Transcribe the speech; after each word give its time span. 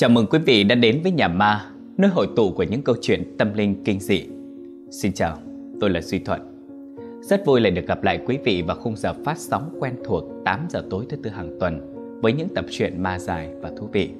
Chào 0.00 0.10
mừng 0.10 0.26
quý 0.26 0.38
vị 0.38 0.64
đã 0.64 0.74
đến 0.74 1.00
với 1.02 1.12
Nhà 1.12 1.28
Ma, 1.28 1.70
nơi 1.96 2.10
hội 2.10 2.28
tụ 2.36 2.52
của 2.52 2.62
những 2.62 2.82
câu 2.82 2.96
chuyện 3.00 3.36
tâm 3.38 3.54
linh 3.54 3.84
kinh 3.84 4.00
dị. 4.00 4.26
Xin 4.90 5.12
chào, 5.12 5.38
tôi 5.80 5.90
là 5.90 6.00
Duy 6.00 6.18
Thuận. 6.18 6.40
Rất 7.22 7.46
vui 7.46 7.60
lại 7.60 7.70
được 7.70 7.86
gặp 7.86 8.02
lại 8.02 8.20
quý 8.26 8.38
vị 8.44 8.62
vào 8.66 8.76
khung 8.76 8.96
giờ 8.96 9.12
phát 9.24 9.38
sóng 9.38 9.76
quen 9.80 9.94
thuộc 10.04 10.24
8 10.44 10.66
giờ 10.70 10.84
tối 10.90 11.06
thứ 11.08 11.16
tư 11.16 11.30
hàng 11.30 11.56
tuần 11.60 11.92
với 12.22 12.32
những 12.32 12.48
tập 12.54 12.64
truyện 12.70 13.02
ma 13.02 13.18
dài 13.18 13.50
và 13.60 13.70
thú 13.78 13.88
vị. 13.92 14.10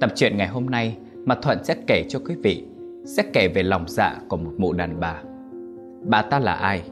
Tập 0.00 0.12
truyện 0.14 0.36
ngày 0.36 0.48
hôm 0.48 0.66
nay 0.66 0.96
mà 1.24 1.34
Thuận 1.34 1.64
sẽ 1.64 1.76
kể 1.86 2.04
cho 2.08 2.18
quý 2.18 2.34
vị 2.42 2.64
sẽ 3.04 3.22
kể 3.32 3.48
về 3.48 3.62
lòng 3.62 3.84
dạ 3.88 4.16
của 4.28 4.36
một 4.36 4.52
mụ 4.58 4.72
đàn 4.72 5.00
bà. 5.00 5.22
Bà 6.02 6.22
ta 6.22 6.38
là 6.38 6.52
ai? 6.52 6.82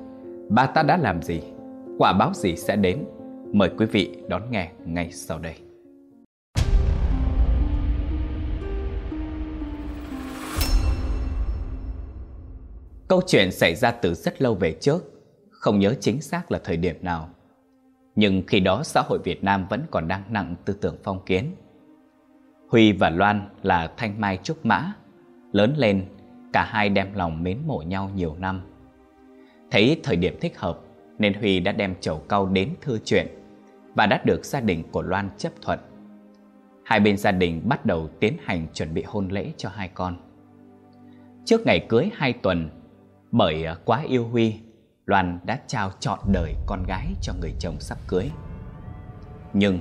Bà 0.48 0.66
ta 0.66 0.82
đã 0.82 0.96
làm 0.96 1.22
gì? 1.22 1.40
Quả 1.98 2.12
báo 2.12 2.30
gì 2.34 2.56
sẽ 2.56 2.76
đến? 2.76 2.98
Mời 3.52 3.70
quý 3.78 3.86
vị 3.86 4.16
đón 4.28 4.42
nghe 4.50 4.70
ngay 4.86 5.08
sau 5.10 5.38
đây. 5.38 5.54
Câu 13.08 13.20
chuyện 13.26 13.52
xảy 13.52 13.74
ra 13.74 13.90
từ 13.90 14.14
rất 14.14 14.42
lâu 14.42 14.54
về 14.54 14.72
trước, 14.80 15.04
không 15.50 15.78
nhớ 15.78 15.94
chính 16.00 16.20
xác 16.20 16.52
là 16.52 16.60
thời 16.64 16.76
điểm 16.76 16.96
nào. 17.02 17.28
Nhưng 18.16 18.42
khi 18.46 18.60
đó 18.60 18.82
xã 18.84 19.02
hội 19.06 19.18
Việt 19.24 19.44
Nam 19.44 19.66
vẫn 19.70 19.82
còn 19.90 20.08
đang 20.08 20.22
nặng 20.30 20.54
tư 20.64 20.74
tưởng 20.80 20.96
phong 21.04 21.24
kiến. 21.26 21.54
Huy 22.68 22.92
và 22.92 23.10
Loan 23.10 23.48
là 23.62 23.92
thanh 23.96 24.20
mai 24.20 24.38
trúc 24.42 24.66
mã, 24.66 24.92
lớn 25.52 25.74
lên 25.76 26.06
cả 26.52 26.64
hai 26.64 26.88
đem 26.88 27.14
lòng 27.14 27.42
mến 27.42 27.58
mộ 27.66 27.82
nhau 27.86 28.10
nhiều 28.14 28.36
năm. 28.38 28.60
Thấy 29.70 30.00
thời 30.02 30.16
điểm 30.16 30.36
thích 30.40 30.58
hợp 30.58 30.80
nên 31.18 31.34
Huy 31.34 31.60
đã 31.60 31.72
đem 31.72 31.94
chầu 32.00 32.18
cau 32.18 32.46
đến 32.46 32.74
thư 32.80 32.98
chuyện 33.04 33.26
và 33.94 34.06
đã 34.06 34.22
được 34.24 34.44
gia 34.44 34.60
đình 34.60 34.82
của 34.92 35.02
Loan 35.02 35.30
chấp 35.38 35.52
thuận. 35.62 35.78
Hai 36.84 37.00
bên 37.00 37.16
gia 37.16 37.32
đình 37.32 37.62
bắt 37.64 37.86
đầu 37.86 38.08
tiến 38.20 38.36
hành 38.44 38.66
chuẩn 38.72 38.94
bị 38.94 39.02
hôn 39.06 39.28
lễ 39.28 39.52
cho 39.56 39.68
hai 39.68 39.88
con. 39.88 40.16
Trước 41.44 41.60
ngày 41.66 41.86
cưới 41.88 42.10
hai 42.14 42.32
tuần, 42.32 42.68
bởi 43.36 43.64
à, 43.64 43.76
quá 43.84 44.02
yêu 44.08 44.28
Huy, 44.28 44.60
Loan 45.06 45.38
đã 45.44 45.60
trao 45.66 45.90
trọn 46.00 46.18
đời 46.32 46.54
con 46.66 46.82
gái 46.88 47.06
cho 47.22 47.32
người 47.40 47.54
chồng 47.58 47.80
sắp 47.80 47.98
cưới. 48.08 48.30
Nhưng 49.52 49.78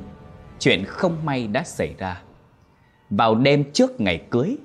chuyện 0.60 0.84
không 0.88 1.26
may 1.26 1.48
đã 1.48 1.64
xảy 1.64 1.96
ra. 1.98 2.22
Vào 3.10 3.36
đêm 3.36 3.72
trước 3.74 4.02
ngày 4.02 4.26
cưới, 4.30 4.58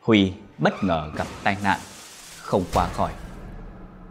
Huy 0.00 0.32
bất 0.58 0.72
ngờ 0.84 1.10
gặp 1.16 1.26
tai 1.44 1.56
nạn, 1.64 1.78
không 2.42 2.62
qua 2.74 2.88
khỏi. 2.88 3.12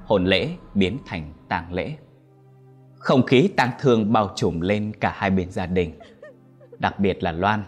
Hôn 0.05 0.25
lễ 0.25 0.49
biến 0.73 0.97
thành 1.05 1.33
tang 1.49 1.73
lễ. 1.73 1.95
Không 2.97 3.25
khí 3.25 3.49
tang 3.57 3.71
thương 3.79 4.13
bao 4.13 4.33
trùm 4.35 4.59
lên 4.59 4.91
cả 4.99 5.13
hai 5.15 5.29
bên 5.29 5.51
gia 5.51 5.65
đình. 5.65 5.99
Đặc 6.77 6.99
biệt 6.99 7.23
là 7.23 7.31
Loan, 7.31 7.63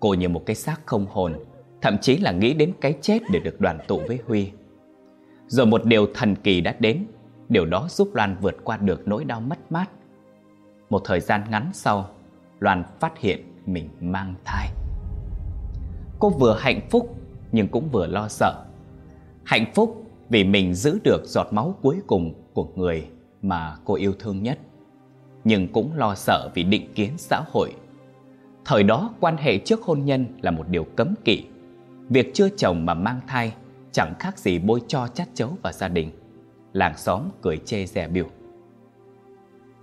cô 0.00 0.14
như 0.14 0.28
một 0.28 0.42
cái 0.46 0.56
xác 0.56 0.80
không 0.86 1.06
hồn, 1.06 1.34
thậm 1.82 1.98
chí 1.98 2.16
là 2.16 2.32
nghĩ 2.32 2.54
đến 2.54 2.72
cái 2.80 2.94
chết 3.00 3.18
để 3.32 3.40
được 3.40 3.60
đoàn 3.60 3.78
tụ 3.88 4.00
với 4.08 4.18
Huy. 4.26 4.52
Rồi 5.50 5.66
một 5.66 5.84
điều 5.84 6.06
thần 6.14 6.36
kỳ 6.36 6.60
đã 6.60 6.74
đến, 6.78 7.06
điều 7.48 7.66
đó 7.66 7.86
giúp 7.90 8.14
Loan 8.14 8.36
vượt 8.40 8.56
qua 8.64 8.76
được 8.76 9.08
nỗi 9.08 9.24
đau 9.24 9.40
mất 9.40 9.72
mát. 9.72 9.90
Một 10.90 11.02
thời 11.04 11.20
gian 11.20 11.44
ngắn 11.50 11.70
sau, 11.72 12.10
Loan 12.60 12.84
phát 13.00 13.18
hiện 13.18 13.40
mình 13.66 13.88
mang 14.00 14.34
thai. 14.44 14.68
Cô 16.18 16.30
vừa 16.30 16.56
hạnh 16.60 16.80
phúc 16.90 17.16
nhưng 17.52 17.68
cũng 17.68 17.88
vừa 17.88 18.06
lo 18.06 18.28
sợ. 18.28 18.64
Hạnh 19.44 19.72
phúc 19.74 20.06
vì 20.28 20.44
mình 20.44 20.74
giữ 20.74 20.98
được 21.04 21.22
giọt 21.24 21.52
máu 21.52 21.74
cuối 21.82 21.96
cùng 22.06 22.34
của 22.54 22.66
người 22.76 23.08
mà 23.42 23.76
cô 23.84 23.94
yêu 23.94 24.12
thương 24.18 24.42
nhất. 24.42 24.58
Nhưng 25.44 25.72
cũng 25.72 25.96
lo 25.96 26.14
sợ 26.14 26.50
vì 26.54 26.62
định 26.62 26.92
kiến 26.94 27.10
xã 27.16 27.42
hội. 27.52 27.72
Thời 28.64 28.82
đó 28.82 29.14
quan 29.20 29.36
hệ 29.36 29.58
trước 29.58 29.82
hôn 29.82 30.04
nhân 30.04 30.26
là 30.42 30.50
một 30.50 30.68
điều 30.68 30.84
cấm 30.84 31.14
kỵ. 31.24 31.44
Việc 32.08 32.30
chưa 32.34 32.48
chồng 32.56 32.86
mà 32.86 32.94
mang 32.94 33.20
thai 33.26 33.52
chẳng 33.92 34.14
khác 34.18 34.38
gì 34.38 34.58
bôi 34.58 34.82
cho 34.88 35.08
chát 35.08 35.28
chấu 35.34 35.56
vào 35.62 35.72
gia 35.72 35.88
đình. 35.88 36.10
Làng 36.72 36.96
xóm 36.96 37.22
cười 37.42 37.56
chê 37.56 37.86
rẻ 37.86 38.08
biểu. 38.08 38.26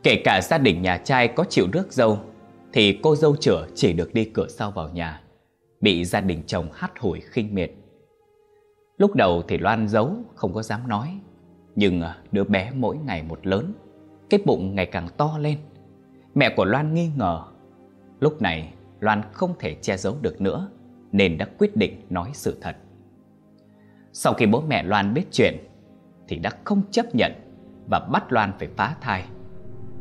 Kể 0.03 0.21
cả 0.23 0.41
gia 0.43 0.57
đình 0.57 0.81
nhà 0.81 0.97
trai 0.97 1.27
có 1.27 1.43
chịu 1.49 1.67
rước 1.73 1.93
dâu 1.93 2.19
thì 2.73 2.99
cô 3.03 3.15
dâu 3.15 3.35
chửa 3.35 3.67
chỉ 3.75 3.93
được 3.93 4.13
đi 4.13 4.25
cửa 4.25 4.47
sau 4.49 4.71
vào 4.71 4.89
nhà, 4.89 5.21
bị 5.81 6.05
gia 6.05 6.21
đình 6.21 6.43
chồng 6.47 6.67
hắt 6.73 6.99
hủi 6.99 7.19
khinh 7.19 7.55
miệt. 7.55 7.71
Lúc 8.97 9.15
đầu 9.15 9.43
thì 9.47 9.57
Loan 9.57 9.87
giấu, 9.87 10.15
không 10.35 10.53
có 10.53 10.63
dám 10.63 10.87
nói, 10.87 11.19
nhưng 11.75 12.01
à, 12.01 12.17
đứa 12.31 12.43
bé 12.43 12.71
mỗi 12.75 12.97
ngày 12.97 13.23
một 13.23 13.47
lớn, 13.47 13.73
cái 14.29 14.39
bụng 14.45 14.75
ngày 14.75 14.85
càng 14.85 15.07
to 15.17 15.37
lên. 15.37 15.57
Mẹ 16.35 16.53
của 16.55 16.65
Loan 16.65 16.93
nghi 16.93 17.09
ngờ. 17.17 17.43
Lúc 18.19 18.41
này 18.41 18.73
Loan 18.99 19.21
không 19.31 19.53
thể 19.59 19.75
che 19.81 19.97
giấu 19.97 20.15
được 20.21 20.41
nữa 20.41 20.69
nên 21.11 21.37
đã 21.37 21.47
quyết 21.57 21.75
định 21.75 22.01
nói 22.09 22.29
sự 22.33 22.57
thật. 22.61 22.75
Sau 24.19 24.33
khi 24.33 24.45
bố 24.45 24.61
mẹ 24.61 24.83
Loan 24.83 25.13
biết 25.13 25.25
chuyện 25.31 25.57
thì 26.27 26.39
đã 26.39 26.51
không 26.63 26.81
chấp 26.91 27.15
nhận 27.15 27.31
và 27.91 27.99
bắt 28.11 28.31
Loan 28.31 28.53
phải 28.59 28.67
phá 28.67 28.95
thai. 29.01 29.25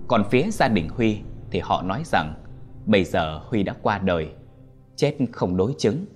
Còn 0.09 0.25
phía 0.31 0.51
gia 0.51 0.69
đình 0.69 0.89
Huy 0.89 1.19
thì 1.51 1.61
họ 1.61 1.83
nói 1.83 2.03
rằng 2.05 2.35
bây 2.87 3.05
giờ 3.05 3.39
Huy 3.39 3.63
đã 3.63 3.75
qua 3.83 3.99
đời, 3.99 4.29
chết 4.97 5.17
không 5.33 5.57
đối 5.57 5.75
chứng, 5.79 6.07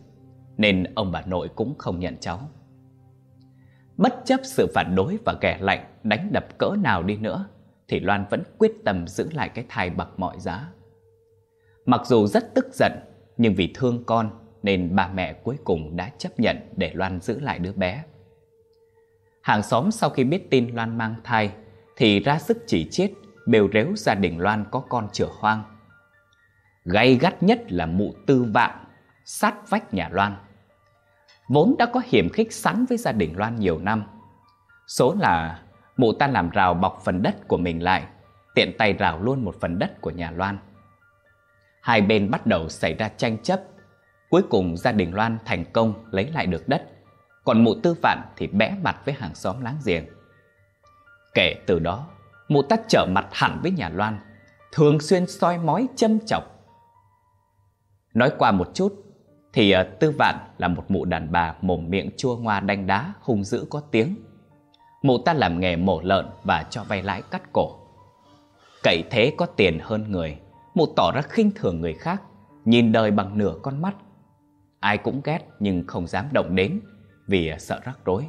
nên 0.57 0.85
ông 0.95 1.13
bà 1.13 1.23
nội 1.23 1.49
cũng 1.55 1.75
không 1.79 2.01
nhận 2.01 2.17
cháu. 2.21 2.41
Bất 3.97 4.15
chấp 4.25 4.41
sự 4.45 4.73
phản 4.75 4.95
đối 4.95 5.19
và 5.25 5.35
ghẻ 5.41 5.59
lạnh 5.61 5.85
đánh 6.03 6.29
đập 6.33 6.59
cỡ 6.59 6.71
nào 6.83 7.03
đi 7.03 7.17
nữa, 7.17 7.49
thì 7.89 8.01
Loan 8.01 8.27
vẫn 8.31 8.43
quyết 8.59 8.73
tâm 8.85 9.07
giữ 9.07 9.29
lại 9.33 9.49
cái 9.49 9.65
thai 9.69 9.91
bằng 9.91 10.13
mọi 10.17 10.41
giá. 10.41 10.69
Mặc 11.87 12.01
dù 12.07 12.27
rất 12.27 12.55
tức 12.55 12.67
giận, 12.73 12.93
nhưng 13.37 13.55
vì 13.55 13.73
thương 13.75 14.05
con 14.05 14.40
nên 14.63 14.97
bà 14.97 15.09
mẹ 15.09 15.33
cuối 15.33 15.57
cùng 15.65 15.97
đã 15.97 16.11
chấp 16.19 16.41
nhận 16.41 16.57
để 16.77 16.91
Loan 16.95 17.21
giữ 17.21 17.41
lại 17.41 17.59
đứa 17.59 17.73
bé. 17.73 18.05
Hàng 19.43 19.63
xóm 19.63 19.91
sau 19.91 20.11
khi 20.11 20.25
biết 20.25 20.51
tin 20.51 20.75
Loan 20.75 20.99
mang 20.99 21.15
thai 21.25 21.53
thì 21.97 22.21
ra 22.21 22.39
sức 22.39 22.59
chỉ 22.67 22.89
chết, 22.91 23.11
bêu 23.47 23.69
rếu 23.73 23.97
gia 23.97 24.15
đình 24.15 24.39
Loan 24.39 24.65
có 24.71 24.81
con 24.81 25.09
chữa 25.13 25.29
hoang. 25.39 25.63
Gay 26.85 27.15
gắt 27.15 27.43
nhất 27.43 27.73
là 27.73 27.87
mụ 27.87 28.15
tư 28.27 28.45
vạn, 28.55 28.85
sát 29.25 29.71
vách 29.71 29.95
nhà 29.95 30.09
Loan. 30.13 30.37
Vốn 31.49 31.75
đã 31.79 31.87
có 31.87 32.03
hiểm 32.07 32.29
khích 32.33 32.53
sẵn 32.53 32.85
với 32.85 32.99
gia 32.99 33.13
đình 33.13 33.37
Loan 33.37 33.57
nhiều 33.57 33.79
năm. 33.79 34.05
Số 34.87 35.15
là 35.21 35.63
mụ 35.97 36.13
ta 36.13 36.27
làm 36.27 36.51
rào 36.51 36.75
bọc 36.75 37.03
phần 37.05 37.23
đất 37.23 37.49
của 37.49 37.57
mình 37.57 37.83
lại, 37.83 38.05
tiện 38.55 38.77
tay 38.79 38.93
rào 38.93 39.23
luôn 39.23 39.45
một 39.45 39.55
phần 39.61 39.79
đất 39.79 40.01
của 40.01 40.11
nhà 40.11 40.31
Loan. 40.31 40.59
Hai 41.83 42.03
bên 42.03 42.31
bắt 42.31 42.47
đầu 42.47 42.69
xảy 42.69 42.95
ra 42.95 43.09
tranh 43.09 43.39
chấp 43.43 43.61
Cuối 44.31 44.43
cùng 44.51 44.77
gia 44.77 44.93
đình 44.93 45.15
Loan 45.15 45.39
thành 45.45 45.65
công 45.73 45.95
lấy 46.11 46.27
lại 46.27 46.47
được 46.47 46.69
đất. 46.69 46.83
Còn 47.45 47.65
mụ 47.65 47.75
tư 47.75 47.95
vạn 48.03 48.23
thì 48.37 48.47
bẽ 48.47 48.77
mặt 48.83 48.97
với 49.05 49.15
hàng 49.15 49.35
xóm 49.35 49.61
láng 49.61 49.79
giềng. 49.85 50.05
Kể 51.35 51.55
từ 51.67 51.79
đó, 51.79 52.07
Mụ 52.49 52.63
ta 52.63 52.77
trở 52.89 53.07
mặt 53.11 53.27
hẳn 53.33 53.59
với 53.63 53.71
nhà 53.71 53.89
Loan, 53.89 54.19
Thường 54.73 55.01
xuyên 55.01 55.27
soi 55.27 55.59
mói 55.59 55.89
châm 55.97 56.19
chọc. 56.27 56.45
Nói 58.15 58.33
qua 58.39 58.53
một 58.53 58.71
chút, 58.75 58.95
Thì 59.53 59.71
ờ, 59.71 59.83
tư 60.01 60.11
vạn 60.19 60.37
là 60.59 60.69
một 60.69 60.85
mụ 60.89 61.05
đàn 61.05 61.33
bà 61.33 61.55
mồm 61.61 61.91
miệng 61.91 62.11
chua 62.17 62.37
ngoa 62.37 62.61
đanh 62.61 62.87
đá, 62.87 63.13
hung 63.21 63.45
dữ 63.45 63.67
có 63.71 63.81
tiếng. 63.91 64.17
Mụ 65.03 65.19
ta 65.19 65.33
làm 65.33 65.61
nghề 65.61 65.77
mổ 65.77 66.01
lợn 66.01 66.27
và 66.45 66.67
cho 66.71 66.85
vay 66.85 67.03
lãi 67.03 67.23
cắt 67.31 67.43
cổ. 67.53 67.77
Cậy 68.83 69.05
thế 69.11 69.35
có 69.39 69.47
tiền 69.47 69.79
hơn 69.83 70.13
người, 70.13 70.39
Mụ 70.75 70.87
tỏ 70.97 71.13
ra 71.15 71.23
khinh 71.23 71.51
thường 71.55 71.81
người 71.81 71.95
khác, 71.95 72.23
Nhìn 72.65 72.93
đời 72.93 73.11
bằng 73.11 73.39
nửa 73.39 73.55
con 73.63 73.83
mắt. 73.83 73.95
Ai 74.81 74.99
cũng 74.99 75.21
ghét 75.25 75.39
nhưng 75.59 75.87
không 75.87 76.07
dám 76.07 76.29
động 76.33 76.55
đến 76.55 76.81
vì 77.27 77.53
sợ 77.59 77.81
rắc 77.85 77.99
rối. 78.05 78.27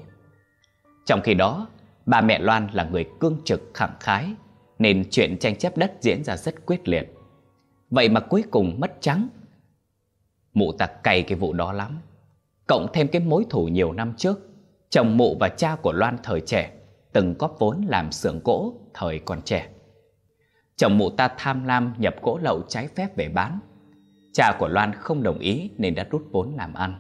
Trong 1.06 1.22
khi 1.24 1.34
đó, 1.34 1.68
bà 2.06 2.22
mẹ 2.22 2.40
Loan 2.40 2.68
là 2.74 2.84
người 2.84 3.06
cương 3.20 3.38
trực 3.46 3.62
khẳng 3.74 3.96
khái 4.00 4.34
nên 4.80 5.10
chuyện 5.12 5.38
tranh 5.40 5.56
chấp 5.56 5.78
đất 5.78 5.94
diễn 6.02 6.24
ra 6.24 6.38
rất 6.38 6.66
quyết 6.66 6.88
liệt. 6.88 7.14
Vậy 7.90 8.10
mà 8.10 8.20
cuối 8.20 8.44
cùng 8.52 8.80
mất 8.80 8.98
trắng. 9.02 9.28
Mụ 10.54 10.72
ta 10.72 10.86
cay 10.86 11.24
cái 11.24 11.38
vụ 11.38 11.54
đó 11.54 11.74
lắm. 11.74 12.00
Cộng 12.68 12.88
thêm 12.94 13.08
cái 13.08 13.22
mối 13.22 13.46
thủ 13.50 13.68
nhiều 13.68 13.94
năm 13.94 14.14
trước, 14.18 14.40
chồng 14.90 15.18
mụ 15.18 15.38
và 15.40 15.50
cha 15.50 15.76
của 15.76 15.92
Loan 15.92 16.18
thời 16.24 16.42
trẻ 16.42 16.74
từng 17.14 17.36
góp 17.40 17.56
vốn 17.60 17.86
làm 17.88 18.12
xưởng 18.12 18.40
gỗ 18.44 18.74
thời 18.94 19.20
còn 19.20 19.42
trẻ. 19.42 19.70
Chồng 20.76 20.98
mụ 20.98 21.10
ta 21.10 21.30
tham 21.38 21.64
lam 21.64 21.94
nhập 21.98 22.16
gỗ 22.22 22.40
lậu 22.42 22.62
trái 22.68 22.88
phép 22.88 23.16
về 23.16 23.30
bán 23.30 23.60
Cha 24.34 24.56
của 24.60 24.68
Loan 24.68 24.94
không 24.94 25.24
đồng 25.24 25.40
ý 25.40 25.70
nên 25.78 25.96
đã 25.96 26.08
rút 26.12 26.22
vốn 26.32 26.54
làm 26.58 26.74
ăn. 26.74 26.94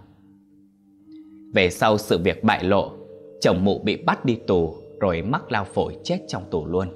Về 1.54 1.70
sau 1.70 1.98
sự 1.98 2.18
việc 2.24 2.44
bại 2.44 2.64
lộ, 2.64 2.92
chồng 3.42 3.66
mụ 3.66 3.80
bị 3.80 4.04
bắt 4.04 4.26
đi 4.26 4.36
tù 4.48 4.76
rồi 5.00 5.22
mắc 5.22 5.52
lao 5.52 5.64
phổi 5.64 5.98
chết 6.04 6.20
trong 6.28 6.44
tù 6.52 6.66
luôn. 6.66 6.88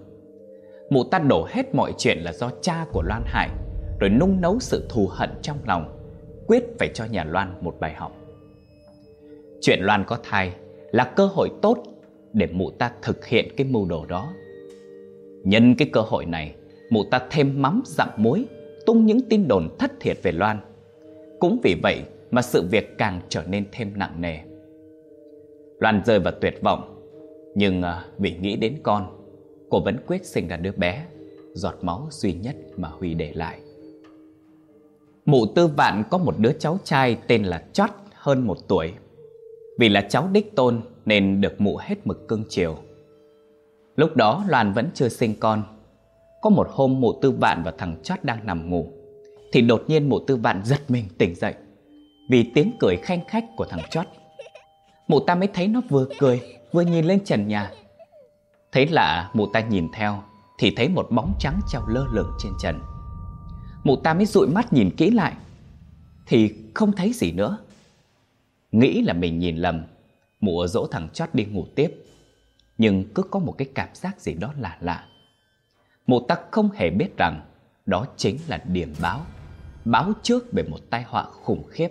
Mụ 0.89 1.03
ta 1.03 1.19
đổ 1.19 1.47
hết 1.49 1.75
mọi 1.75 1.93
chuyện 1.97 2.17
là 2.17 2.33
do 2.33 2.51
cha 2.61 2.85
của 2.91 3.01
Loan 3.01 3.23
hại, 3.25 3.49
rồi 3.99 4.09
nung 4.09 4.41
nấu 4.41 4.59
sự 4.59 4.87
thù 4.89 5.07
hận 5.11 5.29
trong 5.41 5.57
lòng, 5.67 5.97
quyết 6.47 6.63
phải 6.79 6.89
cho 6.93 7.05
nhà 7.05 7.23
Loan 7.23 7.53
một 7.61 7.75
bài 7.79 7.93
học. 7.93 8.15
Chuyện 9.61 9.79
Loan 9.81 10.03
có 10.07 10.17
thai 10.23 10.53
là 10.91 11.03
cơ 11.03 11.25
hội 11.25 11.49
tốt 11.61 11.83
để 12.33 12.47
mụ 12.53 12.71
ta 12.71 12.91
thực 13.01 13.25
hiện 13.25 13.55
cái 13.57 13.67
mưu 13.67 13.85
đồ 13.85 14.05
đó. 14.05 14.33
Nhân 15.43 15.75
cái 15.75 15.89
cơ 15.93 16.01
hội 16.01 16.25
này, 16.25 16.55
mụ 16.89 17.03
ta 17.11 17.27
thêm 17.29 17.61
mắm 17.61 17.81
dặm 17.85 18.09
muối 18.17 18.45
tung 18.85 19.05
những 19.05 19.21
tin 19.29 19.47
đồn 19.47 19.69
thất 19.79 19.91
thiệt 19.99 20.17
về 20.23 20.31
Loan. 20.31 20.59
Cũng 21.39 21.59
vì 21.63 21.75
vậy 21.83 22.01
mà 22.31 22.41
sự 22.41 22.67
việc 22.71 22.97
càng 22.97 23.21
trở 23.29 23.43
nên 23.47 23.65
thêm 23.71 23.91
nặng 23.95 24.21
nề. 24.21 24.37
Loan 25.79 26.01
rơi 26.05 26.19
vào 26.19 26.33
tuyệt 26.41 26.59
vọng, 26.61 26.91
Nhưng 27.55 27.81
à, 27.81 28.05
vì 28.17 28.37
nghĩ 28.41 28.55
đến 28.55 28.77
con, 28.83 29.25
Cô 29.69 29.79
vẫn 29.79 29.97
quyết 30.07 30.25
sinh 30.25 30.47
ra 30.47 30.57
đứa 30.57 30.71
bé, 30.71 31.05
Giọt 31.53 31.75
máu 31.81 32.07
duy 32.11 32.33
nhất 32.33 32.55
mà 32.77 32.87
Huy 32.87 33.13
để 33.13 33.31
lại. 33.35 33.59
Mụ 35.25 35.45
tư 35.55 35.67
vạn 35.67 36.03
có 36.09 36.17
một 36.17 36.35
đứa 36.39 36.51
cháu 36.51 36.79
trai 36.83 37.17
tên 37.27 37.43
là 37.43 37.63
Chót, 37.73 37.89
hơn 38.13 38.47
một 38.47 38.57
tuổi. 38.67 38.93
Vì 39.79 39.89
là 39.89 40.01
cháu 40.01 40.27
đích 40.31 40.55
tôn 40.55 40.81
nên 41.05 41.41
được 41.41 41.61
mụ 41.61 41.77
hết 41.77 42.07
mực 42.07 42.27
cưng 42.27 42.43
chiều. 42.49 42.77
Lúc 43.95 44.15
đó 44.15 44.45
Loan 44.47 44.73
vẫn 44.73 44.89
chưa 44.93 45.09
sinh 45.09 45.33
con 45.39 45.63
có 46.45 46.49
một 46.49 46.67
hôm 46.71 47.01
mụ 47.01 47.13
tư 47.21 47.31
vạn 47.31 47.63
và 47.63 47.73
thằng 47.77 47.95
Chót 48.03 48.23
đang 48.23 48.45
nằm 48.45 48.69
ngủ, 48.69 48.87
Thì 49.51 49.61
đột 49.61 49.83
nhiên 49.87 50.09
mụ 50.09 50.19
tư 50.19 50.35
vạn 50.35 50.61
giật 50.65 50.91
mình 50.91 51.05
tỉnh 51.17 51.35
dậy. 51.35 51.53
Vì 52.29 52.51
tiếng 52.53 52.71
cười 52.79 52.97
khanh 52.97 53.25
khách 53.27 53.45
của 53.55 53.65
thằng 53.65 53.79
Chót, 53.89 54.05
Mụ 55.07 55.19
ta 55.19 55.35
mới 55.35 55.47
thấy 55.53 55.67
nó 55.67 55.81
vừa 55.89 56.07
cười, 56.19 56.41
Vừa 56.71 56.81
nhìn 56.81 57.05
lên 57.05 57.25
trần 57.25 57.47
nhà. 57.47 57.71
Thấy 58.71 58.87
lạ 58.87 59.31
mụ 59.33 59.47
ta 59.53 59.59
nhìn 59.59 59.87
theo, 59.93 60.23
Thì 60.59 60.73
thấy 60.75 60.89
một 60.89 61.07
bóng 61.11 61.33
trắng 61.39 61.59
treo 61.67 61.87
lơ 61.87 62.05
lửng 62.11 62.31
trên 62.39 62.53
trần. 62.61 62.79
Mụ 63.83 63.95
ta 63.95 64.13
mới 64.13 64.25
dụi 64.25 64.47
mắt 64.47 64.73
nhìn 64.73 64.95
kỹ 64.97 65.11
lại, 65.11 65.33
Thì 66.25 66.53
không 66.73 66.91
thấy 66.91 67.13
gì 67.13 67.31
nữa. 67.31 67.57
Nghĩ 68.71 69.01
là 69.01 69.13
mình 69.13 69.39
nhìn 69.39 69.57
lầm, 69.57 69.83
Mụ 70.39 70.67
dỗ 70.67 70.87
thằng 70.87 71.09
chót 71.13 71.29
đi 71.33 71.45
ngủ 71.45 71.65
tiếp. 71.75 72.05
Nhưng 72.77 73.13
cứ 73.13 73.23
có 73.23 73.39
một 73.39 73.55
cái 73.57 73.67
cảm 73.75 73.89
giác 73.93 74.21
gì 74.21 74.33
đó 74.33 74.53
lạ 74.57 74.77
lạ. 74.81 75.05
Mộ 76.07 76.19
tắc 76.19 76.41
không 76.51 76.69
hề 76.71 76.89
biết 76.89 77.17
rằng 77.17 77.41
Đó 77.85 78.05
chính 78.17 78.37
là 78.47 78.63
điểm 78.67 78.93
báo 79.01 79.21
Báo 79.85 80.11
trước 80.21 80.51
về 80.51 80.63
một 80.63 80.79
tai 80.89 81.03
họa 81.03 81.23
khủng 81.23 81.63
khiếp 81.69 81.89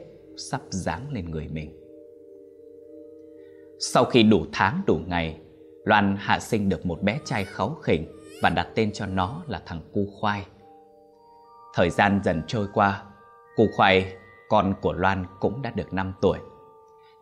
Sắp 0.51 0.61
giáng 0.71 1.13
lên 1.13 1.31
người 1.31 1.49
mình 1.49 1.71
Sau 3.79 4.05
khi 4.05 4.23
đủ 4.23 4.47
tháng 4.53 4.81
đủ 4.87 4.99
ngày 5.07 5.41
Loan 5.85 6.17
hạ 6.19 6.41
sinh 6.41 6.69
được 6.69 6.87
một 6.87 7.03
bé 7.03 7.19
trai 7.25 7.45
kháu 7.45 7.77
khỉnh 7.83 8.07
Và 8.43 8.51
đặt 8.51 8.69
tên 8.75 8.93
cho 8.93 9.07
nó 9.07 9.43
là 9.49 9.63
thằng 9.67 9.81
cu 9.93 10.07
khoai 10.21 10.47
Thời 11.75 11.91
gian 11.91 12.21
dần 12.25 12.43
trôi 12.47 12.67
qua, 12.73 13.05
Cu 13.57 13.67
khoai, 13.77 14.13
con 14.49 14.75
của 14.81 14.93
Loan 14.93 15.27
cũng 15.41 15.63
đã 15.63 15.71
được 15.71 15.93
5 15.93 16.13
tuổi. 16.21 16.39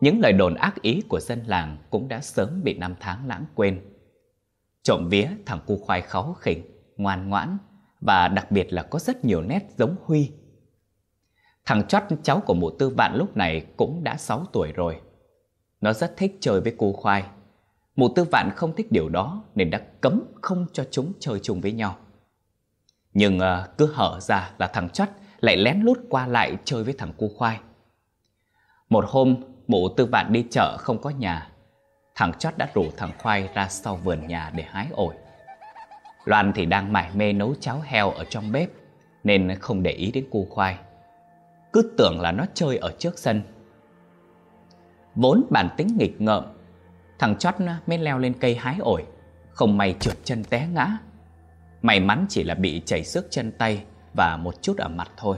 Những 0.01 0.19
lời 0.19 0.33
đồn 0.33 0.55
ác 0.55 0.81
ý 0.81 1.01
của 1.09 1.19
dân 1.19 1.43
làng 1.47 1.77
cũng 1.89 2.07
đã 2.07 2.21
sớm 2.21 2.61
bị 2.63 2.73
năm 2.73 2.95
tháng 2.99 3.27
lãng 3.27 3.45
quên. 3.55 3.81
Trộm 4.83 5.09
vía 5.09 5.27
thằng 5.45 5.59
cu 5.65 5.77
khoai 5.77 6.01
kháu 6.01 6.35
khỉnh, 6.39 6.72
ngoan 6.97 7.29
ngoãn 7.29 7.57
và 8.01 8.27
đặc 8.27 8.51
biệt 8.51 8.73
là 8.73 8.83
có 8.83 8.99
rất 8.99 9.25
nhiều 9.25 9.41
nét 9.41 9.59
giống 9.77 9.95
Huy. 10.05 10.31
Thằng 11.65 11.87
chót 11.87 12.03
cháu 12.23 12.39
của 12.39 12.53
mụ 12.53 12.69
tư 12.69 12.89
vạn 12.89 13.15
lúc 13.15 13.37
này 13.37 13.65
cũng 13.77 14.03
đã 14.03 14.17
6 14.17 14.45
tuổi 14.53 14.71
rồi. 14.71 15.01
Nó 15.81 15.93
rất 15.93 16.17
thích 16.17 16.37
chơi 16.41 16.61
với 16.61 16.75
cu 16.77 16.93
khoai. 16.93 17.23
Mụ 17.95 18.09
tư 18.15 18.23
vạn 18.31 18.49
không 18.55 18.75
thích 18.75 18.91
điều 18.91 19.09
đó 19.09 19.43
nên 19.55 19.69
đã 19.69 19.81
cấm 20.01 20.23
không 20.41 20.65
cho 20.73 20.83
chúng 20.91 21.13
chơi 21.19 21.39
chung 21.39 21.61
với 21.61 21.71
nhau. 21.71 21.97
Nhưng 23.13 23.37
uh, 23.37 23.77
cứ 23.77 23.91
hở 23.93 24.19
ra 24.21 24.51
là 24.57 24.67
thằng 24.67 24.89
chót 24.89 25.07
lại 25.39 25.57
lén 25.57 25.81
lút 25.81 25.99
qua 26.09 26.27
lại 26.27 26.57
chơi 26.65 26.83
với 26.83 26.93
thằng 26.97 27.13
cu 27.17 27.29
khoai. 27.37 27.59
Một 28.89 29.05
hôm, 29.07 29.35
mụ 29.67 29.89
tư 29.89 30.05
vạn 30.05 30.33
đi 30.33 30.45
chợ 30.51 30.77
không 30.77 31.01
có 31.01 31.09
nhà. 31.09 31.49
Thằng 32.15 32.33
chót 32.39 32.57
đã 32.57 32.69
rủ 32.73 32.85
thằng 32.97 33.11
khoai 33.19 33.49
ra 33.53 33.67
sau 33.69 33.95
vườn 33.95 34.27
nhà 34.27 34.51
để 34.55 34.63
hái 34.63 34.87
ổi. 34.91 35.15
Loan 36.25 36.51
thì 36.55 36.65
đang 36.65 36.93
mải 36.93 37.09
mê 37.15 37.33
nấu 37.33 37.55
cháo 37.59 37.81
heo 37.83 38.11
ở 38.11 38.25
trong 38.25 38.51
bếp 38.51 38.69
nên 39.23 39.55
không 39.55 39.83
để 39.83 39.91
ý 39.91 40.11
đến 40.11 40.25
cu 40.31 40.47
khoai. 40.49 40.77
Cứ 41.73 41.93
tưởng 41.97 42.21
là 42.21 42.31
nó 42.31 42.45
chơi 42.53 42.77
ở 42.77 42.91
trước 42.99 43.19
sân. 43.19 43.41
Vốn 45.15 45.45
bản 45.49 45.69
tính 45.77 45.87
nghịch 45.97 46.21
ngợm, 46.21 46.43
thằng 47.19 47.37
chót 47.37 47.55
mới 47.87 47.97
leo 47.97 48.19
lên 48.19 48.33
cây 48.39 48.55
hái 48.55 48.77
ổi, 48.79 49.05
không 49.51 49.77
may 49.77 49.95
trượt 49.99 50.15
chân 50.23 50.43
té 50.43 50.67
ngã 50.73 50.97
May 51.83 51.99
mắn 51.99 52.25
chỉ 52.29 52.43
là 52.43 52.55
bị 52.55 52.81
chảy 52.85 53.03
xước 53.03 53.25
chân 53.29 53.51
tay 53.51 53.83
và 54.13 54.37
một 54.37 54.61
chút 54.61 54.77
ở 54.77 54.87
mặt 54.87 55.11
thôi. 55.17 55.37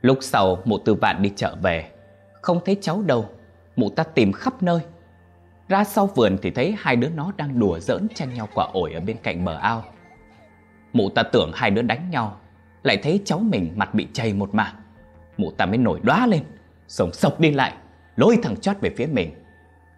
Lúc 0.00 0.18
sau 0.20 0.62
mụ 0.64 0.78
tư 0.78 0.94
vạn 0.94 1.22
đi 1.22 1.32
chợ 1.36 1.56
về, 1.62 1.90
không 2.42 2.60
thấy 2.64 2.78
cháu 2.80 3.02
đâu, 3.02 3.28
mụ 3.76 3.90
ta 3.90 4.02
tìm 4.02 4.32
khắp 4.32 4.62
nơi. 4.62 4.80
Ra 5.68 5.84
sau 5.84 6.06
vườn 6.06 6.36
thì 6.42 6.50
thấy 6.50 6.74
hai 6.78 6.96
đứa 6.96 7.08
nó 7.08 7.32
đang 7.36 7.58
đùa 7.58 7.78
giỡn 7.78 8.08
tranh 8.14 8.34
nhau 8.34 8.48
quả 8.54 8.68
ổi 8.72 8.92
ở 8.92 9.00
bên 9.00 9.16
cạnh 9.22 9.44
bờ 9.44 9.56
ao. 9.56 9.84
Mụ 10.92 11.10
ta 11.10 11.22
tưởng 11.22 11.50
hai 11.54 11.70
đứa 11.70 11.82
đánh 11.82 12.10
nhau, 12.10 12.40
lại 12.82 12.96
thấy 12.96 13.20
cháu 13.24 13.38
mình 13.38 13.72
mặt 13.76 13.94
bị 13.94 14.06
chày 14.12 14.32
một 14.32 14.54
mảng. 14.54 14.74
Mụ 15.36 15.50
ta 15.50 15.66
mới 15.66 15.78
nổi 15.78 16.00
đoá 16.02 16.26
lên, 16.26 16.42
sống 16.88 17.12
sộc 17.12 17.40
đi 17.40 17.50
lại, 17.50 17.72
lôi 18.16 18.38
thằng 18.42 18.56
chót 18.56 18.76
về 18.80 18.90
phía 18.96 19.06
mình, 19.06 19.34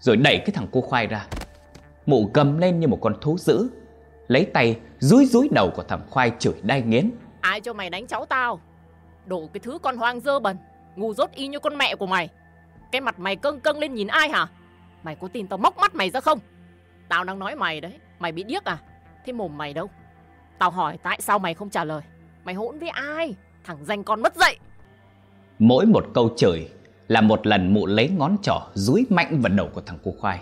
rồi 0.01 0.17
đẩy 0.17 0.39
cái 0.39 0.51
thằng 0.55 0.67
cô 0.73 0.81
khoai 0.81 1.07
ra. 1.07 1.27
Mụ 2.07 2.31
cầm 2.35 2.59
lên 2.59 2.81
như 2.81 2.89
một 2.89 2.99
con 3.01 3.15
thú 3.21 3.39
dữ, 3.39 3.69
lấy 4.29 4.45
tay 4.45 4.79
rúi 4.99 5.27
rúi 5.27 5.49
đầu 5.53 5.71
của 5.77 5.83
thằng 5.83 6.01
khoai 6.11 6.33
chửi 6.39 6.55
đai 6.63 6.83
nghiến 6.83 7.11
ai 7.41 7.61
cho 7.61 7.73
mày 7.73 7.91
đánh 7.91 8.07
cháu 8.07 8.27
tao 8.27 8.61
Đồ 9.27 9.49
cái 9.53 9.61
thứ 9.61 9.79
con 9.83 9.97
hoang 9.97 10.21
dơ 10.21 10.41
bẩn 10.41 10.57
ngu 10.97 11.15
dốt 11.15 11.31
y 11.35 11.49
như 11.49 11.59
con 11.59 11.79
mẹ 11.79 11.95
của 11.95 12.07
mày 12.07 12.29
cái 12.93 13.01
mặt 13.01 13.19
mày 13.19 13.37
cưng 13.37 13.61
cưng 13.61 13.79
lên 13.79 13.95
nhìn 13.95 14.07
ai 14.07 14.29
hả 14.29 14.47
mày 15.03 15.15
có 15.15 15.29
tin 15.29 15.47
tao 15.47 15.59
móc 15.59 15.79
mắt 15.79 15.95
mày 15.95 16.11
ra 16.11 16.21
không? 16.21 16.39
Tao 17.09 17.25
đang 17.25 17.39
nói 17.39 17.57
mày 17.57 17.81
đấy. 17.81 17.93
Mày 18.19 18.33
bị 18.33 18.43
điếc 18.43 18.65
à? 18.65 18.79
Thế 19.25 19.33
mồm 19.33 19.59
mày 19.59 19.75
đâu? 19.75 19.91
Tao 20.59 20.71
hỏi 20.71 20.99
tại 21.03 21.19
sao 21.21 21.39
mày 21.39 21.55
không 21.55 21.71
trả 21.71 21.85
lời? 21.85 22.03
Mày 22.45 22.55
hỗn 22.55 22.79
với 22.79 22.89
ai? 22.89 23.35
Thằng 23.65 23.85
danh 23.85 24.05
con 24.05 24.23
mất 24.23 24.37
dậy. 24.37 24.59
Mỗi 25.59 25.87
một 25.87 26.07
câu 26.15 26.31
chửi 26.37 26.69
là 27.09 27.21
một 27.21 27.47
lần 27.47 27.75
mụ 27.75 27.87
lấy 27.87 28.09
ngón 28.09 28.37
trỏ 28.43 28.61
dúi 28.75 29.07
mạnh 29.11 29.41
vào 29.41 29.53
đầu 29.53 29.69
của 29.75 29.81
thằng 29.81 29.99
cu 30.03 30.15
khoai, 30.19 30.41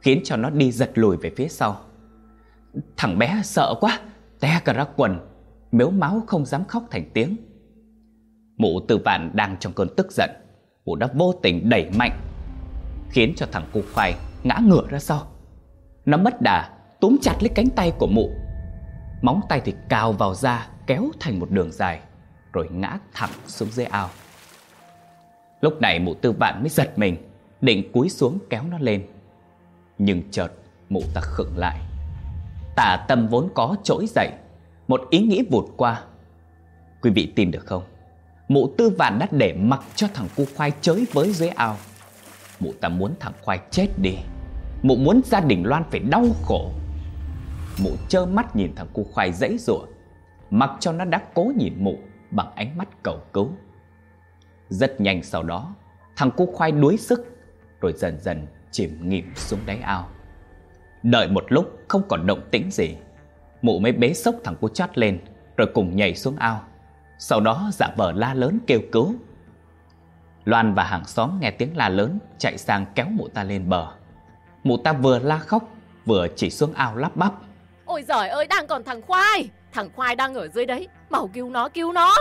khiến 0.00 0.20
cho 0.24 0.36
nó 0.36 0.50
đi 0.50 0.72
giật 0.72 0.90
lùi 0.94 1.16
về 1.16 1.30
phía 1.36 1.48
sau. 1.48 1.80
Thằng 2.96 3.18
bé 3.18 3.40
sợ 3.44 3.74
quá, 3.80 4.00
Té 4.40 4.60
cả 4.64 4.72
ra 4.72 4.84
quần 4.96 5.18
Mếu 5.72 5.90
máu 5.90 6.22
không 6.26 6.46
dám 6.46 6.64
khóc 6.64 6.82
thành 6.90 7.10
tiếng. 7.14 7.36
Mụ 8.56 8.80
tư 8.88 8.98
vạn 9.04 9.30
đang 9.34 9.56
trong 9.60 9.72
cơn 9.72 9.88
tức 9.96 10.12
giận, 10.12 10.30
Mụ 10.84 10.96
đã 10.96 11.08
vô 11.14 11.32
tình 11.42 11.68
đẩy 11.68 11.90
mạnh 11.98 12.20
Khiến 13.10 13.34
cho 13.36 13.46
thằng 13.52 13.66
cục 13.72 13.84
khoai 13.94 14.14
ngã 14.42 14.58
ngửa 14.62 14.86
ra 14.88 14.98
sau. 14.98 15.26
Nó 16.04 16.16
mất 16.16 16.42
đà, 16.42 16.70
túm 17.00 17.16
chặt 17.22 17.34
lấy 17.40 17.48
cánh 17.54 17.68
tay 17.70 17.92
của 17.98 18.06
mụ. 18.06 18.30
Móng 19.22 19.40
tay 19.48 19.60
thì 19.64 19.74
cào 19.88 20.12
vào 20.12 20.34
da, 20.34 20.68
Kéo 20.86 21.10
thành 21.20 21.40
một 21.40 21.50
đường 21.50 21.72
dài, 21.72 22.00
Rồi 22.52 22.68
ngã 22.72 22.98
thẳng 23.12 23.30
xuống 23.46 23.68
dưới 23.70 23.86
ao. 23.86 24.08
Lúc 25.60 25.80
này 25.80 25.98
mụ 25.98 26.14
tư 26.14 26.32
vạn 26.32 26.60
mới 26.60 26.68
giật 26.68 26.98
mình, 26.98 27.16
Định 27.60 27.92
cúi 27.92 28.08
xuống 28.08 28.38
kéo 28.50 28.62
nó 28.70 28.78
lên. 28.78 29.06
Nhưng 29.98 30.22
chợt, 30.30 30.48
mụ 30.88 31.02
ta 31.14 31.20
khựng 31.20 31.56
lại. 31.56 31.80
Tà 32.76 33.04
tâm 33.08 33.28
vốn 33.28 33.48
có 33.54 33.76
trỗi 33.82 34.06
dậy, 34.14 34.30
Một 34.88 35.00
ý 35.10 35.20
nghĩ 35.20 35.42
vụt 35.50 35.64
qua. 35.76 36.02
Quý 37.02 37.10
vị 37.10 37.32
tin 37.36 37.50
được 37.50 37.66
không? 37.66 37.82
Mụ 38.48 38.68
tư 38.78 38.90
vạn 38.90 39.18
đã 39.18 39.26
để 39.30 39.52
mặc 39.52 39.80
cho 39.94 40.08
thằng 40.14 40.28
cu 40.36 40.44
khoai 40.56 40.72
chới 40.80 41.06
với 41.12 41.32
dưới 41.32 41.48
ao. 41.48 41.76
Mụ 42.60 42.72
ta 42.80 42.88
muốn 42.88 43.14
thằng 43.20 43.32
khoai 43.42 43.60
chết 43.70 43.88
đi. 43.96 44.14
Mụ 44.82 44.96
muốn 44.96 45.20
gia 45.24 45.40
đình 45.40 45.66
Loan 45.66 45.84
phải 45.90 46.00
đau 46.00 46.26
khổ. 46.42 46.70
Mụ 47.82 47.90
trơ 48.08 48.26
mắt 48.26 48.56
nhìn 48.56 48.74
thằng 48.76 48.88
cu 48.92 49.04
khoai 49.04 49.32
dãy 49.32 49.58
rủa. 49.58 49.86
Mặc 50.50 50.70
cho 50.80 50.92
nó 50.92 51.04
đã 51.04 51.22
cố 51.34 51.52
nhìn 51.56 51.74
mụ 51.78 51.98
Bằng 52.30 52.54
ánh 52.54 52.78
mắt 52.78 52.88
cầu 53.02 53.20
cứu. 53.32 53.50
Rất 54.68 55.00
nhanh 55.00 55.22
sau 55.22 55.42
đó, 55.42 55.74
Thằng 56.16 56.30
cu 56.30 56.46
khoai 56.46 56.72
đuối 56.72 56.96
sức, 56.96 57.26
Rồi 57.80 57.92
dần 57.96 58.20
dần 58.20 58.46
chìm 58.70 59.08
nghỉm 59.08 59.34
xuống 59.34 59.60
đáy 59.66 59.78
ao. 59.78 60.08
Đợi 61.02 61.28
một 61.28 61.44
lúc, 61.48 61.78
không 61.88 62.02
còn 62.08 62.26
động 62.26 62.40
tĩnh 62.50 62.70
gì. 62.70 62.96
Mụ 63.62 63.78
mới 63.78 63.92
bế 63.92 64.14
sốc 64.14 64.34
thằng 64.44 64.56
cu 64.60 64.68
chót 64.68 64.98
lên, 64.98 65.18
Rồi 65.56 65.68
cùng 65.74 65.96
nhảy 65.96 66.14
xuống 66.14 66.36
ao. 66.36 66.62
Sau 67.18 67.40
đó, 67.40 67.70
giả 67.72 67.94
vờ 67.96 68.12
la 68.12 68.34
lớn 68.34 68.58
kêu 68.66 68.80
cứu. 68.92 69.14
Loan 70.46 70.74
và 70.74 70.84
hàng 70.84 71.04
xóm 71.04 71.40
nghe 71.40 71.50
tiếng 71.50 71.76
la 71.76 71.88
lớn 71.88 72.18
Chạy 72.38 72.58
sang 72.58 72.86
kéo 72.94 73.06
mụ 73.10 73.28
ta 73.28 73.44
lên 73.44 73.68
bờ. 73.68 73.86
Mụ 74.64 74.76
ta 74.76 74.92
vừa 74.92 75.18
la 75.18 75.38
khóc 75.38 75.68
Vừa 76.06 76.28
chỉ 76.36 76.50
xuống 76.50 76.72
ao 76.72 76.96
lắp 76.96 77.16
bắp. 77.16 77.32
Ôi 77.84 78.02
giời 78.08 78.28
ơi 78.28 78.46
đang 78.46 78.66
còn 78.66 78.84
thằng 78.84 79.02
Khoai! 79.02 79.48
Thằng 79.72 79.90
Khoai 79.96 80.16
đang 80.16 80.34
ở 80.34 80.48
dưới 80.48 80.66
đấy 80.66 80.88
Mau 81.10 81.30
cứu 81.34 81.50
nó 81.50 81.68
cứu 81.68 81.92
nó! 81.92 82.14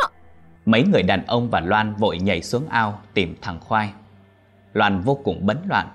Mấy 0.66 0.84
người 0.84 1.04
đàn 1.04 1.26
ông 1.26 1.50
và 1.50 1.60
Loan 1.60 1.96
vội 1.96 2.18
nhảy 2.18 2.42
xuống 2.42 2.68
ao 2.70 3.02
Tìm 3.14 3.36
thằng 3.42 3.60
Khoai. 3.60 3.90
Loan 4.74 5.02
vô 5.02 5.20
cùng 5.24 5.46
bấn 5.46 5.58
loạn 5.68 5.88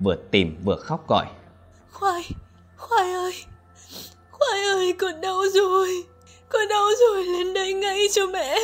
Vừa 0.00 0.16
tìm 0.30 0.56
vừa 0.64 0.76
khóc 0.76 1.08
gọi. 1.08 1.26
Khoai, 1.92 2.22
Khoai 2.76 3.12
ơi, 3.12 3.34
Khoai 4.30 4.64
ơi, 4.64 4.94
con 4.98 5.20
đau 5.20 5.42
rồi, 5.54 5.88
con 6.48 6.68
đau 6.68 6.84
rồi, 7.00 7.24
lên 7.24 7.54
đây 7.54 7.72
ngay 7.72 8.06
cho 8.12 8.26
mẹ. 8.26 8.56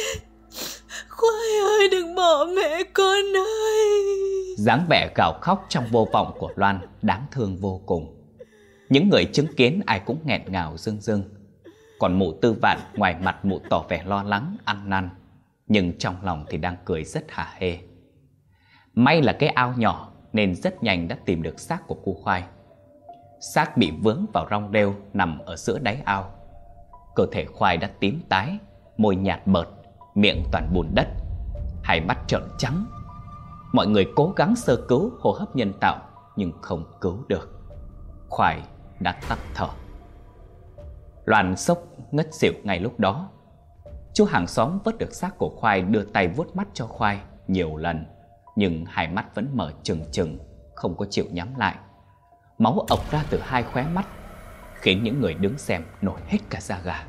Khoai 1.23 1.79
ơi, 1.79 1.89
đừng 1.91 2.15
bỏ 2.15 2.47
mẹ 2.57 2.83
con 2.93 3.37
ơi. 3.37 4.15
dáng 4.59 4.87
vẻ 4.91 5.13
gào 5.15 5.33
khóc 5.41 5.67
trong 5.69 5.85
vô 5.91 6.09
vọng 6.13 6.33
của 6.39 6.53
Loan 6.57 6.81
đáng 7.03 7.27
thương 7.31 7.57
vô 7.57 7.81
cùng. 7.87 8.17
Những 8.89 9.09
người 9.09 9.25
chứng 9.25 9.55
kiến 9.57 9.81
ai 9.87 10.01
cũng 10.01 10.19
nghẹn 10.25 10.43
ngào 10.47 10.77
rưng 10.77 11.01
rưng. 11.01 11.23
Còn 11.99 12.19
mụ 12.19 12.33
tư 12.33 12.53
vạn 12.63 12.79
ngoài 12.95 13.17
mặt 13.23 13.45
mụ 13.45 13.59
tỏ 13.71 13.85
vẻ 13.89 14.03
lo 14.07 14.23
lắng, 14.23 14.57
ăn 14.65 14.91
năn. 14.91 15.11
Nhưng 15.73 15.99
trong 15.99 16.17
lòng 16.23 16.45
thì 16.49 16.59
đang 16.59 16.77
cười 16.85 17.05
rất 17.05 17.31
hả 17.31 17.55
hê 17.59 17.79
May 18.95 19.23
là 19.23 19.33
cái 19.33 19.49
ao 19.49 19.75
nhỏ 19.77 20.13
Nên 20.33 20.55
rất 20.55 20.83
nhanh 20.83 21.09
đã 21.09 21.17
tìm 21.25 21.43
được 21.43 21.61
xác 21.61 21.87
của 21.87 21.95
cu 21.95 22.15
khoai 22.15 22.43
Xác 23.55 23.77
bị 23.77 23.91
vướng 24.03 24.27
vào 24.33 24.47
rong 24.51 24.71
rêu 24.73 24.95
Nằm 25.13 25.39
ở 25.39 25.57
giữa 25.57 25.79
đáy 25.79 25.99
ao 26.05 26.33
Cơ 27.15 27.27
thể 27.33 27.45
khoai 27.45 27.77
đã 27.77 27.91
tím 28.01 28.21
tái 28.29 28.59
Môi 28.97 29.17
nhạt 29.17 29.47
bợt 29.47 29.69
Miệng 30.15 30.45
toàn 30.53 30.75
bùn 30.75 30.95
đất, 30.95 31.09
Hai 31.83 32.01
mắt 32.01 32.19
trợn 32.27 32.43
trắng. 32.59 32.87
Mọi 33.73 33.87
người 33.87 34.13
cố 34.17 34.33
gắng 34.37 34.57
sơ 34.57 34.77
cứu 34.89 35.13
hô 35.21 35.33
hấp 35.33 35.57
nhân 35.57 35.73
tạo, 35.81 36.01
Nhưng 36.37 36.53
không 36.61 36.85
cứu 37.01 37.25
được. 37.29 37.61
Khoai 38.29 38.63
đã 39.01 39.21
tắt 39.29 39.39
thở. 39.55 39.69
Loan 41.25 41.57
sốc 41.57 41.79
ngất 42.11 42.35
xỉu 42.35 42.53
ngay 42.63 42.81
lúc 42.81 43.01
đó. 43.01 43.29
Chú 44.15 44.25
hàng 44.25 44.47
xóm 44.47 44.79
vớt 44.85 44.99
được 44.99 45.15
xác 45.15 45.39
của 45.39 45.49
Khoai 45.49 45.83
đưa 45.83 46.05
tay 46.05 46.29
vuốt 46.29 46.57
mắt 46.57 46.69
cho 46.75 46.87
Khoai 46.87 47.21
nhiều 47.49 47.77
lần, 47.77 48.07
Nhưng 48.57 48.85
hai 48.85 49.09
mắt 49.09 49.35
vẫn 49.35 49.49
mở 49.55 49.73
trừng 49.83 50.05
trừng, 50.13 50.39
Không 50.75 50.97
có 50.97 51.07
chịu 51.11 51.25
nhắm 51.31 51.49
lại. 51.57 51.75
Máu 52.59 52.85
ọc 52.89 53.11
ra 53.11 53.25
từ 53.31 53.41
hai 53.43 53.63
khóe 53.63 53.87
mắt, 53.95 54.07
Khiến 54.75 55.03
những 55.03 55.21
người 55.21 55.35
đứng 55.35 55.59
xem 55.59 55.85
nổi 56.01 56.21
hết 56.27 56.39
cả 56.51 56.61
da 56.61 56.81
gà. 56.85 57.05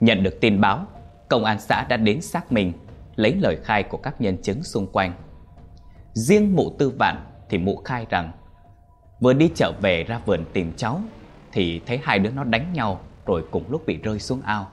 Nhận 0.00 0.22
được 0.22 0.38
tin 0.40 0.60
báo 0.60 0.86
Công 1.28 1.44
an 1.44 1.60
xã 1.60 1.84
đã 1.88 1.96
đến 1.96 2.22
xác 2.22 2.52
minh, 2.52 2.72
Lấy 3.16 3.34
lời 3.34 3.58
khai 3.64 3.82
của 3.82 3.98
các 3.98 4.20
nhân 4.20 4.42
chứng 4.42 4.62
xung 4.62 4.86
quanh. 4.86 5.12
Riêng 6.12 6.56
mụ 6.56 6.70
tư 6.78 6.92
vạn 6.98 7.24
thì 7.48 7.58
mụ 7.58 7.76
khai 7.76 8.06
rằng, 8.10 8.32
Vừa 9.20 9.32
đi 9.32 9.50
chợ 9.54 9.72
về 9.80 10.04
ra 10.04 10.20
vườn 10.26 10.44
tìm 10.52 10.72
cháu 10.76 11.00
Thì 11.52 11.80
thấy 11.86 12.00
hai 12.02 12.18
đứa 12.18 12.30
nó 12.30 12.44
đánh 12.44 12.72
nhau 12.72 13.00
Rồi 13.26 13.44
cùng 13.50 13.64
lúc 13.70 13.86
bị 13.86 13.96
rơi 13.96 14.18
xuống 14.18 14.42
ao. 14.42 14.70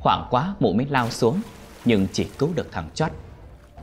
Hoảng 0.00 0.26
quá 0.30 0.54
mụ 0.60 0.72
mới 0.72 0.86
lao 0.86 1.10
xuống, 1.10 1.40
Nhưng 1.84 2.06
chỉ 2.12 2.24
cứu 2.38 2.50
được 2.54 2.72
thằng 2.72 2.90
chót. 2.94 3.10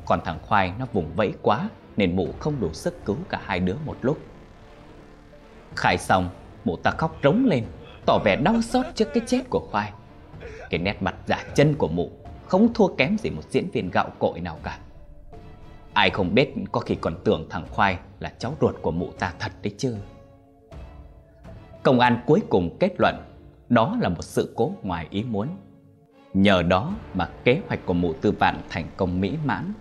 Còn 0.06 0.20
thằng 0.26 0.40
khoai 0.42 0.74
nó 0.80 0.86
vùng 0.94 1.16
vẫy 1.16 1.34
quá 1.42 1.70
Nên 1.98 2.16
mụ 2.16 2.28
không 2.40 2.60
đủ 2.60 2.74
sức 2.74 3.06
cứu 3.06 3.18
cả 3.30 3.42
hai 3.44 3.60
đứa 3.60 3.76
một 3.86 3.98
lúc. 4.02 4.18
Khai 5.76 5.98
xong, 5.98 6.30
Mụ 6.66 6.76
ta 6.76 6.92
khóc 6.92 7.16
rống 7.24 7.46
lên, 7.46 7.64
Tỏ 8.06 8.20
vẻ 8.26 8.36
đau 8.36 8.62
xót 8.62 8.86
trước 8.96 9.08
cái 9.14 9.24
chết 9.28 9.42
của 9.50 9.68
khoai. 9.72 9.92
Cái 10.70 10.80
nét 10.80 11.02
mặt 11.02 11.16
giả 11.26 11.44
chân 11.56 11.76
của 11.78 11.88
mụ 11.88 12.12
Không 12.48 12.74
thua 12.74 12.88
kém 12.88 13.18
gì 13.18 13.30
một 13.30 13.42
diễn 13.50 13.70
viên 13.74 13.90
gạo 13.92 14.10
cội 14.20 14.40
nào 14.40 14.60
cả. 14.64 14.80
Ai 15.94 16.10
không 16.10 16.36
biết 16.36 16.54
có 16.72 16.80
khi 16.80 16.96
còn 16.96 17.16
tưởng 17.24 17.48
thằng 17.50 17.66
Khoai 17.72 17.98
là 18.20 18.34
cháu 18.40 18.54
ruột 18.62 18.76
của 18.82 18.92
mụ 18.92 19.12
ta 19.20 19.34
thật 19.40 19.52
đấy 19.64 19.74
chứ. 19.78 19.96
Công 21.84 22.00
an 22.00 22.22
cuối 22.26 22.42
cùng 22.50 22.78
kết 22.80 22.92
luận 23.00 23.16
Đó 23.70 23.98
là 24.02 24.10
một 24.10 24.22
sự 24.22 24.54
cố 24.56 24.72
ngoài 24.84 25.08
ý 25.10 25.24
muốn. 25.24 25.48
Nhờ 26.34 26.62
đó 26.62 26.94
mà 27.14 27.30
kế 27.44 27.62
hoạch 27.68 27.80
của 27.86 27.94
mụ 27.94 28.14
tư 28.14 28.32
vạn 28.32 28.62
thành 28.70 28.86
công 28.98 29.22
mỹ 29.22 29.38
mãn 29.46 29.74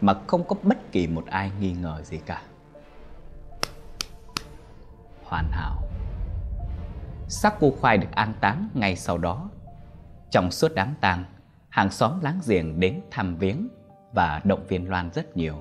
Mà 0.00 0.14
không 0.26 0.44
có 0.44 0.56
bất 0.62 0.92
kỳ 0.92 1.06
một 1.06 1.26
ai 1.26 1.50
nghi 1.60 1.72
ngờ 1.72 2.02
gì 2.02 2.20
cả. 2.26 2.42
Hoàn 5.24 5.50
hảo. 5.50 5.82
Sắc 7.28 7.60
cu 7.60 7.70
khoai 7.70 7.98
được 7.98 8.08
an 8.12 8.34
táng 8.40 8.68
ngay 8.74 8.96
sau 8.96 9.18
đó 9.18 9.50
trong 10.32 10.50
suốt 10.50 10.72
đám 10.74 10.94
tang, 11.00 11.24
Hàng 11.68 11.90
xóm 11.90 12.20
láng 12.22 12.40
giềng 12.46 12.80
đến 12.80 13.00
thăm 13.10 13.36
viếng 13.36 13.68
Và 14.12 14.40
động 14.44 14.66
viên 14.68 14.90
Loan 14.90 15.10
rất 15.12 15.36
nhiều. 15.36 15.54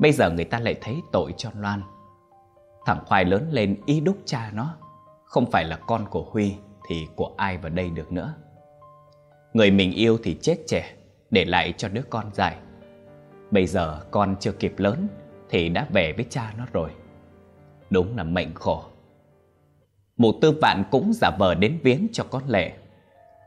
Bây 0.00 0.12
giờ 0.12 0.30
người 0.30 0.44
ta 0.44 0.60
lại 0.60 0.74
thấy 0.80 0.96
tội 1.12 1.34
cho 1.36 1.50
Loan. 1.58 1.82
Thằng 2.86 3.04
khoai 3.06 3.24
lớn 3.24 3.48
lên 3.50 3.80
ý 3.86 4.00
đúc 4.00 4.16
cha 4.24 4.50
nó, 4.52 4.76
Không 5.24 5.50
phải 5.50 5.64
là 5.64 5.76
con 5.76 6.04
của 6.10 6.26
Huy 6.30 6.54
Thì 6.88 7.06
của 7.16 7.34
ai 7.36 7.58
vào 7.58 7.70
đây 7.70 7.90
được 7.90 8.12
nữa. 8.12 8.34
Người 9.52 9.70
mình 9.70 9.92
yêu 9.92 10.18
thì 10.24 10.38
chết 10.42 10.56
trẻ, 10.66 10.94
Để 11.30 11.44
lại 11.44 11.74
cho 11.76 11.88
đứa 11.88 12.02
con 12.10 12.30
dài. 12.32 12.56
Bây 13.50 13.66
giờ 13.66 14.00
con 14.10 14.36
chưa 14.40 14.52
kịp 14.52 14.74
lớn 14.78 15.08
Thì 15.50 15.68
đã 15.68 15.86
về 15.92 16.12
với 16.16 16.26
cha 16.30 16.54
nó 16.58 16.64
rồi. 16.72 16.90
Đúng 17.90 18.16
là 18.16 18.24
mệnh 18.24 18.54
khổ. 18.54 18.84
Mụ 20.16 20.32
tư 20.40 20.58
vạn 20.62 20.84
cũng 20.90 21.12
giả 21.12 21.30
vờ 21.38 21.54
đến 21.54 21.78
viếng 21.82 22.08
cho 22.12 22.24
con 22.30 22.42
lệ. 22.46 22.72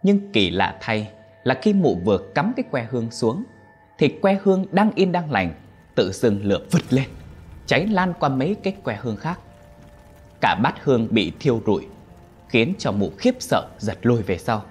Nhưng 0.07 0.31
kỳ 0.31 0.49
lạ 0.49 0.77
thay 0.81 1.09
Là 1.43 1.59
khi 1.61 1.73
mụ 1.73 1.95
vừa 1.95 2.17
cắm 2.35 2.53
cái 2.55 2.63
que 2.71 2.87
hương 2.89 3.11
xuống 3.11 3.43
Thì 3.97 4.07
que 4.21 4.39
hương 4.43 4.65
đang 4.71 4.91
yên 4.95 5.11
đang 5.11 5.31
lành 5.31 5.53
Tự 5.95 6.11
dưng 6.11 6.45
lửa 6.45 6.65
vứt 6.71 6.93
lên 6.93 7.05
Cháy 7.65 7.87
lan 7.87 8.13
qua 8.19 8.29
mấy 8.29 8.55
cái 8.63 8.75
que 8.83 8.97
hương 9.01 9.15
khác 9.15 9.39
Cả 10.41 10.55
bát 10.63 10.83
hương 10.83 11.07
bị 11.11 11.31
thiêu 11.39 11.61
rụi 11.65 11.87
Khiến 12.49 12.73
cho 12.77 12.91
mụ 12.91 13.11
khiếp 13.17 13.35
sợ 13.39 13.67
giật 13.79 13.97
lùi 14.01 14.21
về 14.21 14.37
sau 14.37 14.63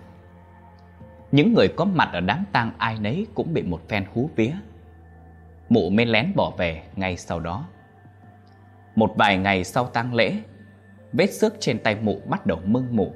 những 1.33 1.55
người 1.55 1.69
có 1.69 1.85
mặt 1.85 2.09
ở 2.13 2.21
đám 2.21 2.45
tang 2.53 2.71
ai 2.79 2.99
nấy 2.99 3.27
cũng 3.35 3.55
bị 3.55 3.63
một 3.63 3.89
phen 3.89 4.05
hú 4.15 4.31
vía. 4.37 4.53
Mụ 5.69 5.91
mới 5.91 6.07
lén 6.07 6.33
bỏ 6.37 6.53
về 6.59 6.83
ngay 6.97 7.17
sau 7.17 7.41
đó. 7.41 7.67
Một 8.95 9.15
vài 9.17 9.39
ngày 9.39 9.65
sau 9.65 9.87
tang 9.87 10.15
lễ, 10.15 10.37
vết 11.13 11.27
xước 11.27 11.55
trên 11.61 11.79
tay 11.79 11.97
mụ 12.03 12.21
bắt 12.27 12.47
đầu 12.47 12.61
mưng 12.65 12.87
mụ. 12.91 13.15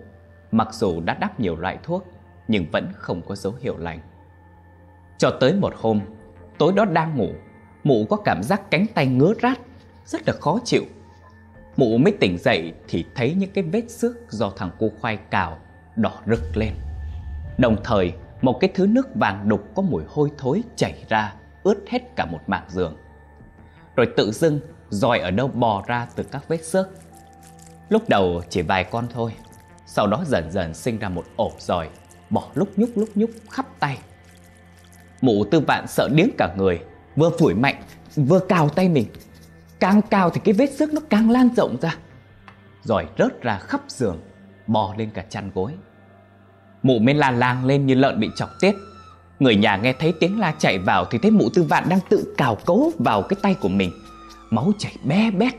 Mặc 0.53 0.69
dù 0.73 1.01
đã 1.01 1.15
đắp 1.15 1.41
nhiều 1.41 1.57
loại 1.57 1.79
thuốc, 1.83 2.07
nhưng 2.49 2.67
vẫn 2.73 2.89
không 2.97 3.23
có 3.23 3.35
dấu 3.35 3.55
hiệu 3.61 3.77
lành. 3.77 4.01
Cho 5.19 5.31
tới 5.41 5.55
một 5.55 5.73
hôm, 5.77 6.01
tối 6.59 6.73
đó 6.77 6.85
đang 6.85 7.17
ngủ, 7.17 7.29
mụ 7.85 8.07
có 8.11 8.17
cảm 8.17 8.43
giác 8.43 8.71
cánh 8.71 8.87
tay 8.95 9.07
ngứa 9.07 9.35
rát, 9.43 9.59
rất 10.05 10.21
là 10.27 10.35
khó 10.41 10.59
chịu. 10.65 10.83
Mụ 11.77 11.99
mới 11.99 12.13
tỉnh 12.21 12.39
dậy 12.39 12.73
thì 12.89 13.05
thấy 13.15 13.35
những 13.35 13.51
cái 13.51 13.65
vết 13.65 13.91
xước 13.91 14.17
do 14.29 14.51
thằng 14.57 14.71
cô 14.79 14.91
khoai 15.01 15.17
cào 15.17 15.59
đỏ 15.97 16.13
rực 16.27 16.57
lên. 16.57 16.73
Đồng 17.59 17.77
thời 17.85 18.13
một 18.43 18.61
cái 18.61 18.71
thứ 18.75 18.87
nước 18.87 19.09
vàng 19.15 19.49
đục 19.49 19.69
có 19.75 19.83
mùi 19.83 20.03
hôi 20.09 20.31
thối 20.39 20.63
chảy 20.77 21.05
ra 21.09 21.35
ướt 21.63 21.79
hết 21.89 22.17
cả 22.17 22.27
một 22.27 22.41
mảng 22.47 22.67
giường. 22.69 22.97
Rồi 23.97 24.07
tự 24.17 24.33
dưng 24.33 24.61
dòi 24.89 25.19
ở 25.19 25.31
đâu 25.31 25.49
bò 25.49 25.85
ra 25.87 26.07
từ 26.17 26.23
các 26.23 26.49
vết 26.49 26.65
xước. 26.65 26.89
Lúc 27.89 28.09
đầu 28.09 28.43
chỉ 28.49 28.63
vài 28.63 28.85
con 28.85 29.07
thôi, 29.13 29.33
sau 29.93 30.07
đó 30.07 30.25
dần 30.27 30.51
dần 30.51 30.75
sinh 30.75 30.99
ra 30.99 31.09
một 31.09 31.25
ổ 31.37 31.53
rồi 31.59 31.89
bỏ 32.31 32.45
lúc 32.55 32.69
nhúc 32.77 32.91
lúc 32.97 33.09
nhúc 33.15 33.31
khắp 33.51 33.67
tay. 33.81 33.99
Mụ 35.21 35.45
tư 35.45 35.61
vạn 35.61 35.87
sợ 35.87 36.09
điếng 36.15 36.31
cả 36.39 36.55
người, 36.57 36.81
vừa 37.17 37.31
phủi 37.39 37.55
mạnh, 37.55 37.83
vừa 38.17 38.39
cào 38.39 38.69
tay 38.69 38.89
mình. 38.89 39.07
Càng 39.81 40.03
cào 40.03 40.31
thì 40.31 40.41
cái 40.45 40.55
vết 40.55 40.73
xước 40.73 40.93
nó 40.93 41.01
càng 41.11 41.31
lan 41.31 41.49
rộng 41.57 41.77
ra. 41.81 41.97
Rồi 42.83 43.07
rớt 43.19 43.43
ra 43.43 43.59
khắp 43.59 43.81
giường, 43.89 44.21
bò 44.67 44.95
lên 44.99 45.11
cả 45.15 45.25
chăn 45.29 45.51
gối. 45.55 45.73
Mụ 46.83 46.99
mới 46.99 47.15
la 47.15 47.31
lang 47.31 47.65
lên 47.65 47.87
như 47.87 47.95
lợn 47.95 48.21
bị 48.21 48.31
chọc 48.37 48.51
tiết 48.61 48.75
Người 49.41 49.57
nhà 49.57 49.77
nghe 49.77 49.93
thấy 49.93 50.15
tiếng 50.21 50.41
la 50.41 50.55
chạy 50.59 50.79
vào 50.79 51.05
Thì 51.05 51.19
thấy 51.19 51.31
mụ 51.31 51.49
tư 51.55 51.63
vạn 51.63 51.89
đang 51.89 52.01
tự 52.09 52.35
cào 52.37 52.55
cấu 52.55 52.93
vào 52.99 53.23
cái 53.23 53.37
tay 53.43 53.55
của 53.55 53.69
mình 53.69 53.93
Máu 54.51 54.73
chảy 54.79 54.97
bé 55.05 55.31
bét 55.31 55.55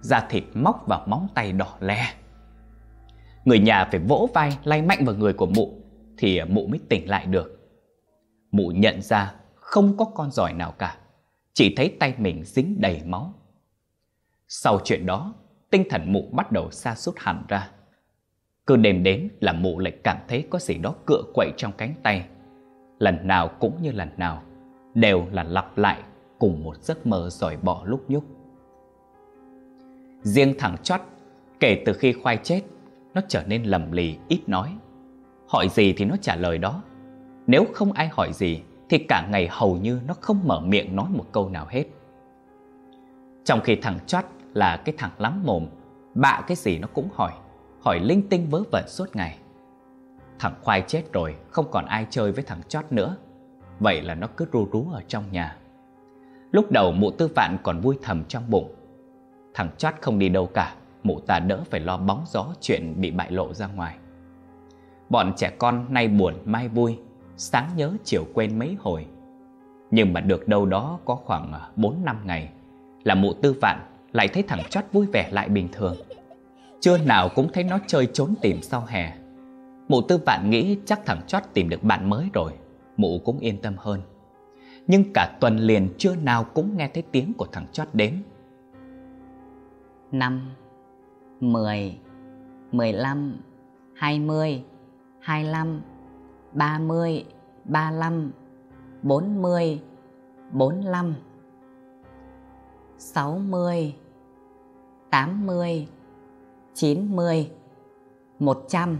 Da 0.00 0.20
thịt 0.20 0.44
móc 0.54 0.86
vào 0.86 1.02
móng 1.06 1.28
tay 1.34 1.52
đỏ 1.52 1.76
le 1.80 2.14
Người 3.44 3.58
nhà 3.58 3.88
phải 3.90 4.00
vỗ 4.00 4.28
vai 4.34 4.58
lay 4.64 4.82
mạnh 4.82 5.04
vào 5.04 5.14
người 5.14 5.32
của 5.32 5.46
mụ 5.46 5.74
Thì 6.18 6.40
mụ 6.44 6.66
mới 6.66 6.80
tỉnh 6.88 7.08
lại 7.08 7.26
được. 7.26 7.68
Mụ 8.50 8.68
nhận 8.68 9.02
ra 9.02 9.34
không 9.54 9.96
có 9.96 10.04
con 10.04 10.30
giỏi 10.30 10.52
nào 10.52 10.74
cả, 10.78 10.98
Chỉ 11.52 11.74
thấy 11.76 11.96
tay 12.00 12.14
mình 12.18 12.44
dính 12.44 12.80
đầy 12.80 13.02
máu. 13.04 13.34
Sau 14.48 14.80
chuyện 14.84 15.06
đó, 15.06 15.34
Tinh 15.70 15.84
thần 15.90 16.12
mụ 16.12 16.28
bắt 16.32 16.52
đầu 16.52 16.70
xa 16.70 16.94
sút 16.94 17.14
hẳn 17.18 17.44
ra. 17.48 17.70
Cứ 18.66 18.76
đêm 18.76 19.02
đến 19.02 19.28
là 19.40 19.52
mụ 19.52 19.78
lại 19.78 19.92
cảm 20.04 20.18
thấy 20.28 20.46
có 20.50 20.58
gì 20.58 20.74
đó 20.74 20.94
cựa 21.06 21.22
quậy 21.34 21.52
trong 21.56 21.72
cánh 21.78 21.94
tay. 22.02 22.24
Lần 22.98 23.26
nào 23.26 23.48
cũng 23.48 23.82
như 23.82 23.92
lần 23.92 24.08
nào, 24.16 24.42
Đều 24.94 25.26
là 25.32 25.42
lặp 25.42 25.78
lại 25.78 26.02
cùng 26.38 26.64
một 26.64 26.76
giấc 26.82 27.06
mơ 27.06 27.28
dòi 27.30 27.56
bỏ 27.56 27.82
lúc 27.86 28.04
nhúc. 28.08 28.24
Riêng 30.22 30.54
thằng 30.58 30.76
chót 30.82 31.00
Kể 31.60 31.82
từ 31.86 31.92
khi 31.92 32.12
khoai 32.12 32.36
chết 32.36 32.62
nó 33.14 33.20
trở 33.28 33.42
nên 33.46 33.64
lầm 33.64 33.92
lì 33.92 34.16
ít 34.28 34.40
nói 34.46 34.76
Hỏi 35.48 35.68
gì 35.68 35.92
thì 35.96 36.04
nó 36.04 36.16
trả 36.20 36.36
lời 36.36 36.58
đó 36.58 36.82
Nếu 37.46 37.64
không 37.74 37.92
ai 37.92 38.08
hỏi 38.08 38.32
gì 38.32 38.62
Thì 38.88 38.98
cả 39.08 39.26
ngày 39.30 39.48
hầu 39.50 39.76
như 39.76 40.00
nó 40.06 40.14
không 40.20 40.40
mở 40.44 40.60
miệng 40.60 40.96
nói 40.96 41.06
một 41.10 41.24
câu 41.32 41.48
nào 41.48 41.66
hết 41.68 41.84
Trong 43.44 43.60
khi 43.60 43.76
thằng 43.76 43.98
chót 44.06 44.24
là 44.54 44.76
cái 44.76 44.94
thằng 44.98 45.10
lắm 45.18 45.42
mồm 45.44 45.66
Bạ 46.14 46.44
cái 46.46 46.56
gì 46.56 46.78
nó 46.78 46.88
cũng 46.94 47.08
hỏi 47.14 47.32
hỏi 47.80 48.00
linh 48.00 48.28
tinh 48.28 48.46
vớ 48.50 48.62
vẩn 48.72 48.84
suốt 48.88 49.16
ngày. 49.16 49.38
Thằng 50.38 50.54
Khoai 50.62 50.82
chết 50.86 51.02
rồi, 51.12 51.36
không 51.50 51.66
còn 51.70 51.86
ai 51.86 52.06
chơi 52.10 52.32
với 52.32 52.44
thằng 52.44 52.62
Chót 52.68 52.84
nữa. 52.90 53.16
Vậy 53.78 54.02
là 54.02 54.14
nó 54.14 54.26
cứ 54.36 54.46
ru 54.52 54.68
rú 54.72 54.90
ở 54.92 55.02
trong 55.08 55.24
nhà. 55.32 55.56
Lúc 56.52 56.70
đầu 56.70 56.92
mụ 56.92 57.10
tư 57.10 57.28
vạn 57.36 57.56
còn 57.62 57.80
vui 57.80 57.98
thầm 58.02 58.24
trong 58.24 58.50
bụng. 58.50 58.74
Thằng 59.54 59.70
Chót 59.76 59.94
không 60.00 60.18
đi 60.18 60.28
đâu 60.28 60.46
cả, 60.46 60.74
mụ 61.02 61.20
ta 61.20 61.38
đỡ 61.38 61.60
phải 61.70 61.80
lo 61.80 61.96
bóng 61.96 62.24
gió 62.26 62.46
chuyện 62.60 63.00
bị 63.00 63.10
bại 63.10 63.30
lộ 63.30 63.54
ra 63.54 63.66
ngoài. 63.66 63.96
Bọn 65.08 65.32
trẻ 65.36 65.50
con 65.58 65.86
nay 65.88 66.08
buồn 66.08 66.34
mai 66.44 66.68
vui, 66.68 66.98
sáng 67.36 67.70
nhớ 67.76 67.96
chiều 68.04 68.24
quên 68.34 68.58
mấy 68.58 68.76
hồi. 68.80 69.06
Nhưng 69.90 70.12
mà 70.12 70.20
được 70.20 70.48
đâu 70.48 70.66
đó 70.66 70.98
có 71.04 71.14
khoảng 71.14 71.52
à, 71.52 71.68
4 71.76 72.04
năm 72.04 72.16
ngày 72.24 72.50
là 73.04 73.14
mụ 73.14 73.32
tư 73.32 73.56
vạn 73.60 73.80
lại 74.12 74.28
thấy 74.28 74.42
thằng 74.42 74.62
Chót 74.70 74.84
vui 74.92 75.06
vẻ 75.06 75.28
lại 75.32 75.48
bình 75.48 75.68
thường. 75.72 75.96
Trưa 76.80 76.98
nào 76.98 77.28
cũng 77.34 77.52
thấy 77.52 77.64
nó 77.64 77.78
chơi 77.86 78.06
trốn 78.06 78.34
tìm 78.42 78.62
sau 78.62 78.84
hè 78.88 79.12
Mụ 79.90 80.02
tư 80.02 80.18
vạn 80.26 80.50
nghĩ 80.50 80.78
chắc 80.84 81.06
thằng 81.06 81.20
chót 81.26 81.42
tìm 81.54 81.68
được 81.68 81.82
bạn 81.82 82.10
mới 82.10 82.28
rồi 82.32 82.52
mụ 82.96 83.18
cũng 83.24 83.38
yên 83.38 83.58
tâm 83.62 83.74
hơn. 83.78 84.00
Nhưng 84.86 85.04
cả 85.14 85.36
tuần 85.40 85.56
liền 85.56 85.88
chưa 85.98 86.16
nào 86.16 86.44
cũng 86.44 86.76
nghe 86.76 86.90
thấy 86.94 87.02
tiếng 87.12 87.32
của 87.34 87.46
thằng 87.52 87.66
chót 87.72 87.88
đếm. 87.92 88.12
năm 90.12 90.50
mười 91.40 91.98
mười 92.72 92.92
lăm 92.92 93.36
hai 93.94 94.18
mươi 94.18 94.64
hai 95.20 95.44
lăm 95.44 95.80
ba 96.52 96.78
mươi 96.78 97.24
ba 97.64 97.90
lăm 97.90 98.30
bốn 99.02 99.42
mươi 99.42 99.82
bốn 100.52 100.80
lăm 100.84 101.14
sáu 102.98 103.38
mươi 103.38 103.94
tám 105.10 105.46
mươi 105.46 105.88
chín 106.74 107.16
mươi 107.16 107.50
một 108.38 108.64
trăm. 108.68 108.98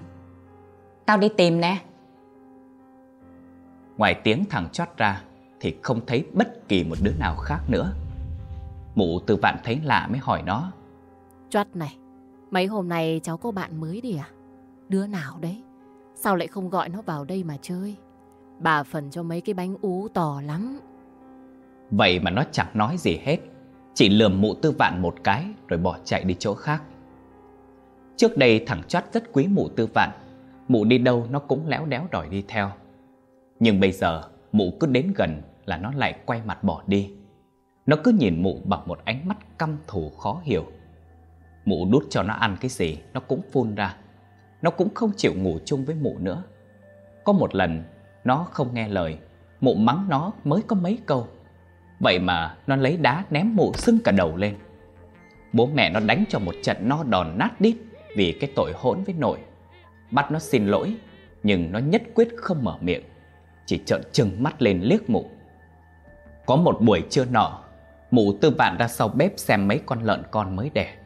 Tao 1.06 1.18
đi 1.18 1.28
tìm 1.36 1.60
nè. 1.60 1.82
Ngoài 3.96 4.20
tiếng 4.24 4.44
thằng 4.50 4.68
chót 4.72 4.88
ra 4.96 5.22
Thì 5.60 5.76
không 5.82 6.00
thấy 6.06 6.26
bất 6.32 6.68
kỳ 6.68 6.84
một 6.84 6.96
đứa 7.02 7.14
nào 7.18 7.36
khác 7.36 7.60
nữa. 7.68 7.92
Mụ 8.94 9.20
từ 9.26 9.36
vạn 9.36 9.56
thấy 9.64 9.80
lạ 9.84 10.06
mới 10.10 10.18
hỏi 10.18 10.42
nó. 10.42 10.72
Chót 11.48 11.66
này, 11.74 11.96
mấy 12.50 12.66
hôm 12.66 12.88
nay 12.88 13.20
cháu 13.22 13.36
có 13.36 13.50
bạn 13.50 13.80
mới 13.80 14.00
đi 14.00 14.16
à? 14.16 14.28
Đứa 14.88 15.06
nào 15.06 15.38
đấy? 15.40 15.62
Sao 16.14 16.36
lại 16.36 16.48
không 16.48 16.70
gọi 16.70 16.88
nó 16.88 17.02
vào 17.02 17.24
đây 17.24 17.44
mà 17.44 17.56
chơi? 17.62 17.96
Bà 18.58 18.82
phần 18.82 19.10
cho 19.10 19.22
mấy 19.22 19.40
cái 19.40 19.54
bánh 19.54 19.76
ú 19.80 20.08
to 20.14 20.40
lắm. 20.46 20.80
Vậy 21.90 22.20
mà 22.20 22.30
nó 22.30 22.44
chẳng 22.52 22.66
nói 22.74 22.96
gì 22.98 23.18
hết 23.24 23.38
Chỉ 23.94 24.08
lườm 24.08 24.40
mụ 24.40 24.54
tư 24.54 24.74
vạn 24.78 25.02
một 25.02 25.14
cái, 25.24 25.44
Rồi 25.68 25.78
bỏ 25.78 25.98
chạy 26.04 26.24
đi 26.24 26.36
chỗ 26.38 26.54
khác 26.54 26.82
Trước 28.16 28.36
đây 28.36 28.64
thằng 28.66 28.82
chót 28.88 29.04
rất 29.12 29.32
quý 29.32 29.46
mụ 29.46 29.68
tư 29.68 29.88
vạn 29.94 30.10
Mụ 30.68 30.84
đi 30.84 30.98
đâu 30.98 31.26
nó 31.30 31.38
cũng 31.38 31.68
léo 31.68 31.86
đéo 31.86 32.06
đòi 32.10 32.28
đi 32.28 32.44
theo 32.48 32.70
Nhưng 33.60 33.80
bây 33.80 33.92
giờ, 33.92 34.22
mụ 34.52 34.72
cứ 34.80 34.86
đến 34.86 35.12
gần 35.16 35.42
là 35.64 35.76
nó 35.76 35.92
lại 35.96 36.18
quay 36.26 36.40
mặt 36.44 36.64
bỏ 36.64 36.82
đi 36.86 37.10
Nó 37.86 37.96
cứ 38.04 38.12
nhìn 38.12 38.42
mụ 38.42 38.60
bằng 38.64 38.88
một 38.88 39.00
ánh 39.04 39.28
mắt 39.28 39.58
căm 39.58 39.76
thù 39.86 40.10
khó 40.10 40.40
hiểu 40.44 40.64
Mụ 41.64 41.86
đút 41.90 42.06
cho 42.10 42.22
nó 42.22 42.34
ăn 42.34 42.56
cái 42.60 42.68
gì, 42.68 42.98
nó 43.12 43.20
cũng 43.20 43.40
phun 43.52 43.74
ra. 43.74 43.96
Nó 44.62 44.70
cũng 44.70 44.94
không 44.94 45.12
chịu 45.16 45.34
ngủ 45.34 45.58
chung 45.64 45.84
với 45.84 45.94
mụ 45.94 46.18
nữa. 46.18 46.42
Có 47.24 47.32
một 47.32 47.54
lần, 47.54 47.82
nó 48.24 48.46
không 48.50 48.74
nghe 48.74 48.88
lời. 48.88 49.18
Mụ 49.60 49.74
mắng 49.74 50.06
nó 50.08 50.32
mới 50.44 50.62
có 50.66 50.76
mấy 50.76 50.98
câu. 51.06 51.28
Vậy 52.00 52.18
mà 52.18 52.56
nó 52.66 52.76
lấy 52.76 52.96
đá 52.96 53.24
ném 53.30 53.56
mụ 53.56 53.72
sưng 53.74 53.98
cả 54.04 54.12
đầu 54.12 54.36
lên. 54.36 54.54
Bố 55.52 55.66
mẹ 55.66 55.90
nó 55.90 56.00
đánh 56.00 56.24
cho 56.28 56.38
một 56.38 56.54
trận 56.62 56.76
no 56.88 57.04
đòn 57.04 57.38
nát 57.38 57.60
đít 57.60 57.76
Vì 58.16 58.32
cái 58.40 58.52
tội 58.56 58.72
hỗn 58.76 59.02
với 59.04 59.14
nội. 59.18 59.38
Bắt 60.10 60.32
nó 60.32 60.38
xin 60.38 60.66
lỗi, 60.66 60.94
Nhưng 61.42 61.72
nó 61.72 61.78
nhất 61.78 62.02
quyết 62.14 62.28
không 62.36 62.64
mở 62.64 62.78
miệng. 62.80 63.02
Chỉ 63.66 63.80
trợn 63.86 64.02
trừng 64.12 64.42
mắt 64.42 64.62
lên 64.62 64.80
liếc 64.82 65.10
mụ. 65.10 65.30
Có 66.46 66.56
một 66.56 66.80
buổi 66.80 67.02
trưa 67.10 67.24
nọ, 67.24 67.60
Mụ 68.10 68.32
tư 68.40 68.50
vạn 68.50 68.76
ra 68.78 68.88
sau 68.88 69.08
bếp 69.08 69.32
xem 69.36 69.68
mấy 69.68 69.80
con 69.86 70.02
lợn 70.02 70.22
con 70.30 70.56
mới 70.56 70.70
đẻ. 70.74 70.96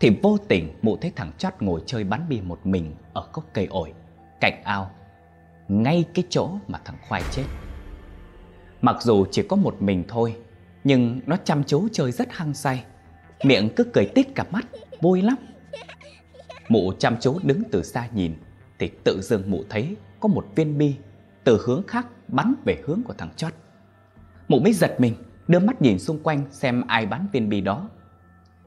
Thì 0.00 0.10
vô 0.22 0.38
tình 0.48 0.78
mụ 0.82 0.96
thấy 0.96 1.12
thằng 1.16 1.32
chót 1.38 1.52
ngồi 1.60 1.82
chơi 1.86 2.04
bắn 2.04 2.28
bi 2.28 2.40
một 2.40 2.66
mình 2.66 2.94
Ở 3.12 3.28
gốc 3.32 3.44
cây 3.52 3.66
ổi, 3.66 3.92
Cạnh 4.40 4.62
ao, 4.64 4.90
Ngay 5.68 6.04
cái 6.14 6.24
chỗ 6.30 6.50
mà 6.68 6.80
thằng 6.84 6.96
khoai 7.08 7.22
chết. 7.32 7.44
Mặc 8.80 9.02
dù 9.02 9.26
chỉ 9.30 9.42
có 9.42 9.56
một 9.56 9.82
mình 9.82 10.04
thôi, 10.08 10.36
Nhưng 10.84 11.20
nó 11.26 11.36
chăm 11.44 11.64
chú 11.64 11.88
chơi 11.92 12.12
rất 12.12 12.28
hăng 12.32 12.54
say. 12.54 12.84
Miệng 13.44 13.70
cứ 13.76 13.84
cười 13.84 14.06
tít 14.14 14.26
cả 14.34 14.44
mắt, 14.50 14.66
Vui 15.00 15.22
lắm. 15.22 15.36
Mụ 16.68 16.92
chăm 16.98 17.16
chú 17.20 17.38
đứng 17.42 17.62
từ 17.72 17.82
xa 17.82 18.08
nhìn, 18.14 18.34
Thì 18.78 18.90
tự 19.04 19.20
dưng 19.22 19.42
mụ 19.46 19.64
thấy 19.68 19.96
Có 20.20 20.28
một 20.28 20.46
viên 20.54 20.78
bi 20.78 20.94
Từ 21.44 21.62
hướng 21.66 21.82
khác 21.86 22.06
bắn 22.28 22.54
về 22.64 22.82
hướng 22.86 23.02
của 23.02 23.14
thằng 23.18 23.30
chót. 23.36 23.52
Mụ 24.48 24.60
mới 24.60 24.72
giật 24.72 24.96
mình, 24.98 25.14
Đưa 25.48 25.58
mắt 25.58 25.82
nhìn 25.82 25.98
xung 25.98 26.22
quanh 26.22 26.42
xem 26.50 26.82
ai 26.86 27.06
bắn 27.06 27.26
viên 27.32 27.48
bi 27.48 27.60
đó. 27.60 27.88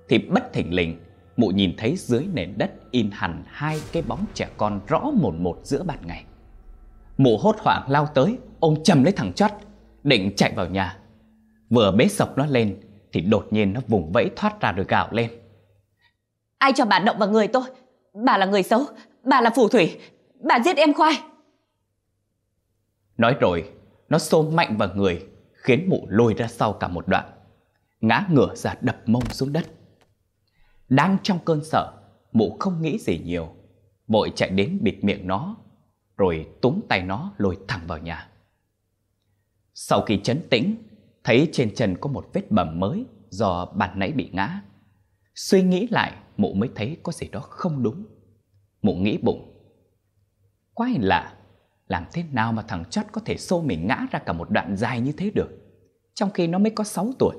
Thì 0.09 0.17
bất 0.17 0.53
thình 0.53 0.73
lình 0.73 0.99
Mụ 1.39 1.47
nhìn 1.47 1.73
thấy 1.77 1.95
dưới 1.97 2.27
nền 2.33 2.53
đất 2.57 2.71
in 2.91 3.09
hẳn 3.11 3.43
hai 3.47 3.81
cái 3.91 4.03
bóng 4.07 4.25
trẻ 4.33 4.49
con 4.57 4.79
rõ 4.87 4.99
một 4.99 5.33
một 5.35 5.59
giữa 5.63 5.83
ban 5.83 6.07
ngày. 6.07 6.23
Mụ 7.17 7.37
hốt 7.37 7.55
hoảng 7.59 7.85
lao 7.87 8.07
tới 8.13 8.37
Ôm 8.59 8.75
chầm 8.83 9.03
lấy 9.03 9.13
thằng 9.13 9.33
chót 9.33 9.51
Định 10.03 10.35
chạy 10.35 10.53
vào 10.55 10.67
nhà. 10.67 10.97
Vừa 11.69 11.91
bế 11.91 12.07
sọc 12.07 12.37
nó 12.37 12.45
lên 12.45 12.81
Thì 13.13 13.21
đột 13.21 13.47
nhiên 13.51 13.73
nó 13.73 13.81
vùng 13.87 14.11
vẫy 14.11 14.29
thoát 14.35 14.61
ra 14.61 14.71
rồi 14.71 14.85
gào 14.89 15.07
lên. 15.11 15.31
Ai 16.57 16.71
cho 16.75 16.85
bà 16.85 16.99
động 16.99 17.17
vào 17.19 17.29
người 17.29 17.47
tôi? 17.47 17.63
Bà 18.25 18.37
là 18.37 18.45
người 18.45 18.63
xấu 18.63 18.85
Bà 19.23 19.41
là 19.41 19.49
phù 19.49 19.67
thủy 19.67 19.99
Bà 20.39 20.59
giết 20.65 20.77
em 20.77 20.93
khoai. 20.93 21.13
Nói 23.17 23.35
rồi 23.39 23.69
Nó 24.09 24.17
xô 24.17 24.43
mạnh 24.43 24.77
vào 24.77 24.89
người 24.95 25.25
Khiến 25.53 25.89
mụ 25.89 26.07
lôi 26.09 26.33
ra 26.33 26.47
sau 26.47 26.73
cả 26.73 26.87
một 26.87 27.07
đoạn. 27.07 27.25
Ngã 28.01 28.25
ngửa 28.29 28.55
ra 28.55 28.75
đập 28.81 28.97
mông 29.05 29.25
xuống 29.25 29.53
đất 29.53 29.65
đang 30.89 31.17
trong 31.23 31.39
cơn 31.45 31.63
sợ, 31.63 31.93
Mụ 32.31 32.57
không 32.59 32.81
nghĩ 32.81 32.97
gì 32.99 33.19
nhiều. 33.25 33.55
Vội 34.07 34.31
chạy 34.35 34.49
đến 34.49 34.79
bịt 34.81 35.03
miệng 35.03 35.27
nó, 35.27 35.57
Rồi 36.17 36.47
túm 36.61 36.81
tay 36.89 37.01
nó 37.01 37.33
lôi 37.37 37.57
thẳng 37.67 37.81
vào 37.87 37.97
nhà. 37.97 38.29
Sau 39.73 40.01
khi 40.01 40.19
chấn 40.23 40.41
tĩnh, 40.49 40.75
Thấy 41.23 41.49
trên 41.53 41.75
chân 41.75 41.97
có 42.01 42.09
một 42.09 42.29
vết 42.33 42.51
bầm 42.51 42.79
mới 42.79 43.05
Do 43.29 43.65
bàn 43.65 43.99
nãy 43.99 44.11
bị 44.11 44.29
ngã. 44.33 44.61
Suy 45.35 45.63
nghĩ 45.63 45.87
lại, 45.91 46.13
mụ 46.37 46.53
mới 46.53 46.69
thấy 46.75 46.97
có 47.03 47.11
gì 47.11 47.27
đó 47.27 47.39
không 47.39 47.83
đúng. 47.83 48.05
Mụ 48.81 48.95
nghĩ 48.95 49.17
bụng. 49.17 49.53
Quái 50.73 50.95
lạ, 50.99 51.37
Làm 51.87 52.05
thế 52.13 52.23
nào 52.31 52.51
mà 52.51 52.61
thằng 52.61 52.85
chót 52.85 53.05
có 53.11 53.21
thể 53.25 53.37
xô 53.37 53.61
mình 53.61 53.87
ngã 53.87 54.07
ra 54.11 54.19
cả 54.19 54.33
một 54.33 54.49
đoạn 54.49 54.75
dài 54.77 55.01
như 55.01 55.11
thế 55.11 55.31
được, 55.35 55.49
Trong 56.13 56.31
khi 56.31 56.47
nó 56.47 56.59
mới 56.59 56.71
có 56.71 56.83
6 56.83 57.11
tuổi? 57.19 57.35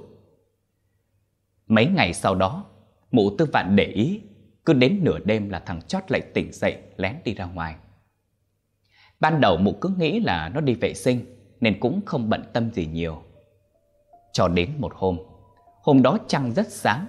Mấy 1.66 1.86
ngày 1.86 2.14
sau 2.14 2.34
đó 2.34 2.70
Mụ 3.10 3.30
tư 3.38 3.46
vạn 3.52 3.76
để 3.76 3.84
ý, 3.84 4.22
Cứ 4.64 4.72
đến 4.72 5.00
nửa 5.02 5.18
đêm 5.18 5.48
là 5.50 5.58
thằng 5.58 5.82
chót 5.82 6.10
lại 6.10 6.20
tỉnh 6.20 6.52
dậy, 6.52 6.78
Lén 6.96 7.16
đi 7.24 7.34
ra 7.34 7.44
ngoài. 7.44 7.74
Ban 9.20 9.40
đầu 9.40 9.56
mụ 9.56 9.72
cứ 9.72 9.88
nghĩ 9.98 10.20
là 10.20 10.48
nó 10.48 10.60
đi 10.60 10.74
vệ 10.74 10.94
sinh, 10.94 11.36
Nên 11.60 11.80
cũng 11.80 12.00
không 12.06 12.30
bận 12.30 12.44
tâm 12.52 12.70
gì 12.70 12.86
nhiều. 12.86 13.22
Cho 14.32 14.48
đến 14.48 14.70
một 14.78 14.92
hôm 14.94 15.18
Hôm 15.82 16.02
đó 16.02 16.18
trăng 16.26 16.52
rất 16.52 16.66
sáng, 16.68 17.06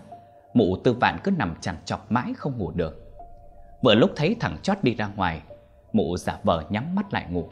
Mụ 0.53 0.77
tư 0.83 0.93
vạn 0.93 1.17
cứ 1.23 1.31
nằm 1.31 1.55
chằn 1.61 1.75
chọc 1.85 2.11
mãi 2.11 2.33
không 2.37 2.57
ngủ 2.57 2.71
được. 2.71 3.13
Vừa 3.83 3.95
lúc 3.95 4.11
thấy 4.15 4.35
thằng 4.39 4.57
chót 4.63 4.77
đi 4.83 4.95
ra 4.95 5.07
ngoài, 5.15 5.41
Mụ 5.93 6.17
giả 6.17 6.39
vờ 6.43 6.63
nhắm 6.69 6.95
mắt 6.95 7.13
lại 7.13 7.25
ngủ. 7.29 7.49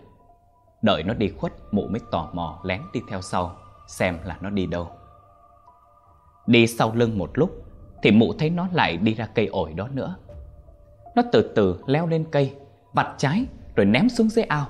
Đợi 0.82 1.04
nó 1.04 1.14
đi 1.14 1.30
khuất, 1.30 1.54
Mụ 1.72 1.88
mới 1.88 2.02
tò 2.12 2.30
mò 2.34 2.62
lén 2.64 2.82
đi 2.94 3.02
theo 3.10 3.22
sau, 3.22 3.56
Xem 3.88 4.18
là 4.24 4.38
nó 4.42 4.50
đi 4.50 4.66
đâu. 4.66 4.90
Đi 6.48 6.68
sau 6.68 6.96
lưng 6.96 7.18
một 7.18 7.32
lúc 7.34 7.69
thì 8.02 8.12
mụ 8.12 8.34
thấy 8.34 8.50
nó 8.50 8.68
lại 8.74 8.98
đi 8.98 9.14
ra 9.14 9.26
cây 9.26 9.48
ổi 9.48 9.74
đó 9.74 9.88
nữa. 9.92 10.16
Nó 11.16 11.24
từ 11.32 11.54
từ 11.56 11.80
leo 11.86 12.08
lên 12.08 12.26
cây 12.32 12.56
Vặt 12.94 13.16
trái 13.18 13.46
rồi 13.76 13.86
ném 13.86 14.10
xuống 14.10 14.30
dưới 14.30 14.46
ao. 14.46 14.66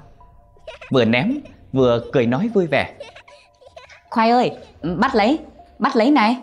Vừa 0.92 1.06
ném 1.06 1.40
vừa 1.74 2.02
cười 2.14 2.28
nói 2.28 2.48
vui 2.48 2.68
vẻ. 2.68 2.98
Khoai 4.10 4.30
ơi 4.30 4.58
bắt 4.98 5.16
lấy 5.16 5.40
Bắt 5.80 5.96
lấy 5.96 6.12
này. 6.12 6.38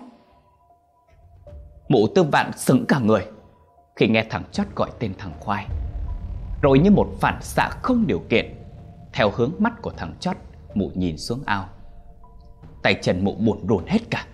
Mụ 1.89 2.07
tư 2.15 2.23
vạn 2.23 2.53
sững 2.57 2.87
cả 2.87 2.99
người 2.99 3.27
Khi 3.97 4.09
nghe 4.09 4.25
thằng 4.31 4.43
chót 4.53 4.67
gọi 4.75 4.91
tên 4.99 5.15
thằng 5.19 5.33
khoai. 5.41 5.67
Rồi 6.63 6.79
như 6.79 6.91
một 6.91 7.09
phản 7.21 7.43
xạ 7.43 7.71
không 7.83 8.07
điều 8.07 8.23
kiện 8.29 8.55
Theo 9.13 9.31
hướng 9.35 9.53
mắt 9.59 9.83
của 9.83 9.93
thằng 9.97 10.15
chót 10.21 10.37
Mụ 10.75 10.91
nhìn 10.95 11.19
xuống 11.19 11.41
ao. 11.47 11.69
Tay 12.83 12.95
chân 13.03 13.25
mụ 13.25 13.35
buồn 13.35 13.67
rồn 13.69 13.87
hết 13.87 13.99
cả 14.11 14.27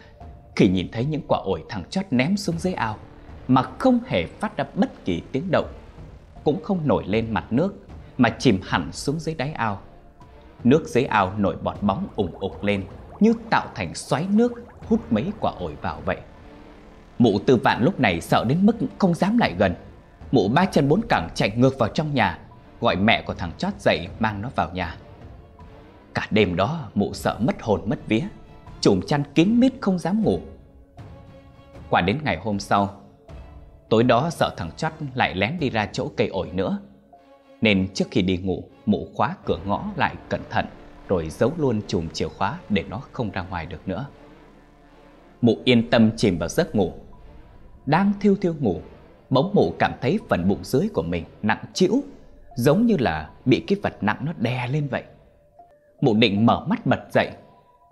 khi 0.56 0.68
nhìn 0.68 0.88
thấy 0.92 1.04
những 1.04 1.22
quả 1.28 1.38
ổi 1.44 1.64
thằng 1.68 1.84
chót 1.90 2.04
ném 2.10 2.36
xuống 2.36 2.58
dưới 2.58 2.72
ao, 2.72 2.96
Mà 3.48 3.62
không 3.78 4.00
hề 4.06 4.26
phát 4.26 4.56
ra 4.56 4.64
bất 4.74 5.04
kỳ 5.04 5.22
tiếng 5.32 5.50
động, 5.50 5.72
Cũng 6.44 6.62
không 6.62 6.86
nổi 6.88 7.04
lên 7.06 7.26
mặt 7.30 7.44
nước, 7.52 7.74
Mà 8.18 8.28
chìm 8.28 8.60
hẳn 8.62 8.92
xuống 8.92 9.20
dưới 9.20 9.34
đáy 9.34 9.52
ao. 9.52 9.80
Nước 10.64 10.84
dưới 10.86 11.04
ao 11.04 11.32
nổi 11.38 11.56
bọt 11.62 11.82
bóng 11.82 12.08
ủng 12.16 12.38
ục 12.40 12.64
lên, 12.64 12.84
Như 13.20 13.34
tạo 13.50 13.66
thành 13.74 13.94
xoáy 13.94 14.26
nước 14.30 14.52
hút 14.88 15.12
mấy 15.12 15.32
quả 15.40 15.52
ổi 15.58 15.76
vào 15.82 16.00
vậy. 16.04 16.16
Mụ 17.18 17.38
tư 17.38 17.56
vạn 17.56 17.82
lúc 17.82 18.00
này 18.00 18.20
sợ 18.20 18.44
đến 18.48 18.66
mức 18.66 18.76
không 18.98 19.14
dám 19.14 19.38
lại 19.38 19.54
gần. 19.58 19.74
Mụ 20.32 20.48
ba 20.48 20.64
chân 20.64 20.88
bốn 20.88 21.00
cẳng 21.08 21.28
chạy 21.34 21.50
ngược 21.56 21.78
vào 21.78 21.88
trong 21.88 22.14
nhà, 22.14 22.38
Gọi 22.80 22.96
mẹ 22.96 23.22
của 23.22 23.34
thằng 23.34 23.52
chót 23.58 23.72
dậy 23.80 24.08
mang 24.18 24.42
nó 24.42 24.48
vào 24.56 24.70
nhà. 24.74 24.96
Cả 26.14 26.26
đêm 26.30 26.56
đó, 26.56 26.90
mụ 26.94 27.14
sợ 27.14 27.36
mất 27.40 27.62
hồn, 27.62 27.80
mất 27.86 27.98
vía. 28.06 28.22
Chùm 28.82 29.00
chăn 29.00 29.22
kín 29.34 29.60
mít 29.60 29.72
không 29.80 29.98
dám 29.98 30.22
ngủ. 30.22 30.40
Qua 31.90 32.00
đến 32.00 32.18
ngày 32.24 32.36
hôm 32.36 32.58
sau, 32.58 33.00
Tối 33.88 34.04
đó 34.04 34.30
sợ 34.30 34.54
thằng 34.56 34.70
chót 34.76 34.92
lại 35.14 35.34
lén 35.34 35.58
đi 35.60 35.70
ra 35.70 35.88
chỗ 35.92 36.10
cây 36.16 36.28
ổi 36.28 36.50
nữa, 36.52 36.78
Nên 37.60 37.88
trước 37.94 38.04
khi 38.10 38.22
đi 38.22 38.36
ngủ, 38.36 38.64
Mụ 38.86 39.08
khóa 39.14 39.36
cửa 39.44 39.58
ngõ 39.66 39.84
lại 39.96 40.14
cẩn 40.28 40.40
thận, 40.50 40.66
Rồi 41.08 41.30
giấu 41.30 41.52
luôn 41.56 41.80
chùm 41.86 42.08
chìa 42.08 42.28
khóa 42.28 42.58
Để 42.68 42.84
nó 42.88 43.00
không 43.12 43.30
ra 43.30 43.42
ngoài 43.42 43.66
được 43.66 43.88
nữa. 43.88 44.06
Mụ 45.40 45.56
yên 45.64 45.90
tâm 45.90 46.10
chìm 46.16 46.38
vào 46.38 46.48
giấc 46.48 46.74
ngủ. 46.74 46.92
Đang 47.86 48.12
thiêu 48.20 48.36
thiêu 48.40 48.54
ngủ, 48.60 48.80
Bỗng 49.30 49.50
mụ 49.54 49.74
cảm 49.78 49.92
thấy 50.00 50.18
phần 50.28 50.48
bụng 50.48 50.64
dưới 50.64 50.88
của 50.94 51.02
mình 51.02 51.24
nặng 51.42 51.64
trĩu, 51.74 52.02
Giống 52.56 52.86
như 52.86 52.96
là 52.98 53.30
bị 53.44 53.64
cái 53.66 53.78
vật 53.82 53.96
nặng 54.00 54.18
nó 54.24 54.32
đè 54.38 54.68
lên 54.68 54.88
vậy. 54.88 55.02
Mụ 56.00 56.14
định 56.14 56.46
mở 56.46 56.64
mắt 56.68 56.86
bật 56.86 57.00
dậy 57.12 57.30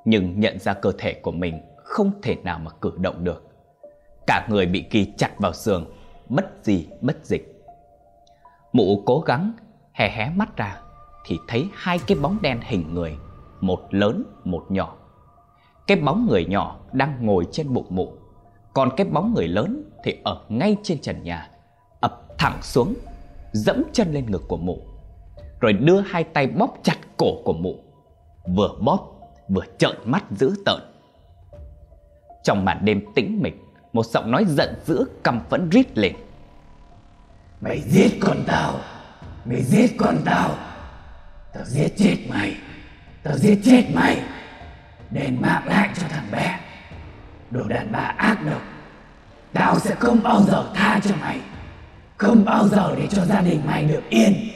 nhưng 0.05 0.41
nhận 0.41 0.59
ra 0.59 0.75
cơ 0.75 0.93
thể 0.99 1.15
của 1.15 1.33
mình 1.33 1.61
Không 1.77 2.13
thể 2.23 2.37
nào 2.45 2.59
mà 2.59 2.71
cử 2.81 2.93
động 2.97 3.25
được. 3.25 3.47
Cả 4.27 4.47
người 4.51 4.67
bị 4.67 4.83
kỳ 4.83 5.13
chặt 5.17 5.31
vào 5.39 5.53
giường, 5.53 5.87
Bất 6.29 6.45
gì 6.63 6.89
bất 7.01 7.25
dịch. 7.25 7.65
Mụ 8.73 9.03
cố 9.07 9.21
gắng, 9.21 9.53
hé 9.93 10.11
hé 10.11 10.31
mắt 10.37 10.57
ra, 10.57 10.81
Thì 11.27 11.39
thấy 11.49 11.69
hai 11.75 11.99
cái 12.07 12.19
bóng 12.19 12.39
đen 12.43 12.61
hình 12.63 12.95
người, 12.95 13.17
Một 13.61 13.81
lớn, 13.91 14.25
một 14.45 14.65
nhỏ. 14.69 14.97
Cái 15.87 15.97
bóng 15.97 16.27
người 16.31 16.45
nhỏ 16.45 16.81
đang 16.93 17.27
ngồi 17.27 17.47
trên 17.53 17.75
bụng 17.75 17.87
mụ, 17.89 18.13
Còn 18.75 18.89
cái 18.97 19.07
bóng 19.07 19.35
người 19.35 19.49
lớn 19.49 19.91
thì 20.05 20.19
ở 20.25 20.45
ngay 20.49 20.77
trên 20.83 21.01
trần 21.01 21.23
nhà, 21.23 21.51
Ập 22.01 22.23
thẳng 22.39 22.63
xuống, 22.63 22.95
Dẫm 23.53 23.83
chân 23.93 24.13
lên 24.13 24.31
ngực 24.31 24.43
của 24.49 24.57
mụ, 24.57 24.79
Rồi 25.61 25.73
đưa 25.73 26.01
hai 26.01 26.25
tay 26.25 26.47
bóp 26.47 26.75
chặt 26.83 26.97
cổ 27.17 27.43
của 27.45 27.53
mụ, 27.53 27.75
Vừa 28.57 28.71
bóp 28.81 29.20
vừa 29.55 29.65
trợn 29.79 29.97
mắt 30.05 30.25
dữ 30.31 30.55
tợn. 30.65 30.81
Trong 32.45 32.65
màn 32.65 32.85
đêm 32.85 33.05
tĩnh 33.15 33.39
mịch, 33.43 33.55
Một 33.93 34.07
giọng 34.07 34.31
nói 34.31 34.45
giận 34.49 34.75
dữ 34.85 35.05
căm 35.25 35.41
phẫn 35.51 35.71
rít 35.71 35.99
lên. 35.99 36.17
Mày 37.61 37.81
giết 37.81 38.11
con 38.21 38.37
tao. 38.47 38.75
Mày 39.45 39.63
giết 39.63 39.91
con 39.99 40.17
tao. 40.25 40.51
Tao 41.55 41.65
giết 41.65 41.89
chết 41.97 42.17
mày. 42.29 42.57
Tao 43.23 43.37
giết 43.37 43.59
chết 43.65 43.85
mày. 43.95 44.23
Đền 45.11 45.39
mạng 45.41 45.63
lại 45.67 45.89
cho 46.01 46.09
thằng 46.09 46.29
bé. 46.33 46.61
Đồ 47.51 47.65
đàn 47.65 47.93
bà 47.93 48.15
ác 48.17 48.39
độc. 48.51 48.63
Tao 49.53 49.79
sẽ 49.79 49.95
không 49.95 50.23
bao 50.23 50.43
giờ 50.43 50.65
tha 50.75 51.01
cho 51.05 51.15
mày. 51.21 51.41
Không 52.17 52.45
bao 52.45 52.69
giờ 52.69 52.95
để 52.97 53.07
cho 53.11 53.25
gia 53.25 53.41
đình 53.41 53.61
mày 53.67 53.85
được 53.85 54.03
yên. 54.09 54.49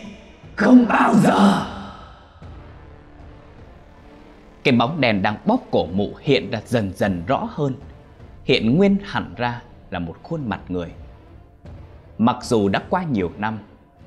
Không 0.56 0.86
bao 0.88 1.14
giờ. 1.14 1.66
Cái 4.64 4.74
bóng 4.74 5.00
đèn 5.00 5.22
đang 5.22 5.36
bóp 5.46 5.60
cổ 5.70 5.86
mụ 5.92 6.12
hiện 6.20 6.50
ra 6.50 6.60
dần 6.66 6.92
dần 6.94 7.22
rõ 7.26 7.48
hơn. 7.50 7.74
Hiện 8.44 8.76
nguyên 8.76 8.96
hẳn 9.04 9.34
ra 9.36 9.62
là 9.90 9.98
một 9.98 10.16
khuôn 10.22 10.48
mặt 10.48 10.60
người. 10.68 10.88
Mặc 12.18 12.36
dù 12.42 12.68
đã 12.68 12.82
qua 12.90 13.04
nhiều 13.04 13.30
năm, 13.38 13.58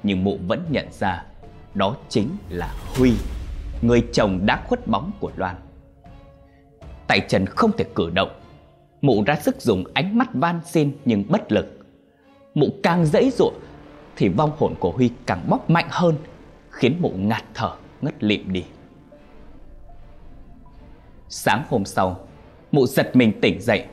Nhưng 0.04 0.24
mụ 0.24 0.38
vẫn 0.48 0.65
nhận 0.70 0.86
ra 0.91 1.24
Đó 1.74 1.96
chính 2.10 2.30
là 2.50 2.74
Huy, 2.98 3.13
Người 3.82 4.08
chồng 4.13 4.46
đã 4.46 4.63
khuất 4.67 4.88
bóng 4.88 5.12
của 5.20 5.32
Loan. 5.36 5.56
Tay 7.08 7.20
trần 7.28 7.46
không 7.46 7.72
thể 7.78 7.86
cử 7.96 8.10
động. 8.10 8.30
Mụ 9.02 9.24
ra 9.24 9.36
sức 9.36 9.62
dùng 9.62 9.84
ánh 9.93 10.17
mắt 10.17 10.30
van 10.34 10.60
xin 10.65 10.91
nhưng 11.06 11.24
bất 11.30 11.52
lực. 11.52 11.86
Mụ 12.56 12.67
càng 12.84 13.06
dãy 13.06 13.32
dụa 13.38 13.52
Thì 14.15 14.30
vong 14.30 14.52
hồn 14.58 14.74
của 14.80 14.91
Huy 14.91 15.12
càng 15.26 15.46
bóp 15.50 15.70
mạnh 15.70 15.88
hơn, 15.89 16.15
Khiến 16.70 16.98
mụ 17.00 17.10
ngạt 17.10 17.43
thở, 17.54 17.72
ngất 18.02 18.24
lịm 18.24 18.54
đi. 18.54 18.63
Sáng 21.30 21.63
hôm 21.70 21.86
sau, 21.86 22.28
Mụ 22.72 22.88
giật 22.88 23.16
mình 23.16 23.42
tỉnh 23.42 23.62
dậy. 23.62 23.86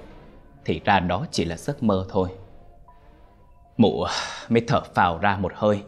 Thì 0.64 0.80
ra 0.84 1.00
đó 1.00 1.26
chỉ 1.30 1.44
là 1.44 1.56
giấc 1.56 1.82
mơ 1.82 2.06
thôi. 2.08 2.28
Mụ 3.76 4.02
à, 4.02 4.12
mới 4.48 4.62
thở 4.66 4.80
phào 4.94 5.18
ra 5.18 5.36
một 5.36 5.52
hơi, 5.54 5.82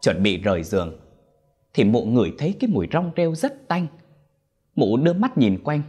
Chuẩn 0.00 0.22
bị 0.22 0.36
rời 0.36 0.62
giường. 0.62 0.98
Thì 1.74 1.84
mụ 1.84 2.04
ngửi 2.04 2.32
thấy 2.38 2.54
cái 2.60 2.70
mùi 2.70 2.88
rong 2.92 3.10
rêu 3.16 3.34
rất 3.34 3.68
tanh. 3.68 3.86
Mụ 4.76 4.96
đưa 4.96 5.12
mắt 5.12 5.38
nhìn 5.38 5.60
quanh. 5.64 5.82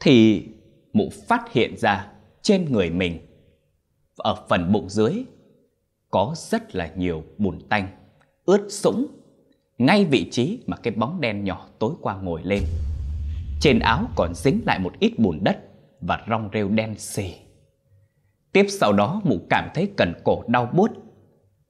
Thì 0.00 0.46
mụ 0.92 1.10
phát 1.28 1.52
hiện 1.52 1.76
ra 1.76 2.12
trên 2.42 2.72
người 2.72 2.90
mình, 2.90 3.18
Ở 4.16 4.36
phần 4.48 4.72
bụng 4.72 4.88
dưới, 4.88 5.24
Có 6.10 6.34
rất 6.36 6.74
là 6.74 6.90
nhiều 6.96 7.24
bùn 7.38 7.60
tanh, 7.68 7.88
Ướt 8.44 8.66
sũng, 8.70 9.06
Ngay 9.78 10.04
vị 10.04 10.28
trí 10.30 10.58
mà 10.66 10.76
cái 10.76 10.94
bóng 10.94 11.20
đen 11.20 11.44
nhỏ 11.44 11.68
tối 11.78 11.94
qua 12.00 12.16
ngồi 12.16 12.42
lên 12.44 12.62
trên 13.60 13.78
áo 13.78 14.08
còn 14.16 14.34
dính 14.34 14.60
lại 14.66 14.78
một 14.78 14.92
ít 14.98 15.18
bùn 15.18 15.38
đất 15.42 15.58
Và 16.00 16.24
rong 16.28 16.50
rêu 16.52 16.68
đen 16.68 16.94
xì. 16.98 17.34
Tiếp 18.52 18.66
sau 18.68 18.92
đó, 18.92 19.20
mụ 19.24 19.38
cảm 19.50 19.68
thấy 19.74 19.92
cần 19.96 20.12
cổ 20.24 20.44
đau 20.46 20.66
buốt. 20.66 20.90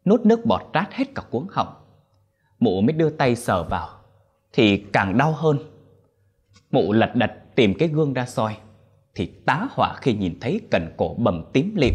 Nốt 0.05 0.21
nước 0.27 0.47
bọt 0.47 0.63
rát 0.75 0.93
hết 0.93 1.15
cả 1.15 1.23
cuống 1.31 1.47
họng. 1.51 1.75
Mụ 2.59 2.81
mới 2.81 2.93
đưa 2.93 3.11
tay 3.11 3.37
sờ 3.37 3.63
vào, 3.63 3.89
Thì 4.53 4.77
càng 4.93 5.19
đau 5.19 5.33
hơn. 5.33 5.59
Mụ 6.71 6.93
lật 6.93 7.15
đật 7.15 7.33
tìm 7.55 7.75
cái 7.79 7.89
gương 7.89 8.15
ra 8.15 8.27
soi, 8.27 8.57
Thì 9.15 9.27
tá 9.47 9.69
hỏa 9.71 9.95
khi 10.01 10.15
nhìn 10.15 10.41
thấy 10.41 10.61
cần 10.71 10.95
cổ 10.97 11.15
bầm 11.19 11.45
tím 11.53 11.75
lịm, 11.77 11.95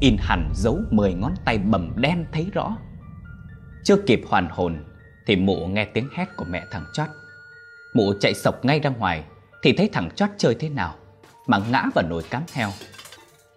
In 0.00 0.16
hẳn 0.18 0.50
dấu 0.54 0.78
10 0.90 1.14
ngón 1.14 1.32
tay 1.44 1.58
bầm 1.58 1.92
đen 1.96 2.26
thấy 2.32 2.46
rõ. 2.52 2.76
Chưa 3.84 3.96
kịp 4.06 4.20
hoàn 4.28 4.48
hồn, 4.50 4.84
Thì 5.26 5.36
mụ 5.36 5.66
nghe 5.66 5.84
tiếng 5.84 6.08
hét 6.14 6.26
của 6.36 6.44
mẹ 6.50 6.64
thằng 6.70 6.84
chót. 6.92 7.08
Mụ 7.96 8.12
chạy 8.20 8.34
sộc 8.34 8.64
ngay 8.64 8.80
ra 8.80 8.90
ngoài, 8.90 9.24
Thì 9.62 9.72
thấy 9.72 9.88
thằng 9.92 10.10
chót 10.10 10.30
chơi 10.38 10.54
thế 10.54 10.68
nào 10.68 10.94
Mà 11.46 11.58
ngã 11.70 11.84
vào 11.94 12.04
nồi 12.08 12.22
cám 12.30 12.42
heo. 12.52 12.70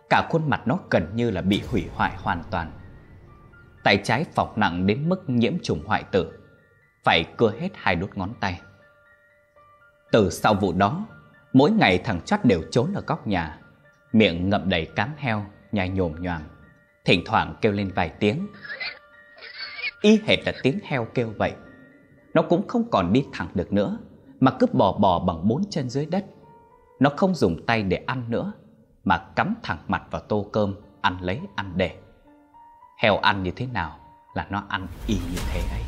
Cả 0.10 0.28
khuôn 0.30 0.50
mặt 0.50 0.62
nó 0.66 0.80
gần 0.90 1.12
như 1.16 1.32
là 1.32 1.42
bị 1.42 1.62
hủy 1.68 1.86
hoại 1.94 2.16
hoàn 2.18 2.44
toàn. 2.52 2.72
Tay 3.84 4.02
trái 4.04 4.26
phọc 4.34 4.58
nặng 4.58 4.88
đến 4.88 5.10
mức 5.10 5.30
nhiễm 5.30 5.54
trùng 5.64 5.84
hoại 5.86 6.04
tử, 6.04 6.32
Phải 7.04 7.24
cưa 7.38 7.54
hết 7.60 7.70
hai 7.74 7.96
đốt 7.96 8.10
ngón 8.16 8.34
tay. 8.40 8.62
Từ 10.12 10.30
sau 10.30 10.54
vụ 10.54 10.74
đó, 10.74 11.06
Mỗi 11.54 11.72
ngày 11.72 11.98
thằng 11.98 12.22
chót 12.22 12.40
đều 12.44 12.62
trốn 12.72 12.94
ở 12.94 13.04
góc 13.08 13.28
nhà, 13.28 13.60
Miệng 14.14 14.50
ngậm 14.50 14.70
đầy 14.70 14.86
cám 14.86 15.14
heo, 15.18 15.46
Nhai 15.72 15.90
nhồm 15.90 16.16
nhoàm, 16.22 16.42
Thỉnh 17.06 17.22
thoảng 17.26 17.56
kêu 17.62 17.72
lên 17.72 17.92
vài 17.96 18.10
tiếng. 18.20 18.48
Y 20.02 20.20
hệt 20.26 20.40
là 20.46 20.54
tiếng 20.64 20.80
heo 20.84 21.06
kêu 21.06 21.34
vậy, 21.38 21.54
Nó 22.34 22.42
cũng 22.42 22.68
không 22.68 22.90
còn 22.92 23.14
đi 23.14 23.26
thẳng 23.34 23.48
được 23.54 23.74
nữa 23.74 23.98
mà 24.40 24.52
cứ 24.60 24.66
bò 24.74 24.92
bò 24.92 25.20
bằng 25.20 25.48
bốn 25.48 25.62
chân 25.70 25.90
dưới 25.90 26.06
đất. 26.06 26.26
Nó 27.00 27.10
không 27.18 27.36
dùng 27.36 27.66
tay 27.66 27.84
để 27.84 28.04
ăn 28.06 28.24
nữa, 28.30 28.52
mà 29.04 29.18
cắm 29.18 29.56
thẳng 29.64 29.80
mặt 29.88 30.04
vào 30.12 30.22
tô 30.22 30.46
cơm, 30.52 30.76
ăn 31.02 31.18
lấy 31.22 31.40
ăn 31.56 31.74
để. 31.76 31.98
Heo 32.98 33.18
ăn 33.18 33.44
như 33.44 33.52
thế 33.52 33.66
nào 33.66 34.00
là 34.34 34.48
nó 34.50 34.64
ăn 34.70 34.88
y 35.08 35.16
như 35.16 35.40
thế 35.54 35.60
ấy. 35.60 35.82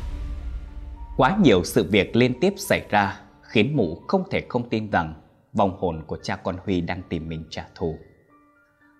Quá 1.16 1.36
nhiều 1.42 1.64
sự 1.64 1.88
việc 1.90 2.16
liên 2.16 2.40
tiếp 2.40 2.54
xảy 2.56 2.86
ra 2.90 3.20
khiến 3.42 3.76
mụ 3.76 4.02
không 4.08 4.24
thể 4.30 4.46
không 4.48 4.68
tin 4.68 4.90
rằng 4.90 5.14
vong 5.52 5.76
hồn 5.80 6.02
của 6.06 6.18
cha 6.22 6.36
con 6.36 6.56
Huy 6.64 6.80
đang 6.80 7.02
tìm 7.08 7.28
mình 7.28 7.44
trả 7.50 7.66
thù. 7.74 7.98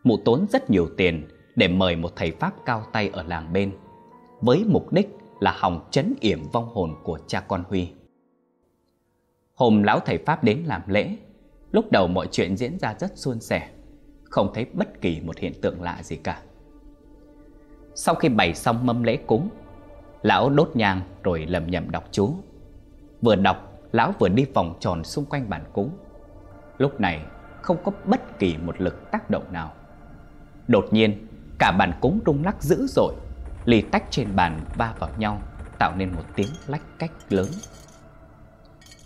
Mụ 0.05 0.17
tốn 0.25 0.47
rất 0.51 0.71
nhiều 0.71 0.89
tiền 0.97 1.29
để 1.57 1.69
mời 1.69 1.97
một 1.97 2.13
thầy 2.17 2.31
Pháp 2.31 2.53
cao 2.67 2.85
tay 2.93 3.11
ở 3.13 3.23
làng 3.23 3.53
bên, 3.53 3.73
với 4.41 4.65
mục 4.69 4.93
đích 4.93 5.09
là 5.41 5.55
hòng 5.59 5.89
chấn 5.91 6.15
yểm 6.21 6.51
vong 6.53 6.69
hồn 6.69 6.95
của 7.05 7.19
cha 7.27 7.41
con 7.41 7.65
Huy. 7.69 7.93
Hôm 9.63 9.83
lão 9.83 10.01
thầy 10.01 10.19
Pháp 10.19 10.45
đến 10.45 10.63
làm 10.67 10.83
lễ, 10.87 11.17
Lúc 11.73 11.93
đầu 11.93 12.07
mọi 12.07 12.29
chuyện 12.33 12.57
diễn 12.57 12.79
ra 12.79 12.95
rất 12.99 13.19
suôn 13.19 13.41
sẻ, 13.41 13.69
Không 14.25 14.51
thấy 14.55 14.67
bất 14.73 15.01
kỳ 15.01 15.21
một 15.21 15.39
hiện 15.39 15.53
tượng 15.63 15.83
lạ 15.83 15.99
gì 16.03 16.17
cả. 16.17 16.39
Sau 17.95 18.15
khi 18.15 18.29
bày 18.29 18.55
xong 18.55 18.87
mâm 18.87 19.03
lễ 19.03 19.17
cúng, 19.27 19.49
Lão 20.23 20.51
đốt 20.51 20.71
nhang 20.75 21.01
rồi 21.23 21.47
lầm 21.47 21.67
nhầm 21.67 21.91
đọc 21.91 22.05
chú. 22.11 22.35
Vừa 23.23 23.37
đọc, 23.37 23.73
Lão 23.93 24.13
vừa 24.19 24.29
đi 24.29 24.47
vòng 24.55 24.77
tròn 24.81 25.05
xung 25.05 25.25
quanh 25.25 25.51
bàn 25.51 25.65
cúng. 25.73 25.91
Lúc 26.79 27.01
này, 27.01 27.21
không 27.63 27.77
có 27.85 27.93
bất 28.05 28.39
kỳ 28.39 28.57
một 28.57 28.81
lực 28.81 29.11
tác 29.11 29.31
động 29.31 29.53
nào. 29.53 29.73
Đột 30.69 30.85
nhiên, 30.91 31.27
Cả 31.59 31.73
bàn 31.79 31.93
cúng 32.01 32.21
rung 32.27 32.45
lắc 32.45 32.63
dữ 32.63 32.87
dội 32.87 33.15
Ly 33.65 33.83
tách 33.83 34.05
trên 34.11 34.37
bàn 34.37 34.61
va 34.77 34.95
vào 34.99 35.11
nhau, 35.19 35.43
Tạo 35.79 35.97
nên 35.97 36.13
một 36.13 36.25
tiếng 36.37 36.51
lách 36.67 36.99
cách 36.99 37.13
lớn. 37.29 37.47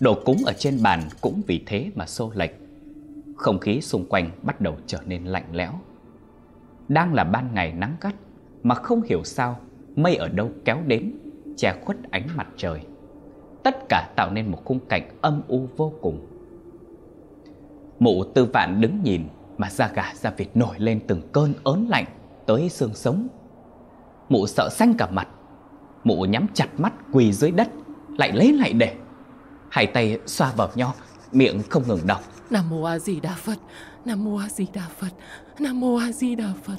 Đồ 0.01 0.15
cúng 0.25 0.37
ở 0.47 0.53
trên 0.53 0.83
bàn 0.83 1.01
cũng 1.21 1.43
vì 1.47 1.63
thế 1.67 1.91
mà 1.95 2.07
xô 2.07 2.31
lệch. 2.35 2.51
Không 3.37 3.59
khí 3.59 3.81
xung 3.81 4.05
quanh 4.09 4.31
bắt 4.43 4.61
đầu 4.61 4.77
trở 4.87 4.99
nên 5.07 5.25
lạnh 5.25 5.47
lẽo. 5.53 5.73
Đang 6.89 7.15
là 7.15 7.25
ban 7.25 7.55
ngày 7.55 7.73
nắng 7.73 7.97
gắt, 8.01 8.15
Mà 8.63 8.75
không 8.75 9.03
hiểu 9.03 9.25
sao 9.25 9.59
Mây 9.97 10.17
ở 10.17 10.29
đâu 10.29 10.51
kéo 10.65 10.79
đến, 10.87 11.13
Che 11.57 11.75
khuất 11.85 11.97
ánh 12.11 12.29
mặt 12.37 12.47
trời. 12.57 12.81
Tất 13.63 13.77
cả 13.89 14.13
tạo 14.17 14.31
nên 14.31 14.51
một 14.51 14.65
khung 14.65 14.79
cảnh 14.89 15.09
âm 15.21 15.43
u 15.49 15.69
vô 15.77 15.93
cùng. 16.01 16.27
Mụ 17.99 18.25
tư 18.25 18.45
vạn 18.45 18.81
đứng 18.81 19.03
nhìn 19.03 19.23
Mà 19.59 19.71
da 19.71 19.91
gà 19.95 20.13
da 20.15 20.31
vịt 20.31 20.49
nổi 20.55 20.75
lên 20.79 21.01
từng 21.07 21.23
cơn 21.33 21.53
ớn 21.65 21.87
lạnh 21.89 22.07
Tới 22.47 22.69
xương 22.69 22.95
sống. 22.95 23.29
Mụ 24.29 24.47
sợ 24.47 24.69
xanh 24.73 24.95
cả 24.99 25.11
mặt. 25.11 25.29
Mụ 26.05 26.25
nhắm 26.25 26.47
chặt 26.55 26.69
mắt 26.81 26.93
quỳ 27.13 27.33
dưới 27.33 27.51
đất, 27.51 27.69
Lại 28.19 28.33
lấy 28.33 28.53
lại 28.53 28.73
để. 28.73 28.97
Hai 29.77 29.87
tay 29.87 30.19
xoa 30.27 30.53
vào 30.57 30.69
nhau 30.75 30.95
Miệng 31.33 31.63
không 31.71 31.83
ngừng 31.89 32.07
đọc. 32.07 32.21
Nam 32.51 32.71
Mô 32.71 32.83
A 32.83 32.99
Di 32.99 33.21
Đà 33.21 33.35
Phật 33.35 33.59
Nam 34.05 34.25
Mô 34.25 34.37
A 34.37 34.49
Di 34.49 34.67
Đà 34.75 34.83
Phật 34.99 35.09
Nam 35.59 35.81
Mô 35.81 35.97
A 35.97 36.13
Di 36.13 36.35
Đà 36.35 36.53
Phật. 36.63 36.77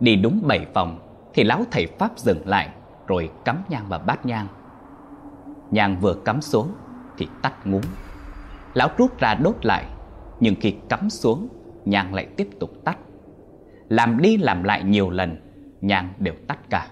Đi 0.00 0.16
đúng 0.16 0.40
bảy 0.46 0.66
vòng 0.74 0.98
Thì 1.34 1.44
lão 1.44 1.64
thầy 1.70 1.86
Pháp 1.98 2.18
dừng 2.18 2.48
lại 2.48 2.68
Rồi 3.06 3.30
cắm 3.44 3.62
nhang 3.68 3.88
vào 3.88 3.98
bát 4.06 4.26
nhang. 4.26 4.46
Nhang 5.70 6.00
vừa 6.00 6.14
cắm 6.14 6.42
xuống 6.42 6.72
Thì 7.18 7.28
tắt 7.42 7.66
ngúm. 7.66 7.82
Lão 8.74 8.88
rút 8.96 9.18
ra 9.18 9.34
đốt 9.34 9.66
lại 9.66 9.86
Nhưng 10.40 10.54
khi 10.60 10.74
cắm 10.88 11.10
xuống 11.10 11.48
Nhang 11.84 12.14
lại 12.14 12.26
tiếp 12.36 12.48
tục 12.60 12.72
tắt. 12.84 12.98
Làm 13.88 14.22
đi 14.22 14.36
làm 14.36 14.62
lại 14.62 14.84
nhiều 14.84 15.10
lần 15.10 15.36
Nhang 15.80 16.12
đều 16.18 16.34
tắt 16.48 16.58
cả. 16.70 16.88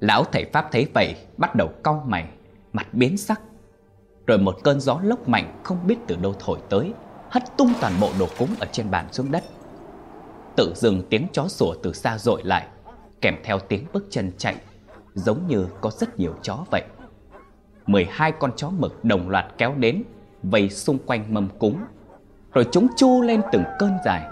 Lão 0.00 0.24
thầy 0.24 0.44
Pháp 0.52 0.68
thấy 0.72 0.86
vậy 0.94 1.14
Bắt 1.36 1.54
đầu 1.54 1.68
cau 1.84 2.04
mày 2.06 2.28
Mặt 2.72 2.94
biến 2.94 3.16
sắc 3.16 3.40
rồi 4.28 4.38
một 4.38 4.56
cơn 4.64 4.80
gió 4.80 5.00
lốc 5.02 5.28
mạnh, 5.28 5.60
không 5.62 5.86
biết 5.86 5.96
từ 6.06 6.16
đâu 6.16 6.34
thổi 6.38 6.58
tới, 6.68 6.92
Hất 7.30 7.42
tung 7.56 7.72
toàn 7.80 7.92
bộ 8.00 8.10
đồ 8.18 8.26
cúng 8.38 8.48
ở 8.60 8.66
trên 8.72 8.90
bàn 8.90 9.06
xuống 9.12 9.30
đất. 9.30 9.44
Tự 10.56 10.72
dưng 10.76 11.02
tiếng 11.10 11.26
chó 11.32 11.48
sủa 11.48 11.74
từ 11.82 11.92
xa 11.92 12.18
dội 12.18 12.42
lại, 12.44 12.66
Kèm 13.20 13.34
theo 13.44 13.58
tiếng 13.58 13.86
bước 13.92 14.06
chân 14.10 14.32
chạy, 14.38 14.56
Giống 15.14 15.46
như 15.48 15.66
có 15.80 15.90
rất 15.90 16.18
nhiều 16.18 16.34
chó 16.42 16.64
vậy. 16.70 16.82
12 17.86 18.32
con 18.32 18.52
chó 18.56 18.70
mực 18.70 19.04
đồng 19.04 19.28
loạt 19.28 19.46
kéo 19.58 19.74
đến, 19.74 20.02
Vây 20.42 20.70
xung 20.70 20.98
quanh 20.98 21.34
mâm 21.34 21.48
cúng, 21.58 21.78
Rồi 22.52 22.66
chúng 22.72 22.88
chu 22.96 23.22
lên 23.22 23.42
từng 23.52 23.64
cơn 23.78 23.92
dài, 24.04 24.22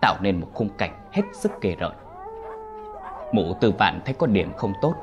Tạo 0.00 0.16
nên 0.22 0.40
một 0.40 0.48
khung 0.54 0.68
cảnh 0.78 1.08
hết 1.12 1.22
sức 1.32 1.52
ghê 1.60 1.76
rợn. 1.78 1.92
Mụ 3.32 3.54
tư 3.60 3.72
vạn 3.78 4.00
thấy 4.04 4.14
có 4.14 4.26
điểm 4.26 4.52
không 4.56 4.72
tốt, 4.82 4.94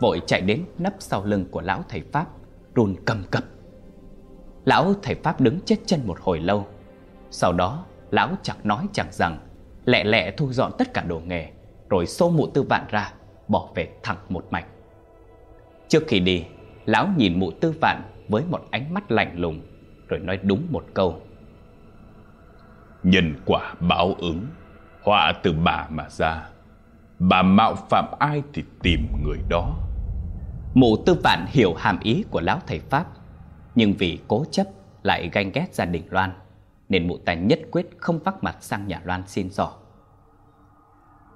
Vội 0.00 0.20
chạy 0.26 0.40
đến 0.40 0.64
nấp 0.78 0.92
sau 0.98 1.24
lưng 1.24 1.44
của 1.50 1.60
lão 1.60 1.84
thầy 1.88 2.02
Pháp, 2.12 2.26
Run 2.74 2.94
cầm 3.04 3.24
cập. 3.30 3.44
Lão 4.64 4.94
thầy 5.02 5.14
Pháp 5.14 5.40
đứng 5.40 5.60
chết 5.60 5.76
chân 5.86 6.00
một 6.06 6.18
hồi 6.20 6.40
lâu. 6.40 6.66
Sau 7.30 7.52
đó 7.52 7.84
lão 8.10 8.30
chẳng 8.42 8.56
nói 8.64 8.86
chẳng 8.92 9.12
rằng 9.12 9.38
Lẹ 9.84 10.04
lẹ 10.04 10.30
thu 10.30 10.52
dọn 10.52 10.72
tất 10.78 10.94
cả 10.94 11.02
đồ 11.02 11.20
nghề 11.26 11.48
Rồi 11.88 12.06
xô 12.06 12.30
mụ 12.30 12.46
tư 12.46 12.62
vạn 12.62 12.84
ra 12.88 13.12
Bỏ 13.48 13.68
về 13.74 13.88
thẳng 14.02 14.16
một 14.28 14.46
mạch. 14.50 14.66
Trước 15.88 16.02
khi 16.08 16.20
đi 16.20 16.44
Lão 16.86 17.08
nhìn 17.16 17.40
mụ 17.40 17.50
tư 17.50 17.74
vạn 17.80 18.02
với 18.28 18.42
một 18.50 18.66
ánh 18.70 18.94
mắt 18.94 19.10
lạnh 19.10 19.32
lùng 19.36 19.60
Rồi 20.08 20.20
nói 20.20 20.38
đúng 20.42 20.66
một 20.70 20.84
câu. 20.94 21.22
Nhân 23.02 23.34
quả 23.46 23.74
báo 23.80 24.14
ứng 24.18 24.46
Họa 25.02 25.32
từ 25.42 25.52
bà 25.52 25.86
mà 25.90 26.08
ra. 26.10 26.48
Bà 27.18 27.42
mạo 27.42 27.74
phạm 27.74 28.04
ai 28.18 28.42
thì 28.52 28.64
tìm 28.82 29.06
người 29.24 29.38
đó. 29.48 29.76
Mụ 30.74 30.96
tư 31.06 31.16
vạn 31.24 31.46
hiểu 31.48 31.74
hàm 31.74 31.98
ý 32.00 32.24
của 32.30 32.40
lão 32.40 32.58
thầy 32.66 32.78
Pháp 32.78 33.06
nhưng 33.74 33.94
vì 33.98 34.18
cố 34.28 34.44
chấp 34.50 34.66
lại 35.02 35.30
ganh 35.32 35.50
ghét 35.52 35.66
gia 35.74 35.84
đình 35.84 36.02
Loan 36.10 36.32
Nên 36.88 37.08
mụ 37.08 37.18
ta 37.18 37.34
nhất 37.34 37.60
quyết 37.70 37.90
không 37.98 38.18
vác 38.18 38.44
mặt 38.44 38.56
sang 38.60 38.86
nhà 38.86 39.00
Loan 39.04 39.22
xin 39.26 39.50
dò. 39.50 39.72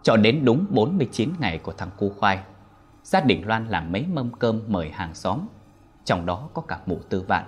Cho 0.02 0.16
đến 0.16 0.44
đúng 0.44 0.66
49 0.70 1.30
ngày 1.38 1.58
của 1.58 1.72
thằng 1.72 1.90
cu 1.96 2.10
khoai 2.10 2.38
Gia 3.02 3.20
đình 3.20 3.46
Loan 3.46 3.68
làm 3.68 3.92
mấy 3.92 4.06
mâm 4.12 4.32
cơm 4.32 4.62
mời 4.66 4.90
hàng 4.90 5.14
xóm 5.14 5.40
Trong 6.04 6.26
đó 6.26 6.48
có 6.54 6.62
cả 6.62 6.78
mụ 6.86 6.98
tư 7.08 7.24
vạn. 7.28 7.44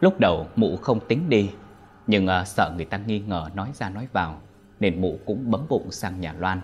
Lúc 0.00 0.20
đầu 0.20 0.46
mụ 0.56 0.76
không 0.76 1.00
tính 1.08 1.28
đi 1.28 1.50
Nhưng 2.06 2.26
uh, 2.26 2.46
sợ 2.46 2.72
người 2.76 2.84
ta 2.84 2.96
nghi 2.98 3.18
ngờ 3.18 3.50
nói 3.54 3.70
ra 3.74 3.88
nói 3.88 4.08
vào 4.12 4.40
Nên 4.80 5.00
mụ 5.00 5.18
cũng 5.26 5.50
bấm 5.50 5.66
bụng 5.68 5.90
sang 5.90 6.20
nhà 6.20 6.34
Loan 6.38 6.60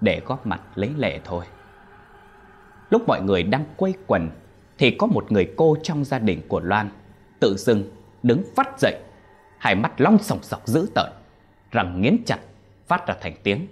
Để 0.00 0.20
góp 0.26 0.46
mặt 0.46 0.60
lấy 0.74 0.90
lệ 0.96 1.20
thôi. 1.24 1.44
Lúc 2.90 3.02
mọi 3.06 3.22
người 3.22 3.42
đang 3.42 3.64
quây 3.76 3.94
quần 4.06 4.30
thì 4.80 4.90
có 4.90 5.06
một 5.06 5.32
người 5.32 5.52
cô 5.56 5.76
trong 5.82 6.04
gia 6.04 6.18
đình 6.18 6.42
của 6.48 6.60
Loan 6.60 6.88
Tự 7.40 7.56
dưng 7.56 7.90
đứng 8.22 8.42
phát 8.56 8.80
dậy, 8.80 9.00
Hai 9.58 9.74
mắt 9.74 10.00
long 10.00 10.18
sòng 10.18 10.42
sọc 10.42 10.66
dữ 10.66 10.90
tợn, 10.94 11.12
Răng 11.70 12.00
nghiến 12.00 12.16
chặt, 12.26 12.38
Phát 12.86 13.06
ra 13.06 13.14
thành 13.20 13.34
tiếng. 13.42 13.66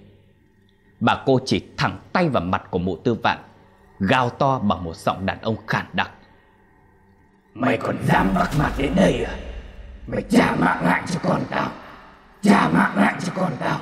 Bà 1.01 1.23
cô 1.27 1.41
chỉ 1.45 1.67
thẳng 1.77 1.99
tay 2.13 2.29
vào 2.29 2.43
mặt 2.43 2.63
của 2.71 2.79
mụ 2.79 2.97
tư 2.97 3.15
vạn, 3.23 3.39
Gào 3.99 4.31
to 4.31 4.59
bằng 4.59 4.85
một 4.85 4.97
giọng 4.97 5.27
đàn 5.27 5.41
ông 5.41 5.57
khản 5.67 5.87
đặc. 5.93 6.11
Mày 7.55 7.77
còn 7.77 7.97
dám 8.07 8.29
bắt 8.35 8.51
mặt 8.59 8.73
đến 8.79 8.93
đây 8.97 9.25
à? 9.25 9.37
Mày 10.07 10.23
trả 10.31 10.57
mạng 10.61 10.85
lại 10.85 11.03
cho 11.11 11.21
con 11.23 11.43
tao, 11.51 11.71
Trả 12.43 12.69
mạng 12.69 12.93
lại 12.97 13.15
cho 13.27 13.33
con 13.37 13.53
tao. 13.61 13.81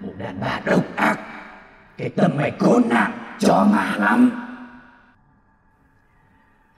Một 0.00 0.12
đàn 0.18 0.40
bà 0.40 0.60
độc 0.64 0.84
ác, 0.96 1.16
Cái 1.96 2.08
tâm 2.08 2.30
mày 2.36 2.52
cố 2.58 2.80
nạn 2.90 3.36
cho 3.38 3.66
mà 3.72 3.96
lắm. 3.96 4.47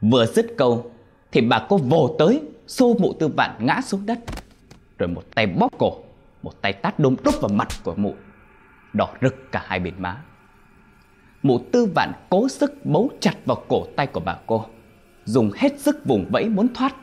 Vừa 0.01 0.27
dứt 0.27 0.47
câu 0.57 0.91
Thì 1.33 1.41
bà 1.41 1.67
cô 1.69 1.77
vồ 1.77 2.17
tới, 2.19 2.43
Xô 2.67 2.97
mụ 2.99 3.13
tư 3.13 3.29
vạn 3.29 3.57
ngã 3.59 3.81
xuống 3.81 4.07
đất. 4.07 4.19
Rồi 4.99 5.09
một 5.09 5.23
tay 5.35 5.47
bóp 5.47 5.69
cổ, 5.79 5.97
Một 6.43 6.63
tay 6.63 6.73
tát 6.73 6.99
đôm 6.99 7.17
đúc 7.25 7.35
vào 7.41 7.49
mặt 7.49 7.69
của 7.85 7.95
mụ, 7.97 8.15
Đỏ 8.93 9.09
rực 9.21 9.53
cả 9.53 9.63
hai 9.67 9.81
bên 9.81 9.95
má. 9.99 10.17
Mụ 11.43 11.59
tư 11.73 11.89
vạn 11.95 12.13
cố 12.31 12.49
sức 12.49 12.87
bấu 12.87 13.11
chặt 13.21 13.35
vào 13.45 13.63
cổ 13.69 13.87
tay 13.97 14.07
của 14.07 14.21
bà 14.21 14.37
cô, 14.47 14.65
Dùng 15.25 15.51
hết 15.57 15.81
sức 15.81 16.05
vùng 16.05 16.27
vẫy 16.31 16.49
muốn 16.49 16.75
thoát, 16.75 16.95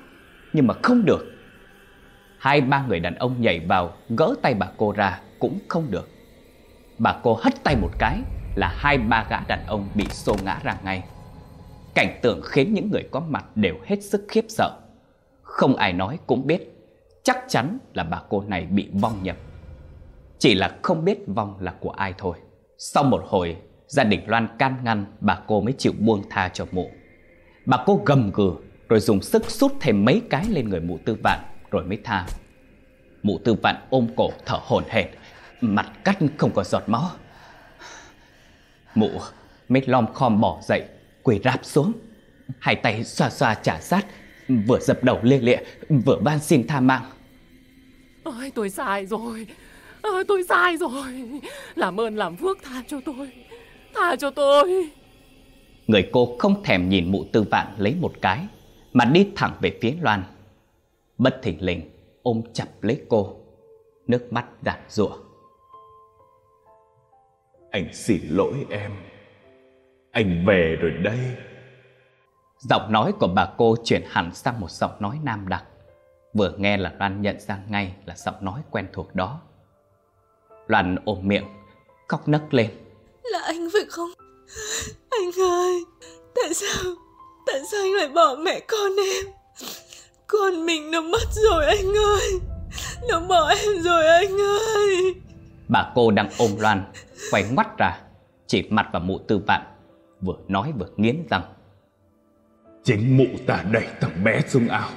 Nhưng 0.54 0.68
mà 0.68 0.74
không 0.84 1.06
được. 1.06 1.26
Hai 2.40 2.62
ba 2.62 2.86
người 2.88 3.00
đàn 3.00 3.16
ông 3.16 3.42
nhảy 3.42 3.60
vào, 3.60 3.94
Gỡ 4.10 4.36
tay 4.42 4.54
bà 4.54 4.68
cô 4.78 4.92
ra 4.92 5.22
cũng 5.40 5.60
không 5.68 5.92
được. 5.92 6.10
Bà 6.98 7.20
cô 7.24 7.40
hất 7.42 7.64
tay 7.64 7.76
một 7.76 7.92
cái 8.00 8.22
Là 8.56 8.74
hai 8.78 8.98
ba 8.98 9.26
gã 9.30 9.40
đàn 9.48 9.66
ông 9.68 9.90
bị 9.96 10.06
xô 10.10 10.36
ngã 10.44 10.60
ra 10.64 10.78
ngay. 10.84 11.04
Cảnh 11.98 12.20
tượng 12.22 12.42
khiến 12.42 12.74
những 12.74 12.92
người 12.92 13.04
có 13.12 13.20
mặt 13.20 13.46
đều 13.56 13.76
hết 13.86 14.04
sức 14.04 14.26
khiếp 14.28 14.46
sợ. 14.50 14.72
Không 15.42 15.76
ai 15.76 15.94
nói 15.94 16.20
cũng 16.28 16.48
biết, 16.48 16.74
Chắc 17.24 17.38
chắn 17.48 17.78
là 17.94 18.04
bà 18.04 18.22
cô 18.30 18.44
này 18.48 18.66
bị 18.66 18.88
vong 18.94 19.24
nhập. 19.24 19.38
Chỉ 20.40 20.56
là 20.56 20.78
không 20.82 21.06
biết 21.06 21.20
vong 21.28 21.58
là 21.60 21.74
của 21.80 21.90
ai 21.90 22.14
thôi. 22.18 22.38
Sau 22.78 23.04
một 23.04 23.24
hồi, 23.28 23.58
Gia 23.88 24.04
đình 24.04 24.22
Loan 24.28 24.48
can 24.60 24.76
ngăn 24.84 25.06
Bà 25.20 25.40
cô 25.48 25.62
mới 25.62 25.74
chịu 25.78 25.94
buông 26.00 26.24
tha 26.30 26.50
cho 26.50 26.66
mụ. 26.72 26.92
Bà 27.66 27.84
cô 27.86 28.02
gầm 28.06 28.32
gừ, 28.32 28.52
Rồi 28.90 29.00
dùng 29.00 29.22
sức 29.22 29.52
sút 29.52 29.72
thêm 29.80 30.06
mấy 30.06 30.22
cái 30.30 30.46
lên 30.50 30.70
người 30.70 30.82
mụ 30.82 30.98
tư 31.06 31.18
vạn, 31.24 31.40
Rồi 31.72 31.84
mới 31.84 32.00
tha. 32.04 32.26
Mụ 33.24 33.38
tư 33.38 33.54
vạn 33.54 33.76
ôm 33.90 34.08
cổ 34.16 34.30
thở 34.46 34.60
hổn 34.62 34.84
hển, 34.90 35.08
Mặt 35.62 35.92
cắt 36.04 36.18
không 36.38 36.52
có 36.52 36.64
giọt 36.64 36.84
máu. 36.88 37.10
Mụ 38.96 39.10
mới 39.70 39.82
lom 39.86 40.14
khom 40.14 40.42
bỏ 40.42 40.60
dậy 40.62 40.84
Quỳ 41.28 41.40
rạp 41.44 41.66
xuống. 41.66 41.94
Hai 42.60 42.76
tay 42.76 43.04
xoa 43.04 43.30
xoa 43.30 43.54
trả 43.54 43.80
sát 43.80 44.06
Vừa 44.68 44.80
dập 44.80 45.04
đầu 45.04 45.20
lê 45.24 45.40
lịa 45.40 45.58
Vừa 45.90 46.20
van 46.22 46.40
xin 46.40 46.68
tha 46.68 46.80
mạng. 46.80 47.04
Ôi 48.24 48.52
tôi 48.56 48.70
sai 48.70 49.06
rồi. 49.06 49.48
Ôi, 50.02 50.24
Tôi 50.28 50.44
sai 50.50 50.78
rồi. 50.78 51.30
Làm 51.76 52.00
ơn 52.00 52.16
làm 52.16 52.36
phước 52.36 52.58
tha 52.64 52.84
cho 52.88 53.02
tôi. 53.06 53.32
Tha 53.96 54.16
cho 54.16 54.30
tôi. 54.30 54.90
Người 55.88 56.10
cô 56.12 56.36
không 56.40 56.64
thèm 56.64 56.90
nhìn 56.90 57.12
mụ 57.12 57.26
tư 57.34 57.44
vạn 57.52 57.68
lấy 57.78 57.96
một 57.96 58.14
cái 58.22 58.48
Mà 58.94 59.06
đi 59.06 59.28
thẳng 59.36 59.54
về 59.62 59.78
phía 59.82 59.94
Loan. 60.02 60.24
Bất 61.18 61.40
thình 61.44 61.62
lình 61.62 61.82
ôm 62.24 62.42
chặt 62.54 62.68
lấy 62.82 63.02
cô. 63.10 63.36
Nước 64.08 64.34
mắt 64.34 64.46
giạt 64.66 64.80
rụa 64.90 65.18
Anh 67.72 67.94
xin 67.94 68.22
lỗi 68.30 68.54
em 68.70 68.92
Anh 70.18 70.46
về 70.46 70.78
rồi 70.82 70.92
đây 70.92 71.20
Giọng 72.60 72.92
nói 72.92 73.14
của 73.20 73.28
bà 73.28 73.50
cô 73.58 73.76
chuyển 73.84 74.04
hẳn 74.10 74.34
sang 74.34 74.60
một 74.60 74.72
giọng 74.72 74.92
nói 75.00 75.20
nam 75.24 75.48
đặc 75.48 75.64
Vừa 76.34 76.54
nghe 76.58 76.78
là 76.78 76.94
Loan 77.00 77.22
nhận 77.22 77.40
ra 77.40 77.58
ngay 77.70 77.94
là 78.06 78.16
giọng 78.16 78.36
nói 78.42 78.62
quen 78.72 78.88
thuộc 78.94 79.16
đó 79.16 79.42
Loan 80.68 80.96
ôm 81.06 81.18
miệng, 81.22 81.44
khóc 82.08 82.28
nấc 82.28 82.54
lên 82.54 82.72
Là 83.24 83.40
anh 83.46 83.68
phải 83.74 83.82
không? 83.90 84.10
Anh 85.10 85.32
ơi, 85.52 85.84
tại 86.36 86.54
sao, 86.54 86.94
tại 87.48 87.62
sao 87.72 87.82
anh 87.82 87.94
lại 87.94 88.10
bỏ 88.10 88.36
mẹ 88.40 88.60
con 88.68 88.92
em? 88.98 89.26
Con 90.28 90.66
mình 90.66 90.92
nó 90.92 91.02
mất 91.02 91.28
rồi 91.34 91.66
anh 91.66 91.98
ơi, 91.98 92.40
nó 93.10 93.20
bỏ 93.20 93.50
em 93.50 93.82
rồi 93.82 94.08
anh 94.08 94.42
ơi. 94.42 95.16
Bà 95.68 95.92
cô 95.96 96.12
đang 96.12 96.30
ôm 96.38 96.52
Loan, 96.60 96.84
quay 97.32 97.44
ngoắt 97.52 97.78
ra, 97.78 98.02
chỉ 98.48 98.68
mặt 98.70 98.90
vào 98.94 99.02
mụ 99.02 99.18
tư 99.18 99.42
vạn, 99.48 99.77
vừa 100.22 100.38
nói 100.48 100.74
vừa 100.80 100.90
nghiến 100.98 101.24
răng. 101.30 101.44
Chính 102.84 103.18
mụ 103.18 103.26
ta 103.48 103.64
đẩy 103.72 103.88
thằng 104.02 104.24
bé 104.24 104.42
xuống 104.42 104.68
ao 104.68 104.90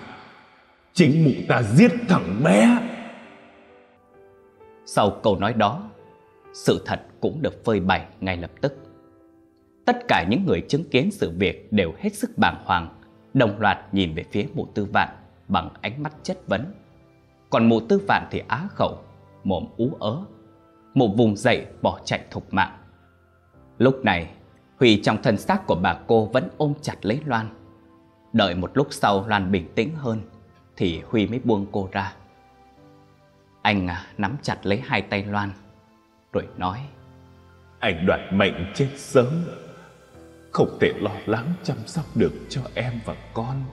Chính 0.93 1.25
mụ 1.25 1.31
ta 1.49 1.63
giết 1.63 1.91
thằng 2.09 2.41
bé 2.45 2.79
Sau 4.87 5.11
câu 5.23 5.39
nói 5.39 5.53
đó, 5.53 5.91
sự 6.53 6.83
thật 6.87 7.01
cũng 7.21 7.43
được 7.43 7.65
phơi 7.65 7.81
bày 7.81 8.07
ngay 8.21 8.37
lập 8.37 8.51
tức. 8.61 8.75
Tất 9.85 9.97
cả 10.09 10.27
những 10.31 10.45
người 10.47 10.61
chứng 10.69 10.85
kiến 10.91 11.11
sự 11.11 11.31
việc 11.39 11.73
đều 11.73 11.93
hết 11.99 12.15
sức 12.15 12.31
bàng 12.37 12.63
hoàng, 12.65 13.01
đồng 13.35 13.61
loạt 13.61 13.79
nhìn 13.95 14.15
về 14.15 14.25
phía 14.33 14.47
mụ 14.55 14.67
tư 14.75 14.85
vạn 14.93 15.09
bằng 15.49 15.71
ánh 15.81 16.03
mắt 16.03 16.13
chất 16.23 16.39
vấn. 16.47 16.75
Còn 17.51 17.69
mụ 17.69 17.81
tư 17.81 18.01
vạn 18.09 18.29
thì 18.31 18.43
á 18.49 18.69
khẩu, 18.71 18.99
mồm 19.45 19.65
ú 19.77 19.91
ớ, 20.01 20.19
mụ 20.95 21.15
vùng 21.17 21.37
dậy 21.37 21.67
bỏ 21.83 22.01
chạy 22.05 22.21
thục 22.31 22.55
mạng. 22.55 22.79
Lúc 23.79 24.05
này, 24.05 24.31
Huy 24.81 25.01
trong 25.03 25.23
thân 25.23 25.37
xác 25.37 25.67
của 25.67 25.75
bà 25.75 25.95
cô 26.07 26.27
vẫn 26.27 26.49
ôm 26.57 26.75
chặt 26.83 26.97
lấy 27.03 27.21
Loan. 27.27 27.49
Đợi 28.33 28.55
một 28.55 28.71
lúc 28.75 28.87
sau 28.91 29.27
Loan 29.27 29.53
bình 29.53 29.69
tĩnh 29.75 29.95
hơn, 29.95 30.21
thì 30.77 31.03
Huy 31.07 31.27
mới 31.27 31.39
buông 31.39 31.67
cô 31.73 31.89
ra. 31.93 32.13
Anh 33.63 33.87
à, 33.87 34.07
nắm 34.19 34.37
chặt 34.43 34.59
lấy 34.63 34.83
hai 34.85 35.03
tay 35.03 35.25
Loan, 35.25 35.51
rồi 36.33 36.47
nói 36.57 36.79
Anh 37.79 38.07
đoạt 38.07 38.21
mệnh 38.33 38.73
chết 38.75 38.89
sớm 38.97 39.45
Không 40.53 40.79
thể 40.81 40.93
lo 41.01 41.15
lắng 41.27 41.53
chăm 41.63 41.77
sóc 41.87 42.05
được 42.15 42.33
cho 42.49 42.61
em 42.75 42.93
và 43.05 43.15
con 43.35 43.65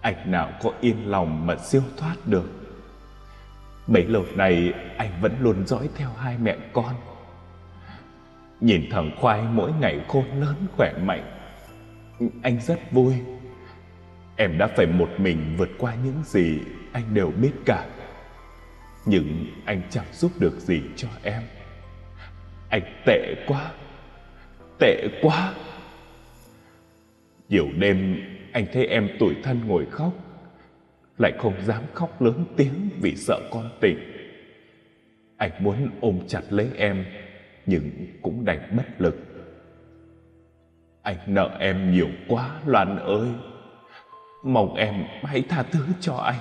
Anh 0.00 0.30
nào 0.30 0.52
có 0.62 0.70
yên 0.80 1.10
lòng 1.10 1.46
mà 1.46 1.56
siêu 1.56 1.82
thoát 1.96 2.16
được 2.26 2.50
Bấy 3.86 4.04
lâu 4.04 4.24
này 4.34 4.72
anh 4.96 5.20
vẫn 5.20 5.32
luôn 5.40 5.66
dõi 5.66 5.88
theo 5.96 6.08
hai 6.18 6.38
mẹ 6.38 6.56
con 6.72 6.94
Nhìn 8.62 8.90
thằng 8.90 9.10
Khoai 9.20 9.42
mỗi 9.42 9.72
ngày 9.80 10.00
khôn 10.08 10.24
lớn 10.40 10.54
khỏe 10.76 10.92
mạnh. 11.02 11.38
Anh 12.42 12.60
rất 12.60 12.92
vui. 12.92 13.14
Em 14.36 14.58
đã 14.58 14.66
phải 14.66 14.86
một 14.86 15.10
mình 15.18 15.54
vượt 15.58 15.68
qua 15.78 15.94
những 16.04 16.22
gì 16.24 16.58
anh 16.92 17.14
đều 17.14 17.30
biết 17.30 17.52
cả. 17.66 17.86
Nhưng 19.06 19.46
anh 19.64 19.82
chẳng 19.90 20.06
giúp 20.12 20.32
được 20.38 20.60
gì 20.60 20.82
cho 20.96 21.08
em. 21.22 21.42
Anh 22.68 22.82
tệ 23.06 23.34
quá. 23.46 23.72
Tệ 24.78 25.08
quá. 25.22 25.54
Nhiều 27.48 27.68
đêm 27.78 28.22
anh 28.52 28.66
thấy 28.72 28.86
em 28.86 29.08
tủi 29.18 29.34
thân 29.42 29.60
ngồi 29.66 29.86
khóc. 29.90 30.12
Lại 31.18 31.32
không 31.38 31.54
dám 31.64 31.82
khóc 31.94 32.22
lớn 32.22 32.44
tiếng 32.56 32.88
vì 33.00 33.16
sợ 33.16 33.40
con 33.52 33.70
tỉnh. 33.80 33.98
Anh 35.36 35.50
muốn 35.58 35.90
ôm 36.00 36.20
chặt 36.28 36.42
lấy 36.50 36.68
em. 36.76 37.04
Nhưng 37.66 37.90
cũng 38.22 38.44
đành 38.44 38.76
bất 38.76 38.86
lực. 38.98 39.16
Anh 41.02 41.16
nợ 41.26 41.56
em 41.60 41.92
nhiều 41.92 42.08
quá, 42.28 42.50
Loan 42.66 42.98
ơi. 42.98 43.28
Mong 44.44 44.74
em 44.74 45.04
hãy 45.22 45.42
tha 45.48 45.62
thứ 45.62 45.86
cho 46.00 46.14
anh. 46.14 46.40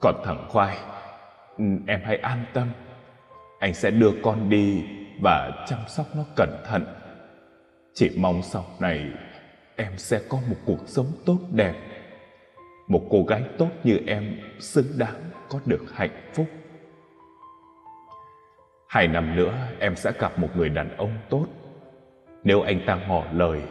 Còn 0.00 0.14
thằng 0.24 0.46
Khoai, 0.48 0.76
Em 1.86 2.00
hãy 2.04 2.16
an 2.16 2.44
tâm. 2.52 2.68
Anh 3.58 3.74
sẽ 3.74 3.90
đưa 3.90 4.10
con 4.22 4.50
đi 4.50 4.84
Và 5.22 5.64
chăm 5.66 5.78
sóc 5.88 6.06
nó 6.16 6.24
cẩn 6.36 6.50
thận. 6.66 6.84
Chỉ 7.94 8.10
mong 8.18 8.42
sau 8.42 8.64
này 8.80 9.10
Em 9.76 9.92
sẽ 9.98 10.20
có 10.28 10.38
một 10.48 10.56
cuộc 10.66 10.80
sống 10.86 11.06
tốt 11.26 11.38
đẹp. 11.52 11.74
Một 12.88 13.02
cô 13.10 13.22
gái 13.22 13.42
tốt 13.58 13.68
như 13.84 13.98
em 14.06 14.40
Xứng 14.58 14.86
đáng 14.98 15.30
có 15.48 15.60
được 15.66 15.84
hạnh 15.94 16.30
phúc. 16.34 16.46
Hai 18.88 19.08
năm 19.08 19.36
nữa 19.36 19.68
em 19.80 19.96
sẽ 19.96 20.12
gặp 20.18 20.38
một 20.38 20.48
người 20.56 20.68
đàn 20.68 20.96
ông 20.96 21.18
tốt. 21.30 21.46
Nếu 22.44 22.60
anh 22.62 22.80
ta 22.86 23.06
ngỏ 23.08 23.24
lời, 23.32 23.62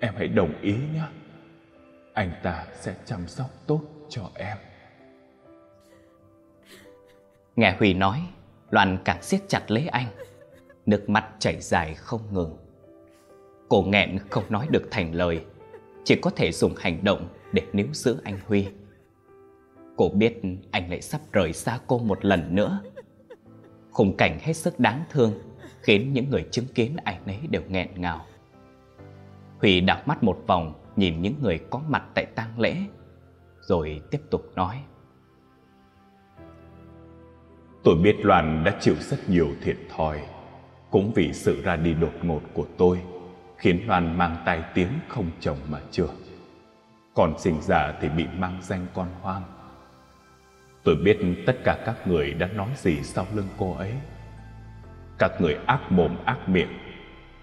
Em 0.00 0.14
hãy 0.16 0.28
đồng 0.28 0.60
ý 0.62 0.72
nhé. 0.72 1.02
Anh 2.12 2.30
ta 2.42 2.64
sẽ 2.74 2.94
chăm 3.04 3.28
sóc 3.28 3.46
tốt 3.66 3.80
cho 4.08 4.30
em. 4.34 4.56
Nghe 7.56 7.76
Huy 7.78 7.94
nói, 7.94 8.20
Loan 8.70 8.98
càng 9.04 9.22
siết 9.22 9.40
chặt 9.48 9.70
lấy 9.70 9.88
anh. 9.88 10.06
Nước 10.86 11.08
mắt 11.08 11.26
chảy 11.38 11.60
dài 11.60 11.94
không 11.94 12.20
ngừng. 12.32 12.56
Cô 13.68 13.82
nghẹn 13.82 14.18
không 14.30 14.44
nói 14.48 14.66
được 14.70 14.88
thành 14.90 15.14
lời, 15.14 15.44
Chỉ 16.04 16.16
có 16.22 16.30
thể 16.30 16.52
dùng 16.52 16.74
hành 16.78 17.04
động 17.04 17.28
để 17.52 17.62
níu 17.72 17.86
giữ 17.92 18.20
anh 18.24 18.38
Huy. 18.46 18.66
Cô 19.96 20.08
biết 20.08 20.40
anh 20.70 20.90
lại 20.90 21.00
sắp 21.00 21.20
rời 21.32 21.52
xa 21.52 21.78
cô 21.86 21.98
một 21.98 22.24
lần 22.24 22.54
nữa. 22.54 22.80
Khung 23.96 24.16
cảnh 24.16 24.38
hết 24.42 24.52
sức 24.52 24.80
đáng 24.80 25.04
thương 25.10 25.32
Khiến 25.82 26.12
những 26.12 26.30
người 26.30 26.46
chứng 26.50 26.66
kiến 26.74 26.96
ai 27.04 27.18
nấy 27.26 27.38
đều 27.50 27.62
nghẹn 27.68 27.88
ngào 27.94 28.26
Huy 29.58 29.80
đảo 29.80 30.02
mắt 30.06 30.22
một 30.22 30.42
vòng 30.46 30.74
nhìn 30.96 31.22
những 31.22 31.34
người 31.42 31.60
có 31.70 31.80
mặt 31.88 32.02
tại 32.14 32.26
tang 32.26 32.60
lễ, 32.60 32.76
rồi 33.60 34.00
tiếp 34.10 34.20
tục 34.30 34.42
nói. 34.54 34.82
Tôi 37.84 37.94
biết 38.02 38.16
Loan 38.20 38.64
đã 38.64 38.76
chịu 38.80 38.94
rất 39.00 39.28
nhiều 39.28 39.48
thiệt 39.62 39.76
thòi, 39.96 40.22
cũng 40.90 41.12
vì 41.14 41.32
sự 41.32 41.62
ra 41.62 41.76
đi 41.76 41.94
đột 41.94 42.12
ngột 42.22 42.40
của 42.54 42.66
tôi, 42.78 43.00
khiến 43.56 43.80
Loan 43.86 44.18
mang 44.18 44.36
tai 44.46 44.62
tiếng 44.74 44.92
không 45.08 45.30
chồng 45.40 45.58
mà 45.68 45.80
chưa. 45.90 46.08
Còn 47.14 47.38
sinh 47.38 47.62
ra 47.62 47.94
thì 48.00 48.08
bị 48.08 48.26
mang 48.38 48.58
danh 48.62 48.86
con 48.94 49.08
hoang. 49.20 49.42
Tôi 50.86 50.96
biết 50.96 51.18
tất 51.46 51.56
cả 51.64 51.78
các 51.86 52.06
người 52.06 52.34
đã 52.34 52.46
nói 52.46 52.68
gì 52.76 53.02
sau 53.02 53.26
lưng 53.34 53.48
cô 53.58 53.74
ấy. 53.76 53.92
Các 55.18 55.40
người 55.40 55.56
ác 55.66 55.92
mồm 55.92 56.16
ác 56.24 56.48
miệng, 56.48 56.78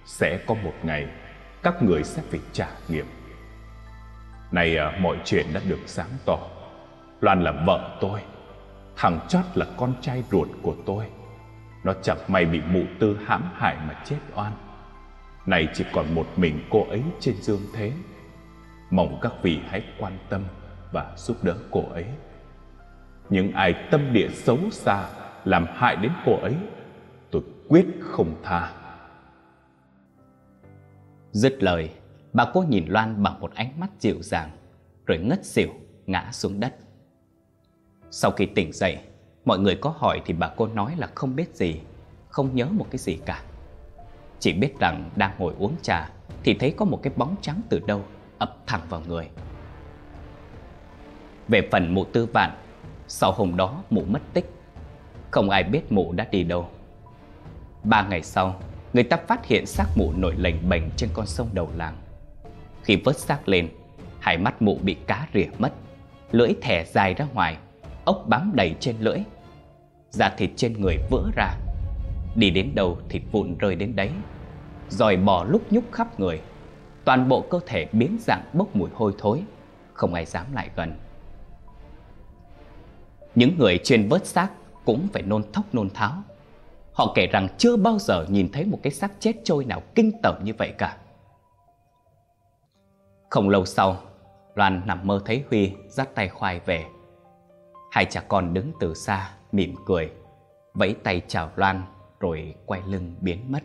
sẽ 0.05 0.39
có 0.47 0.53
một 0.53 0.73
ngày 0.83 1.07
các 1.63 1.83
người 1.83 2.03
sẽ 2.03 2.21
phải 2.29 2.39
trả 2.51 2.67
nghiệp. 2.89 3.05
Này 4.51 4.77
à, 4.77 4.97
mọi 4.99 5.17
chuyện 5.25 5.45
đã 5.53 5.61
được 5.69 5.79
sáng 5.85 6.09
tỏ. 6.25 6.39
Loan 7.21 7.43
là 7.43 7.51
vợ 7.65 7.97
tôi 8.01 8.21
Thằng 8.95 9.19
chót 9.29 9.45
là 9.55 9.65
con 9.77 9.93
trai 10.01 10.23
ruột 10.31 10.47
của 10.61 10.75
tôi. 10.85 11.05
Nó 11.83 11.93
chẳng 12.01 12.19
may 12.27 12.45
bị 12.45 12.61
mụ 12.67 12.83
tư 12.99 13.19
hãm 13.25 13.43
hại 13.53 13.75
mà 13.87 14.01
chết 14.05 14.19
oan. 14.35 14.51
Này 15.45 15.67
chỉ 15.73 15.85
còn 15.93 16.15
một 16.15 16.27
mình 16.35 16.63
cô 16.69 16.85
ấy 16.89 17.03
trên 17.19 17.35
dương 17.35 17.61
thế. 17.75 17.91
Mong 18.89 19.19
các 19.21 19.33
vị 19.41 19.59
hãy 19.69 19.83
quan 19.99 20.17
tâm 20.29 20.43
và 20.91 21.13
giúp 21.17 21.37
đỡ 21.43 21.55
cô 21.71 21.83
ấy. 21.91 22.05
Những 23.29 23.51
ai 23.51 23.73
tâm 23.91 24.13
địa 24.13 24.29
xấu 24.29 24.57
xa 24.71 25.09
Làm 25.45 25.65
hại 25.69 25.95
đến 25.95 26.11
cô 26.25 26.37
ấy, 26.41 26.55
Tôi 27.31 27.41
quyết 27.67 27.85
không 27.99 28.35
tha. 28.43 28.73
Dứt 31.31 31.63
lời, 31.63 31.89
Bà 32.33 32.45
cô 32.53 32.63
nhìn 32.63 32.85
Loan 32.87 33.23
bằng 33.23 33.39
một 33.39 33.51
ánh 33.55 33.79
mắt 33.79 33.89
dịu 33.99 34.15
dàng, 34.21 34.49
Rồi 35.05 35.17
ngất 35.17 35.45
xỉu, 35.45 35.69
ngã 36.05 36.29
xuống 36.31 36.59
đất. 36.59 36.75
Sau 38.11 38.31
khi 38.31 38.45
tỉnh 38.45 38.73
dậy, 38.73 38.97
Mọi 39.45 39.59
người 39.59 39.75
có 39.75 39.93
hỏi 39.97 40.21
thì 40.25 40.33
bà 40.33 40.47
cô 40.57 40.67
nói 40.67 40.95
là 40.97 41.07
không 41.15 41.35
biết 41.35 41.55
gì, 41.55 41.79
Không 42.29 42.55
nhớ 42.55 42.65
một 42.65 42.87
cái 42.91 42.97
gì 42.97 43.19
cả. 43.25 43.43
Chỉ 44.39 44.53
biết 44.53 44.79
rằng 44.79 45.09
đang 45.15 45.31
ngồi 45.37 45.53
uống 45.59 45.75
trà 45.81 46.09
Thì 46.43 46.53
thấy 46.53 46.73
có 46.77 46.85
một 46.85 46.99
cái 47.03 47.13
bóng 47.15 47.35
trắng 47.41 47.61
từ 47.69 47.79
đâu 47.79 48.05
ập 48.37 48.57
thẳng 48.67 48.81
vào 48.89 49.01
người. 49.07 49.29
Về 51.47 51.67
phần 51.71 51.93
mụ 51.93 52.05
tư 52.05 52.25
vạn 52.25 52.51
sau 53.15 53.31
hôm 53.31 53.57
đó 53.57 53.83
mụ 53.89 54.03
mất 54.07 54.21
tích 54.33 54.49
Không 55.31 55.49
ai 55.49 55.63
biết 55.63 55.91
mụ 55.91 56.11
đã 56.11 56.27
đi 56.31 56.43
đâu 56.43 56.67
Ba 57.83 58.07
ngày 58.07 58.23
sau 58.23 58.55
Người 58.93 59.03
ta 59.03 59.17
phát 59.27 59.45
hiện 59.45 59.65
xác 59.65 59.85
mụ 59.95 60.13
nổi 60.17 60.35
lềnh 60.37 60.69
bềnh 60.69 60.83
trên 60.97 61.09
con 61.13 61.25
sông 61.25 61.49
đầu 61.53 61.69
làng 61.75 61.97
khi 62.83 62.95
vớt 62.95 63.17
xác 63.17 63.47
lên, 63.49 63.69
hai 64.19 64.37
mắt 64.37 64.61
mụ 64.61 64.77
bị 64.83 64.93
cá 65.07 65.27
rỉa 65.33 65.45
mất, 65.59 65.73
lưỡi 66.31 66.53
thẻ 66.61 66.85
dài 66.85 67.13
ra 67.13 67.27
ngoài, 67.33 67.57
ốc 68.05 68.25
bám 68.27 68.51
đầy 68.55 68.75
trên 68.79 68.95
lưỡi. 68.99 69.17
Da 70.09 70.29
thịt 70.37 70.49
trên 70.55 70.81
người 70.81 70.97
vỡ 71.09 71.23
ra, 71.35 71.55
đi 72.35 72.49
đến 72.49 72.75
đâu 72.75 72.97
thịt 73.09 73.21
vụn 73.31 73.55
rơi 73.57 73.75
đến 73.75 73.95
đấy. 73.95 74.09
Rồi 74.89 75.17
bò 75.17 75.43
lúc 75.43 75.61
nhúc 75.71 75.83
khắp 75.91 76.19
người, 76.19 76.41
toàn 77.05 77.29
bộ 77.29 77.41
cơ 77.41 77.59
thể 77.65 77.87
biến 77.91 78.17
dạng 78.19 78.43
bốc 78.53 78.75
mùi 78.75 78.89
hôi 78.93 79.13
thối, 79.17 79.43
không 79.93 80.13
ai 80.13 80.25
dám 80.25 80.45
lại 80.53 80.69
gần. 80.75 80.93
Những 83.35 83.57
người 83.57 83.77
chuyên 83.77 84.09
vớt 84.09 84.25
xác 84.25 84.49
cũng 84.85 85.07
phải 85.13 85.21
nôn 85.21 85.43
thốc 85.53 85.75
nôn 85.75 85.89
tháo. 85.89 86.13
Họ 86.93 87.11
kể 87.15 87.27
rằng 87.27 87.47
chưa 87.57 87.77
bao 87.77 87.99
giờ 87.99 88.25
nhìn 88.29 88.51
thấy 88.51 88.65
một 88.65 88.79
cái 88.83 88.93
xác 88.93 89.11
chết 89.19 89.33
trôi 89.43 89.65
nào 89.65 89.81
kinh 89.95 90.11
tởm 90.23 90.35
như 90.43 90.53
vậy 90.57 90.73
cả. 90.77 90.97
Không 93.29 93.49
lâu 93.49 93.65
sau, 93.65 93.97
Loan 94.55 94.81
nằm 94.85 95.07
mơ 95.07 95.21
thấy 95.25 95.43
Huy 95.49 95.71
dắt 95.87 96.09
tay 96.15 96.29
khoai 96.29 96.59
về. 96.59 96.85
Hai 97.91 98.05
cha 98.05 98.21
con 98.27 98.53
đứng 98.53 98.71
từ 98.79 98.93
xa, 98.93 99.29
mỉm 99.51 99.75
cười, 99.85 100.11
vẫy 100.73 100.95
tay 101.03 101.21
chào 101.27 101.51
Loan 101.55 101.81
rồi 102.19 102.55
quay 102.65 102.81
lưng 102.87 103.15
biến 103.21 103.51
mất. 103.51 103.63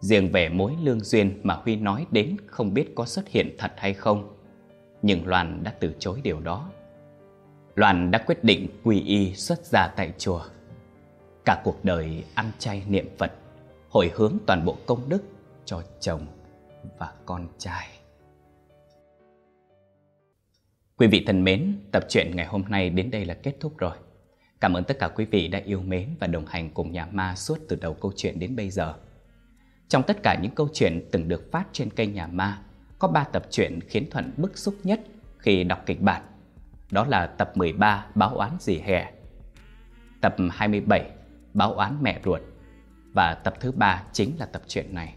Riêng 0.00 0.32
về 0.32 0.48
mối 0.48 0.76
lương 0.82 1.00
duyên 1.00 1.40
mà 1.42 1.54
Huy 1.54 1.76
nói 1.76 2.06
đến 2.10 2.36
không 2.46 2.74
biết 2.74 2.92
có 2.94 3.06
xuất 3.06 3.28
hiện 3.28 3.56
thật 3.58 3.72
hay 3.76 3.94
không, 3.94 4.36
nhưng 5.02 5.26
Loan 5.26 5.62
đã 5.62 5.74
từ 5.80 5.94
chối 5.98 6.20
điều 6.22 6.40
đó. 6.40 6.70
Loan 7.78 8.10
đã 8.10 8.18
quyết 8.26 8.44
định 8.44 8.68
quy 8.84 9.00
y 9.00 9.34
xuất 9.34 9.66
gia 9.66 9.88
tại 9.88 10.12
chùa. 10.18 10.42
Cả 11.44 11.60
cuộc 11.64 11.84
đời 11.84 12.24
ăn 12.34 12.50
chay 12.58 12.82
niệm 12.88 13.08
Phật, 13.18 13.32
hồi 13.88 14.10
hướng 14.14 14.38
toàn 14.46 14.64
bộ 14.64 14.76
công 14.86 15.08
đức 15.08 15.22
cho 15.64 15.82
chồng 16.00 16.26
và 16.98 17.12
con 17.26 17.48
trai. 17.58 17.88
Quý 20.96 21.06
vị 21.06 21.24
thân 21.26 21.44
mến, 21.44 21.76
tập 21.92 22.04
truyện 22.08 22.36
ngày 22.36 22.46
hôm 22.46 22.64
nay 22.68 22.90
đến 22.90 23.10
đây 23.10 23.24
là 23.24 23.34
kết 23.34 23.56
thúc 23.60 23.78
rồi. 23.78 23.96
Cảm 24.60 24.76
ơn 24.76 24.84
tất 24.84 24.98
cả 24.98 25.08
quý 25.08 25.24
vị 25.24 25.48
đã 25.48 25.60
yêu 25.64 25.82
mến 25.82 26.08
và 26.20 26.26
đồng 26.26 26.46
hành 26.46 26.70
cùng 26.70 26.92
nhà 26.92 27.06
ma 27.12 27.34
suốt 27.34 27.58
từ 27.68 27.76
đầu 27.76 27.94
câu 27.94 28.12
chuyện 28.16 28.38
đến 28.38 28.56
bây 28.56 28.70
giờ. 28.70 28.94
Trong 29.88 30.02
tất 30.06 30.22
cả 30.22 30.38
những 30.42 30.54
câu 30.54 30.68
chuyện 30.72 31.08
từng 31.12 31.28
được 31.28 31.52
phát 31.52 31.64
trên 31.72 31.90
kênh 31.90 32.14
nhà 32.14 32.26
ma, 32.26 32.62
có 32.98 33.08
3 33.08 33.24
tập 33.24 33.46
truyện 33.50 33.80
khiến 33.88 34.10
Thuận 34.10 34.32
bức 34.36 34.58
xúc 34.58 34.74
nhất 34.82 35.00
khi 35.38 35.64
đọc 35.64 35.82
kịch 35.86 36.00
bản. 36.00 36.22
Đó 36.90 37.04
là 37.04 37.26
tập 37.26 37.56
13 37.56 38.06
Báo 38.14 38.36
oán 38.36 38.50
dì 38.60 38.78
hè, 38.78 39.12
tập 40.20 40.36
27 40.50 41.10
Báo 41.54 41.74
oán 41.74 41.98
mẹ 42.02 42.20
ruột 42.24 42.40
và 43.12 43.34
tập 43.34 43.54
thứ 43.60 43.72
ba 43.72 44.02
chính 44.12 44.38
là 44.38 44.46
tập 44.46 44.62
truyện 44.66 44.94
này. 44.94 45.14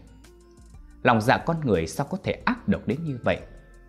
Lòng 1.02 1.20
dạ 1.20 1.38
con 1.38 1.56
người 1.64 1.86
sao 1.86 2.06
có 2.10 2.18
thể 2.24 2.32
ác 2.44 2.68
độc 2.68 2.86
đến 2.86 2.98
như 3.04 3.18
vậy? 3.24 3.40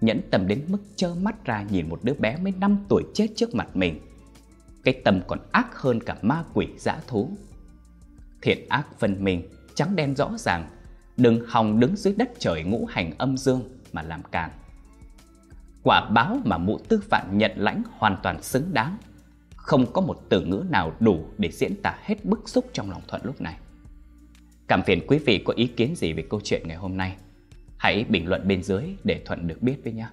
nhẫn 0.03 0.21
tâm 0.31 0.47
đến 0.47 0.65
mức 0.67 0.77
trơ 0.95 1.15
mắt 1.15 1.45
ra 1.45 1.63
nhìn 1.63 1.89
một 1.89 1.99
đứa 2.03 2.13
bé 2.13 2.37
mới 2.37 2.53
5 2.59 2.85
tuổi 2.89 3.03
chết 3.13 3.27
trước 3.35 3.55
mặt 3.55 3.75
mình. 3.75 3.99
Cái 4.83 5.01
tâm 5.05 5.21
còn 5.27 5.39
ác 5.51 5.75
hơn 5.75 5.99
cả 5.99 6.15
ma 6.21 6.43
quỷ 6.53 6.67
dã 6.77 6.97
thú. 7.07 7.29
Thiện 8.41 8.69
ác 8.69 8.87
phân 8.99 9.23
minh, 9.23 9.49
trắng 9.75 9.95
đen 9.95 10.15
rõ 10.15 10.31
ràng, 10.37 10.69
đừng 11.17 11.45
hòng 11.47 11.79
đứng 11.79 11.95
dưới 11.95 12.13
đất 12.17 12.29
trời 12.39 12.63
ngũ 12.63 12.85
hành 12.85 13.13
âm 13.17 13.37
dương 13.37 13.69
mà 13.93 14.01
làm 14.01 14.23
càn. 14.23 14.51
Quả 15.83 16.09
báo 16.09 16.37
mà 16.45 16.57
mụ 16.57 16.77
tư 16.77 17.01
phạn 17.09 17.37
nhận 17.37 17.51
lãnh 17.55 17.83
hoàn 17.97 18.17
toàn 18.23 18.43
xứng 18.43 18.73
đáng. 18.73 18.97
Không 19.55 19.93
có 19.93 20.01
một 20.01 20.21
từ 20.29 20.45
ngữ 20.45 20.65
nào 20.69 20.93
đủ 20.99 21.25
để 21.37 21.51
diễn 21.51 21.81
tả 21.83 21.95
hết 22.01 22.25
bức 22.25 22.49
xúc 22.49 22.65
trong 22.73 22.91
lòng 22.91 23.01
Thuận 23.07 23.21
lúc 23.25 23.41
này. 23.41 23.57
Cảm 24.67 24.83
phiền 24.83 25.07
quý 25.07 25.17
vị 25.17 25.43
có 25.45 25.53
ý 25.53 25.67
kiến 25.67 25.95
gì 25.95 26.13
về 26.13 26.23
câu 26.29 26.41
chuyện 26.43 26.67
ngày 26.67 26.77
hôm 26.77 26.97
nay? 26.97 27.15
Hãy 27.77 28.05
bình 28.09 28.27
luận 28.27 28.47
bên 28.47 28.63
dưới 28.63 28.83
để 29.03 29.21
Thuận 29.25 29.47
được 29.47 29.61
biết 29.61 29.75
với 29.83 29.93
nhé. 29.93 30.07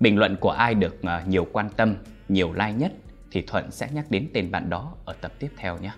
Bình 0.00 0.18
luận 0.18 0.36
của 0.40 0.50
ai 0.50 0.74
được 0.74 1.02
à, 1.02 1.24
nhiều 1.28 1.46
quan 1.52 1.70
tâm, 1.76 1.94
nhiều 2.28 2.52
like 2.52 2.72
nhất 2.72 2.92
thì 3.30 3.42
Thuận 3.46 3.70
sẽ 3.70 3.88
nhắc 3.92 4.10
đến 4.10 4.28
tên 4.34 4.50
bạn 4.50 4.70
đó 4.70 4.94
ở 5.04 5.12
tập 5.20 5.32
tiếp 5.38 5.50
theo 5.56 5.78
nhé. 5.78 5.92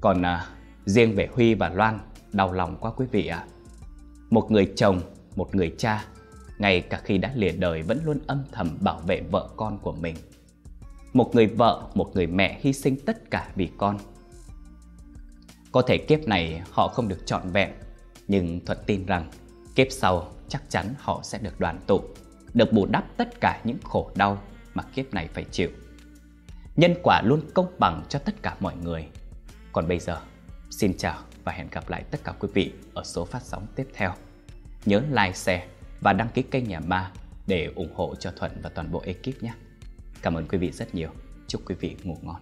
Còn 0.00 0.22
à, 0.22 0.46
riêng 0.84 1.14
về 1.14 1.28
Huy 1.32 1.54
và 1.54 1.68
Loan, 1.68 1.98
đau 2.32 2.52
lòng 2.52 2.76
quá 2.80 2.90
quý 2.96 3.06
vị 3.12 3.26
ạ. 3.26 3.36
À. 3.36 3.46
Một 4.30 4.50
người 4.50 4.72
chồng, 4.76 5.00
một 5.36 5.54
người 5.54 5.74
cha, 5.78 6.04
ngay 6.58 6.80
cả 6.80 7.00
khi 7.04 7.18
đã 7.18 7.32
lìa 7.34 7.52
đời 7.52 7.82
vẫn 7.82 8.00
luôn 8.04 8.18
âm 8.26 8.44
thầm 8.52 8.78
bảo 8.80 9.00
vệ 9.06 9.20
vợ 9.20 9.48
con 9.56 9.78
của 9.78 9.92
mình. 9.92 10.16
Một 11.12 11.34
người 11.34 11.46
vợ, 11.46 11.90
một 11.94 12.10
người 12.14 12.26
mẹ 12.26 12.58
hy 12.60 12.72
sinh 12.72 12.96
tất 13.06 13.30
cả 13.30 13.50
vì 13.54 13.70
con. 13.76 13.98
Có 15.72 15.82
thể 15.82 15.98
kiếp 15.98 16.20
này 16.28 16.62
họ 16.70 16.88
không 16.88 17.08
được 17.08 17.26
trọn 17.26 17.50
vẹn, 17.50 17.72
nhưng 18.28 18.64
Thuận 18.66 18.78
tin 18.86 19.06
rằng 19.06 19.30
kiếp 19.74 19.86
sau 19.90 20.32
chắc 20.48 20.62
chắn 20.68 20.94
họ 20.98 21.20
sẽ 21.22 21.38
được 21.38 21.60
đoàn 21.60 21.80
tụ, 21.86 22.00
được 22.54 22.72
bù 22.72 22.86
đắp 22.86 23.04
tất 23.16 23.40
cả 23.40 23.60
những 23.64 23.78
khổ 23.84 24.10
đau 24.14 24.42
mà 24.74 24.82
kiếp 24.94 25.14
này 25.14 25.28
phải 25.34 25.44
chịu. 25.50 25.70
Nhân 26.76 26.94
quả 27.02 27.22
luôn 27.24 27.40
công 27.54 27.72
bằng 27.78 28.04
cho 28.08 28.18
tất 28.18 28.42
cả 28.42 28.56
mọi 28.60 28.74
người. 28.76 29.06
Còn 29.72 29.88
bây 29.88 29.98
giờ, 29.98 30.20
xin 30.70 30.96
chào 30.96 31.18
và 31.44 31.52
hẹn 31.52 31.68
gặp 31.72 31.90
lại 31.90 32.04
tất 32.10 32.24
cả 32.24 32.32
quý 32.38 32.48
vị 32.54 32.72
ở 32.94 33.04
số 33.04 33.24
phát 33.24 33.42
sóng 33.42 33.66
tiếp 33.74 33.88
theo. 33.94 34.14
Nhớ 34.84 35.02
like, 35.10 35.32
share 35.32 35.66
và 36.00 36.12
đăng 36.12 36.28
ký 36.28 36.42
kênh 36.42 36.68
Nhà 36.68 36.80
Ma 36.80 37.12
để 37.46 37.72
ủng 37.74 37.94
hộ 37.94 38.14
cho 38.14 38.32
Thuận 38.36 38.52
và 38.62 38.70
toàn 38.70 38.92
bộ 38.92 39.02
ekip 39.06 39.42
nhé. 39.42 39.54
Cảm 40.22 40.34
ơn 40.34 40.48
quý 40.48 40.58
vị 40.58 40.70
rất 40.70 40.94
nhiều. 40.94 41.10
Chúc 41.46 41.62
quý 41.66 41.74
vị 41.80 41.96
ngủ 42.02 42.18
ngon. 42.22 42.40